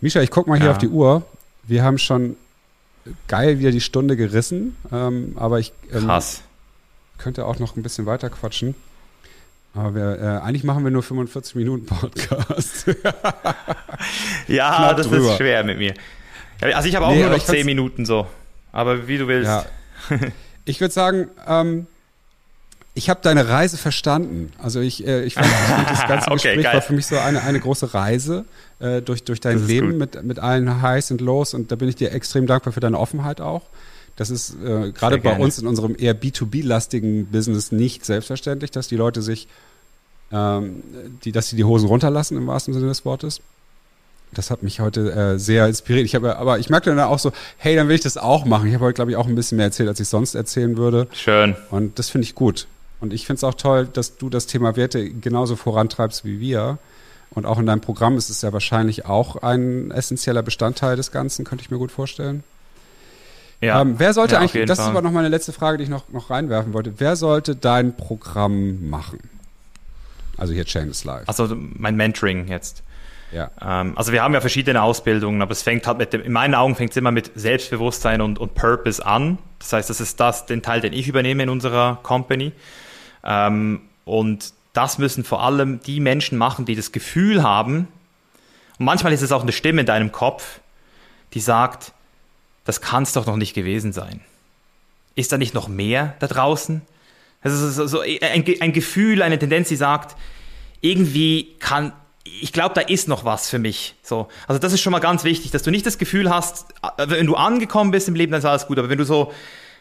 [0.00, 0.72] Misha, ich gucke mal hier ja.
[0.72, 1.24] auf die Uhr.
[1.62, 2.36] Wir haben schon
[3.28, 6.42] geil wieder die Stunde gerissen, ähm, aber ich ähm, Krass.
[7.18, 8.74] könnte auch noch ein bisschen weiter quatschen.
[9.74, 12.86] Aber wir, äh, eigentlich machen wir nur 45 Minuten Podcast.
[14.48, 15.30] ja, Knapp das drüber.
[15.30, 15.94] ist schwer mit mir.
[16.60, 18.26] Also ich habe auch nee, nur noch 10 Minuten so.
[18.72, 19.48] Aber wie du willst.
[19.48, 19.66] Ja.
[20.66, 21.86] Ich würde sagen, ähm,
[22.94, 24.52] ich habe deine Reise verstanden.
[24.58, 25.48] Also ich, äh, ich fand,
[25.88, 26.74] das ganze okay, Gespräch geil.
[26.74, 28.44] war für mich so eine, eine große Reise
[28.78, 31.96] äh, durch, durch dein Leben mit, mit allen Highs und Lows und da bin ich
[31.96, 33.62] dir extrem dankbar für deine Offenheit auch.
[34.16, 38.96] Das ist äh, gerade bei uns in unserem eher B2B-lastigen Business nicht selbstverständlich, dass die
[38.96, 39.48] Leute sich,
[40.30, 40.82] ähm,
[41.24, 43.40] die, dass sie die Hosen runterlassen im wahrsten Sinne des Wortes.
[44.32, 46.06] Das hat mich heute äh, sehr inspiriert.
[46.06, 48.68] Ich habe, aber ich merkte dann auch so, hey, dann will ich das auch machen.
[48.68, 51.08] Ich habe heute, glaube ich, auch ein bisschen mehr erzählt, als ich sonst erzählen würde.
[51.12, 51.56] Schön.
[51.70, 52.68] Und das finde ich gut.
[53.00, 56.78] Und ich finde es auch toll, dass du das Thema Werte genauso vorantreibst wie wir.
[57.30, 61.44] Und auch in deinem Programm ist es ja wahrscheinlich auch ein essentieller Bestandteil des Ganzen,
[61.44, 62.42] könnte ich mir gut vorstellen.
[63.60, 63.80] Ja.
[63.80, 64.86] Ähm, wer sollte ja, eigentlich, das Fall.
[64.86, 66.94] ist aber noch meine letzte Frage, die ich noch, noch reinwerfen wollte.
[66.98, 69.20] Wer sollte dein Programm machen?
[70.36, 71.28] Also hier Changes Life.
[71.28, 72.82] Also mein Mentoring jetzt.
[73.32, 73.50] Ja.
[73.60, 76.54] Ähm, also wir haben ja verschiedene Ausbildungen, aber es fängt halt mit dem, in meinen
[76.54, 79.38] Augen fängt es immer mit Selbstbewusstsein und, und Purpose an.
[79.58, 82.52] Das heißt, das ist das, den Teil, den ich übernehme in unserer Company.
[83.24, 87.88] Ähm, und das müssen vor allem die Menschen machen, die das Gefühl haben,
[88.80, 90.60] und manchmal ist es auch eine Stimme in deinem Kopf,
[91.34, 91.92] die sagt,
[92.64, 94.22] das kann es doch noch nicht gewesen sein.
[95.14, 96.80] Ist da nicht noch mehr da draußen?
[97.42, 100.16] Also so, so ein, ein Gefühl, eine Tendenz, die sagt,
[100.80, 101.92] irgendwie kann,
[102.40, 103.94] ich glaube, da ist noch was für mich.
[104.02, 107.06] So, also das ist schon mal ganz wichtig, dass du nicht das Gefühl hast, äh,
[107.08, 108.78] wenn du angekommen bist im Leben, dann ist alles gut.
[108.78, 109.32] Aber wenn du so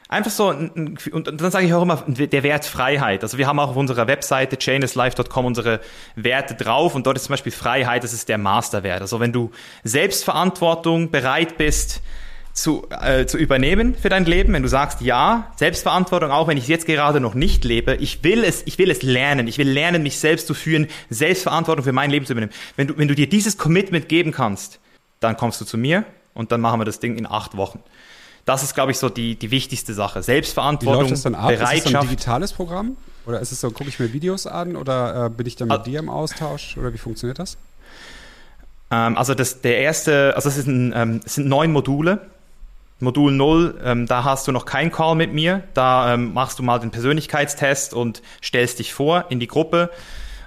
[0.09, 3.23] einfach so und dann sage ich auch immer der Wert Freiheit.
[3.23, 5.79] Also wir haben auch auf unserer Webseite chainislife.com unsere
[6.15, 9.01] Werte drauf und dort ist zum Beispiel Freiheit, das ist der Masterwert.
[9.01, 9.51] Also wenn du
[9.83, 12.01] Selbstverantwortung bereit bist,
[12.59, 16.67] zu, äh, zu übernehmen für dein Leben, wenn du sagst, ja, Selbstverantwortung, auch wenn ich
[16.67, 20.03] jetzt gerade noch nicht lebe, ich will es, ich will es lernen, ich will lernen,
[20.03, 22.51] mich selbst zu führen, Selbstverantwortung für mein Leben zu übernehmen.
[22.75, 24.79] Wenn du, wenn du dir dieses Commitment geben kannst,
[25.21, 26.03] dann kommst du zu mir
[26.33, 27.81] und dann machen wir das Ding in acht Wochen.
[28.43, 30.21] Das ist, glaube ich, so die, die wichtigste Sache.
[30.21, 31.47] Selbstverantwortung, Wie läuft das dann ab?
[31.47, 31.85] Bereitschaft.
[31.85, 32.97] Ist das ein digitales Programm?
[33.25, 35.77] Oder ist es so, gucke ich mir Videos an oder äh, bin ich dann mit
[35.77, 36.75] also, dir im Austausch?
[36.77, 37.57] Oder wie funktioniert das?
[38.91, 42.27] Ähm, also das, der erste, also es, ist ein, ähm, es sind neun Module
[42.99, 45.63] Modul 0, ähm, da hast du noch keinen Call mit mir.
[45.73, 49.89] Da ähm, machst du mal den Persönlichkeitstest und stellst dich vor in die Gruppe.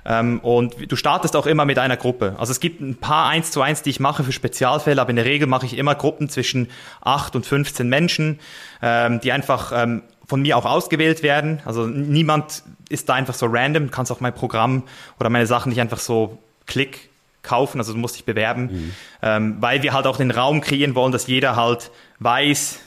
[0.05, 2.35] Ähm, und du startest auch immer mit einer Gruppe.
[2.39, 5.17] Also es gibt ein paar eins zu eins, die ich mache für Spezialfälle, aber in
[5.17, 6.69] der Regel mache ich immer Gruppen zwischen
[7.01, 8.41] acht und 15 Menschen,
[8.83, 11.61] ähm, die einfach ähm, von mir auch ausgewählt werden.
[11.65, 13.91] Also niemand ist da einfach so random.
[13.91, 14.83] Kannst auch mein Programm
[15.19, 17.12] oder meine Sachen nicht einfach so klick
[17.43, 18.95] kaufen, also du musst dich bewerben, mhm.
[19.23, 21.91] ähm, weil wir halt auch den Raum kreieren wollen, dass jeder halt
[22.21, 22.81] weiß,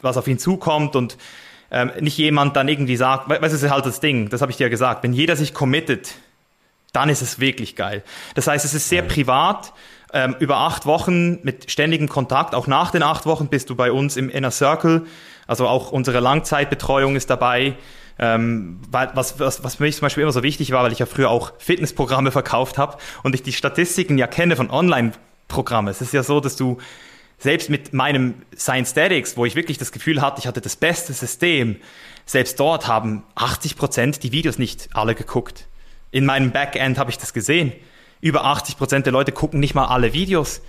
[0.00, 1.18] was auf ihn zukommt und
[1.70, 4.64] ähm, nicht jemand dann irgendwie sagt, das ist halt das Ding, das habe ich dir
[4.64, 6.14] ja gesagt, wenn jeder sich committet,
[6.92, 8.02] dann ist es wirklich geil.
[8.34, 9.72] Das heißt, es ist sehr privat,
[10.12, 12.54] ähm, über acht Wochen mit ständigem Kontakt.
[12.54, 15.06] Auch nach den acht Wochen bist du bei uns im Inner Circle.
[15.46, 17.76] Also auch unsere Langzeitbetreuung ist dabei.
[18.22, 21.06] Ähm, was, was, was für mich zum Beispiel immer so wichtig war, weil ich ja
[21.06, 25.88] früher auch Fitnessprogramme verkauft habe und ich die Statistiken ja kenne von Online-Programmen.
[25.88, 26.76] Es ist ja so, dass du
[27.38, 31.14] selbst mit meinem Science Statics, wo ich wirklich das Gefühl hatte, ich hatte das beste
[31.14, 31.76] System,
[32.26, 35.66] selbst dort haben 80 Prozent die Videos nicht alle geguckt.
[36.10, 37.72] In meinem Backend habe ich das gesehen.
[38.20, 40.60] Über 80 Prozent der Leute gucken nicht mal alle Videos.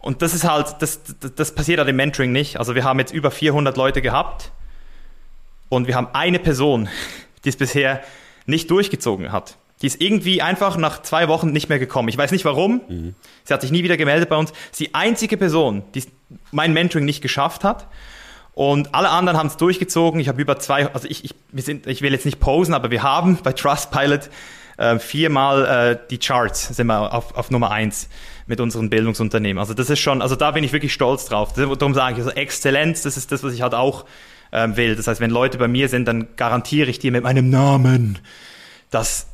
[0.00, 2.58] Und das ist halt, das, das, das passiert halt im Mentoring nicht.
[2.58, 4.50] Also wir haben jetzt über 400 Leute gehabt
[5.68, 6.88] und wir haben eine Person,
[7.44, 8.02] die es bisher
[8.46, 9.56] nicht durchgezogen hat.
[9.82, 12.08] Die ist irgendwie einfach nach zwei Wochen nicht mehr gekommen.
[12.08, 12.80] Ich weiß nicht warum.
[12.88, 13.14] Mhm.
[13.44, 14.52] Sie hat sich nie wieder gemeldet bei uns.
[14.72, 16.02] Sie ist die einzige Person, die
[16.50, 17.86] mein Mentoring nicht geschafft hat.
[18.54, 20.20] Und alle anderen haben es durchgezogen.
[20.20, 22.90] Ich habe über zwei, also ich, ich, wir sind, ich will jetzt nicht posen, aber
[22.90, 24.30] wir haben bei Trustpilot
[24.78, 28.08] äh, viermal äh, die Charts, sind wir auf, auf Nummer eins
[28.48, 29.60] mit unseren Bildungsunternehmen.
[29.60, 31.52] Also das ist schon, also da bin ich wirklich stolz drauf.
[31.52, 34.06] Darum sage ich, also Exzellenz, das ist das, was ich halt auch
[34.52, 34.96] ähm, will.
[34.96, 38.18] Das heißt, wenn Leute bei mir sind, dann garantiere ich dir mit meinem Namen,
[38.90, 39.26] dass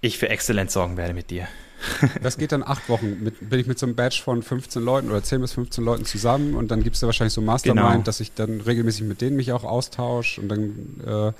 [0.00, 1.48] ich für Exzellenz sorgen werde mit dir.
[2.22, 3.22] Das geht dann acht Wochen.
[3.22, 6.04] Mit, bin ich mit so einem Badge von 15 Leuten oder 10 bis 15 Leuten
[6.04, 8.02] zusammen und dann gibt es da wahrscheinlich so Mastermind, genau.
[8.02, 10.74] dass ich dann regelmäßig mit denen mich auch austausche und dann
[11.06, 11.32] äh,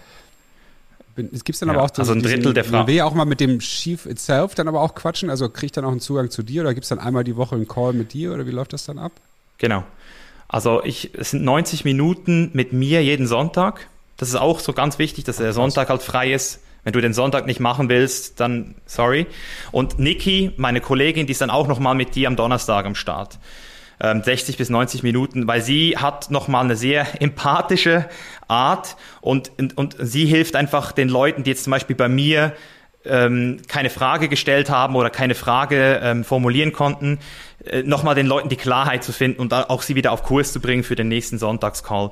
[1.32, 2.86] es gibt dann ja, aber auch so also ein Drittel diesen, der Frauen.
[2.86, 5.30] will ja auch mal mit dem Chief itself dann aber auch quatschen.
[5.30, 7.56] Also kriegt dann auch einen Zugang zu dir oder gibt es dann einmal die Woche
[7.56, 9.12] einen Call mit dir oder wie läuft das dann ab?
[9.58, 9.82] Genau.
[10.48, 13.88] Also ich, es sind 90 Minuten mit mir jeden Sonntag.
[14.16, 16.62] Das ist auch so ganz wichtig, dass der Sonntag halt frei ist.
[16.84, 19.26] Wenn du den Sonntag nicht machen willst, dann sorry.
[19.72, 23.38] Und Niki, meine Kollegin, die ist dann auch nochmal mit dir am Donnerstag am Start.
[24.00, 28.08] 60 ähm, bis 90 Minuten, weil sie hat nochmal eine sehr empathische
[28.46, 32.54] Art und, und, und sie hilft einfach den Leuten, die jetzt zum Beispiel bei mir
[33.08, 37.18] ähm, keine Frage gestellt haben oder keine Frage ähm, formulieren konnten,
[37.64, 40.60] äh, nochmal den Leuten die Klarheit zu finden und auch sie wieder auf Kurs zu
[40.60, 42.10] bringen für den nächsten Sonntagscall.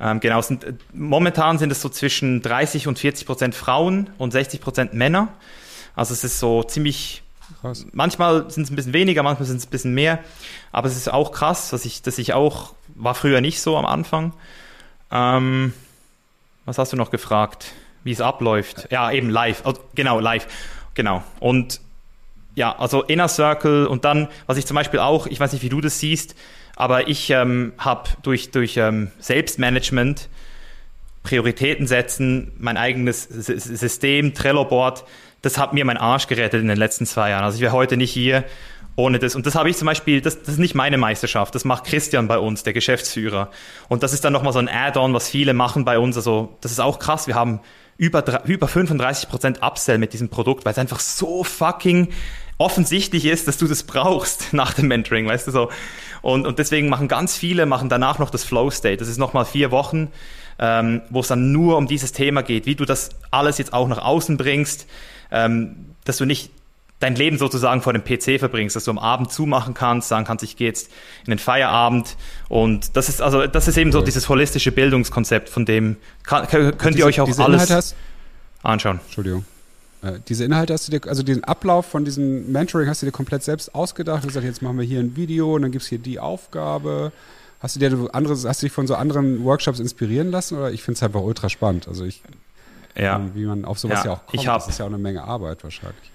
[0.00, 4.32] Ähm, genau, sind, äh, momentan sind es so zwischen 30 und 40 Prozent Frauen und
[4.32, 5.28] 60 Prozent Männer.
[5.94, 7.22] Also es ist so ziemlich
[7.60, 7.86] Krass.
[7.92, 10.18] Manchmal sind es ein bisschen weniger, manchmal sind es ein bisschen mehr.
[10.72, 13.86] Aber es ist auch krass, dass ich, dass ich auch, war früher nicht so am
[13.86, 14.32] Anfang.
[15.10, 15.72] Ähm,
[16.64, 17.72] was hast du noch gefragt?
[18.06, 18.86] Wie es abläuft?
[18.92, 19.62] Ja, eben live.
[19.64, 20.46] Oh, genau, live.
[20.94, 21.24] Genau.
[21.40, 21.80] Und
[22.54, 25.68] ja, also Inner Circle und dann, was ich zum Beispiel auch, ich weiß nicht, wie
[25.70, 26.36] du das siehst,
[26.76, 30.28] aber ich ähm, habe durch, durch ähm, Selbstmanagement,
[31.24, 35.02] Prioritäten setzen, mein eigenes System, Trello-Board,
[35.42, 37.42] das hat mir mein Arsch gerettet in den letzten zwei Jahren.
[37.42, 38.44] Also ich wäre heute nicht hier
[38.94, 39.34] ohne das.
[39.34, 42.28] Und das habe ich zum Beispiel, das, das ist nicht meine Meisterschaft, das macht Christian
[42.28, 43.50] bei uns, der Geschäftsführer.
[43.88, 46.16] Und das ist dann nochmal so ein Add-on, was viele machen bei uns.
[46.16, 47.26] Also das ist auch krass.
[47.26, 47.60] Wir haben
[47.98, 52.08] über, über 35% Upsell mit diesem Produkt, weil es einfach so fucking
[52.58, 55.70] offensichtlich ist, dass du das brauchst nach dem Mentoring, weißt du so.
[56.22, 58.98] Und, und deswegen machen ganz viele, machen danach noch das Flow State.
[58.98, 60.08] Das ist nochmal vier Wochen,
[60.58, 63.88] ähm, wo es dann nur um dieses Thema geht, wie du das alles jetzt auch
[63.88, 64.86] nach außen bringst,
[65.30, 66.50] ähm, dass du nicht
[67.00, 70.42] dein Leben sozusagen vor dem PC verbringst, dass du am Abend zumachen kannst, sagen kannst,
[70.44, 70.90] ich gehe jetzt
[71.24, 72.16] in den Feierabend
[72.48, 76.84] und das ist also das ist eben so dieses holistische Bildungskonzept, von dem kann, könnt
[76.84, 77.96] diese, ihr euch auch alles hast,
[78.62, 79.00] anschauen.
[79.04, 79.44] Entschuldigung.
[80.02, 83.12] Äh, diese Inhalte hast du dir, also den Ablauf von diesem Mentoring hast du dir
[83.12, 84.18] komplett selbst ausgedacht.
[84.18, 86.18] Du hast gesagt, jetzt machen wir hier ein Video und dann gibt es hier die
[86.18, 87.12] Aufgabe.
[87.60, 90.82] Hast du dir andere, hast du dich von so anderen Workshops inspirieren lassen oder ich
[90.82, 91.88] finde es einfach ultra spannend.
[91.88, 92.22] Also ich,
[92.94, 93.16] ja.
[93.16, 94.90] Ähm, wie man auf sowas ja, ja auch kommt, ich hab, das ist ja auch
[94.90, 96.10] eine Menge Arbeit wahrscheinlich.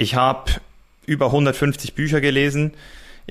[0.00, 0.52] Ich habe
[1.04, 2.72] über 150 Bücher gelesen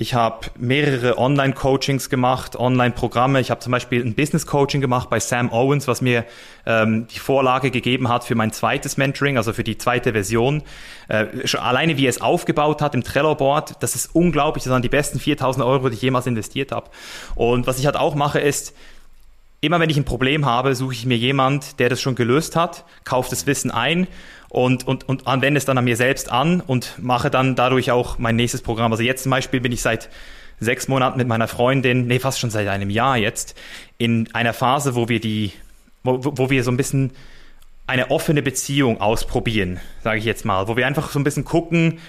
[0.01, 3.41] ich habe mehrere Online-Coachings gemacht, Online-Programme.
[3.41, 6.23] Ich habe zum Beispiel ein Business-Coaching gemacht bei Sam Owens, was mir
[6.65, 10.63] ähm, die Vorlage gegeben hat für mein zweites Mentoring, also für die zweite Version.
[11.09, 11.25] Äh,
[11.57, 14.63] alleine wie er es aufgebaut hat im Trello-Board, das ist unglaublich.
[14.63, 16.89] Das waren die besten 4000 Euro, die ich jemals investiert habe.
[17.35, 18.73] Und was ich halt auch mache, ist,
[19.61, 22.85] immer wenn ich ein Problem habe, suche ich mir jemand, der das schon gelöst hat,
[23.03, 24.07] kaufe das Wissen ein
[24.49, 28.17] und, und, und anwende es dann an mir selbst an und mache dann dadurch auch
[28.17, 28.91] mein nächstes Programm.
[28.91, 30.09] Also jetzt zum Beispiel bin ich seit
[30.59, 33.57] sechs Monaten mit meiner Freundin, nee, fast schon seit einem Jahr jetzt,
[33.97, 35.51] in einer Phase, wo wir die,
[36.03, 37.11] wo, wo wir so ein bisschen
[37.87, 41.99] eine offene Beziehung ausprobieren, sage ich jetzt mal, wo wir einfach so ein bisschen gucken,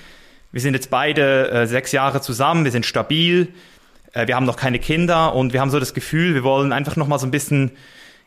[0.53, 3.49] wir sind jetzt beide äh, sechs Jahre zusammen, wir sind stabil,
[4.13, 6.97] äh, wir haben noch keine Kinder und wir haben so das Gefühl, wir wollen einfach
[6.97, 7.73] noch mal so ein bisschen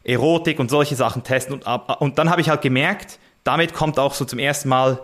[0.03, 1.55] Erotik und solche Sachen testen.
[1.55, 4.99] Und, und dann habe ich halt gemerkt, damit kommt auch so zum ersten Mal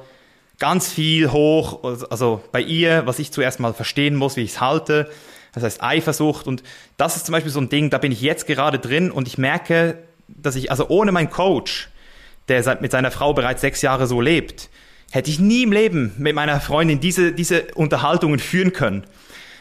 [0.60, 4.62] ganz viel hoch, also bei ihr, was ich zuerst mal verstehen muss, wie ich es
[4.62, 5.10] halte.
[5.54, 6.64] Das heißt Eifersucht und
[6.98, 9.38] das ist zum Beispiel so ein Ding, da bin ich jetzt gerade drin und ich
[9.38, 9.98] merke,
[10.28, 11.90] dass ich, also ohne meinen Coach,
[12.50, 14.70] der mit seiner Frau bereits sechs Jahre so lebt,
[15.12, 19.06] hätte ich nie im Leben mit meiner Freundin diese, diese Unterhaltungen führen können.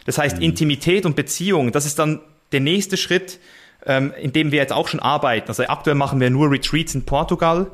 [0.09, 0.43] Das heißt, mhm.
[0.43, 2.21] Intimität und Beziehung, das ist dann
[2.53, 3.39] der nächste Schritt,
[3.85, 5.49] ähm, in dem wir jetzt auch schon arbeiten.
[5.49, 7.67] Also aktuell machen wir nur Retreats in Portugal,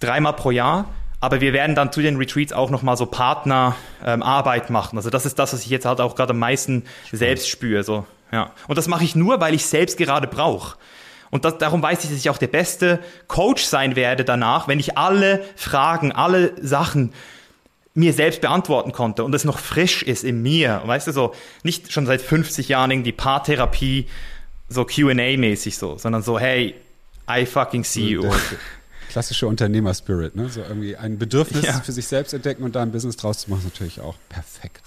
[0.00, 0.86] dreimal pro Jahr.
[1.20, 4.96] Aber wir werden dann zu den Retreats auch nochmal so Partnerarbeit ähm, machen.
[4.98, 7.18] Also das ist das, was ich jetzt halt auch gerade am meisten Spannend.
[7.20, 7.84] selbst spüre.
[7.84, 8.50] So, ja.
[8.66, 10.76] Und das mache ich nur, weil ich selbst gerade brauche.
[11.30, 12.98] Und das, darum weiß ich, dass ich auch der beste
[13.28, 17.12] Coach sein werde danach, wenn ich alle Fragen, alle Sachen
[17.94, 20.82] mir selbst beantworten konnte und es noch frisch ist in mir.
[20.84, 24.06] Weißt du, so nicht schon seit 50 Jahren irgendwie Paartherapie,
[24.68, 26.74] so QA-mäßig so, sondern so, hey,
[27.28, 28.24] I fucking see you
[29.12, 30.48] klassische Unternehmerspirit, ne?
[30.48, 31.80] So irgendwie ein Bedürfnis ja.
[31.80, 34.82] für sich selbst entdecken und da ein Business draus zu machen, ist natürlich auch perfekt.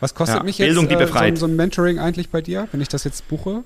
[0.00, 0.90] Was kostet ja, mich jetzt Bildung.
[0.90, 3.62] Äh, so, so, ein Mentoring eigentlich bei dir, wenn ich das jetzt buche?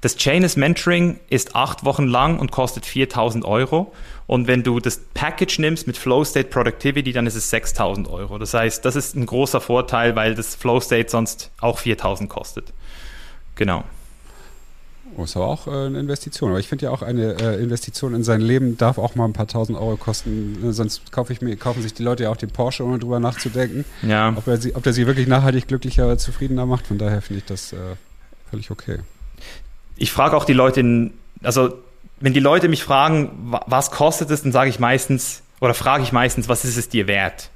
[0.00, 3.92] Das Chainless Mentoring ist acht Wochen lang und kostet 4000 Euro.
[4.28, 8.38] Und wenn du das Package nimmst mit Flow State Productivity, dann ist es 6000 Euro.
[8.38, 12.72] Das heißt, das ist ein großer Vorteil, weil das Flow State sonst auch 4000 kostet.
[13.56, 13.82] Genau.
[15.16, 16.50] Oh, ist aber auch äh, eine Investition.
[16.50, 19.32] Aber ich finde ja auch eine äh, Investition in sein Leben darf auch mal ein
[19.32, 20.58] paar tausend Euro kosten.
[20.64, 23.18] Äh, sonst kaufe ich mir, kaufen sich die Leute ja auch den Porsche, ohne drüber
[23.18, 23.84] nachzudenken.
[24.02, 24.32] Ja.
[24.36, 26.86] Ob, er sie, ob der sie wirklich nachhaltig glücklicher, zufriedener macht.
[26.86, 27.74] Von daher finde ich das
[28.50, 29.00] völlig okay.
[29.98, 31.10] Ich frage auch die Leute,
[31.42, 31.74] also
[32.20, 33.30] wenn die Leute mich fragen,
[33.66, 37.06] was kostet es, dann sage ich meistens, oder frage ich meistens, was ist es dir
[37.06, 37.50] wert?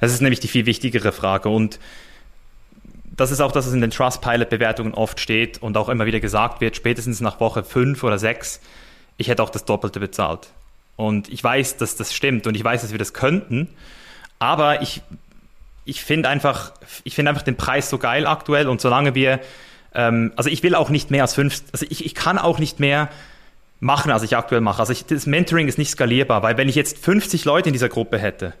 [0.00, 1.48] Das ist nämlich die viel wichtigere Frage.
[1.48, 1.80] Und
[3.04, 6.60] das ist auch das, was in den Trustpilot-Bewertungen oft steht und auch immer wieder gesagt
[6.60, 8.60] wird, spätestens nach Woche fünf oder sechs,
[9.16, 10.48] ich hätte auch das Doppelte bezahlt.
[10.96, 13.68] Und ich weiß, dass das stimmt und ich weiß, dass wir das könnten,
[14.38, 15.02] aber ich,
[15.84, 16.72] ich finde einfach,
[17.04, 19.40] ich finde einfach den Preis so geil aktuell und solange wir,
[19.94, 22.80] ähm, also ich will auch nicht mehr als fünf, also ich, ich kann auch nicht
[22.80, 23.08] mehr
[23.80, 24.80] machen, als ich aktuell mache.
[24.80, 27.88] Also ich, das Mentoring ist nicht skalierbar, weil wenn ich jetzt 50 Leute in dieser
[27.88, 28.54] Gruppe hätte,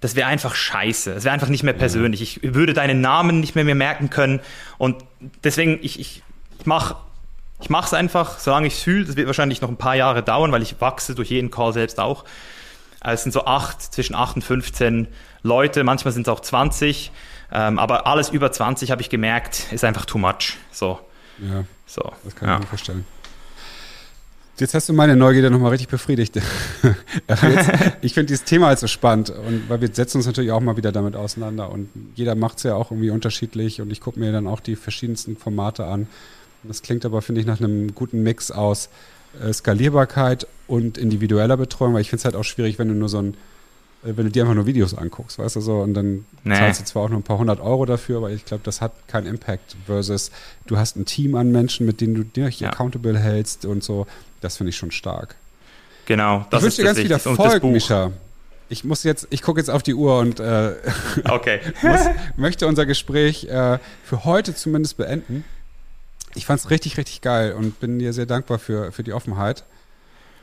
[0.00, 1.12] das wäre einfach scheiße.
[1.12, 2.20] Es wäre einfach nicht mehr persönlich.
[2.20, 4.40] Ich würde deinen Namen nicht mehr, mehr merken können.
[4.76, 4.96] Und
[5.44, 6.22] deswegen, ich, ich,
[6.58, 6.96] ich mache
[7.60, 9.04] ich es einfach, solange ich es fühle.
[9.04, 12.00] Das wird wahrscheinlich noch ein paar Jahre dauern, weil ich wachse durch jeden Call selbst
[12.00, 12.24] auch.
[13.00, 15.06] Also es sind so acht, zwischen acht und 15
[15.44, 17.12] Leute, manchmal sind es auch 20.
[17.52, 20.56] Ähm, aber alles über 20 habe ich gemerkt, ist einfach too much.
[20.70, 20.98] So.
[21.38, 21.64] Ja.
[21.86, 22.12] So.
[22.24, 23.04] Das kann ich mir vorstellen.
[24.58, 26.36] Jetzt hast du meine Neugierde nochmal richtig befriedigt.
[27.28, 27.70] jetzt,
[28.02, 30.76] ich finde dieses Thema halt so spannend und weil wir setzen uns natürlich auch mal
[30.76, 34.30] wieder damit auseinander und jeder macht es ja auch irgendwie unterschiedlich und ich gucke mir
[34.30, 36.06] dann auch die verschiedensten Formate an.
[36.62, 38.88] Das klingt aber, finde ich, nach einem guten Mix aus
[39.42, 43.08] äh, Skalierbarkeit und individueller Betreuung, weil ich finde es halt auch schwierig, wenn du nur
[43.08, 43.34] so ein
[44.02, 46.56] wenn du dir einfach nur Videos anguckst, weißt du so, und dann nee.
[46.56, 48.92] zahlst du zwar auch nur ein paar hundert Euro dafür, aber ich glaube, das hat
[49.06, 50.30] keinen Impact versus
[50.66, 52.70] du hast ein Team an Menschen, mit denen du dich ja.
[52.70, 54.06] accountable hältst und so.
[54.40, 55.36] Das finde ich schon stark.
[56.06, 56.46] Genau.
[56.50, 58.12] Das ich wünsche dir ganz viel Erfolg, Mischa.
[58.68, 60.74] Ich muss jetzt, ich gucke jetzt auf die Uhr und äh,
[61.28, 61.60] okay.
[61.82, 62.00] muss,
[62.36, 65.44] möchte unser Gespräch äh, für heute zumindest beenden.
[66.34, 69.64] Ich fand es richtig, richtig geil und bin dir sehr dankbar für, für die Offenheit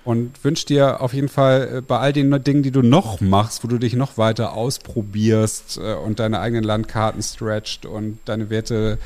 [0.03, 3.63] und wünsche dir auf jeden Fall äh, bei all den Dingen, die du noch machst,
[3.63, 8.97] wo du dich noch weiter ausprobierst äh, und deine eigenen Landkarten stretcht und deine Werte.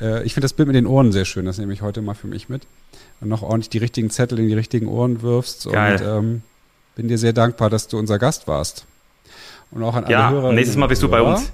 [0.00, 2.14] Äh, ich finde das Bild mit den Ohren sehr schön, das nehme ich heute mal
[2.14, 2.66] für mich mit.
[3.20, 5.70] Und noch ordentlich die richtigen Zettel in die richtigen Ohren wirfst.
[5.70, 5.94] Geil.
[5.94, 6.42] Und ähm,
[6.96, 8.86] bin dir sehr dankbar, dass du unser Gast warst.
[9.70, 10.52] Und auch an alle ja, Hörer.
[10.52, 11.52] Nächstes Mal bist du bei uns.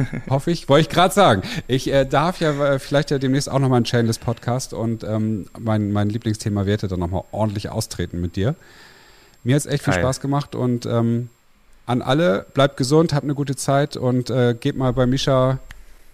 [0.30, 0.68] Hoffe ich.
[0.68, 1.42] Wollte ich gerade sagen.
[1.68, 5.92] Ich äh, darf ja äh, vielleicht ja demnächst auch nochmal einen Chainless-Podcast und ähm, mein,
[5.92, 8.54] mein Lieblingsthema Werte dann nochmal ordentlich austreten mit dir.
[9.44, 10.02] Mir hat es echt viel Geil.
[10.02, 11.28] Spaß gemacht und ähm,
[11.86, 15.58] an alle, bleibt gesund, habt eine gute Zeit und äh, geht mal bei Misha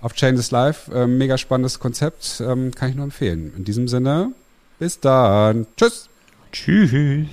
[0.00, 0.88] auf Chainless Live.
[0.88, 3.52] Äh, mega spannendes Konzept, ähm, kann ich nur empfehlen.
[3.56, 4.32] In diesem Sinne,
[4.78, 5.66] bis dann.
[5.76, 6.08] Tschüss.
[6.52, 7.28] Tschüss.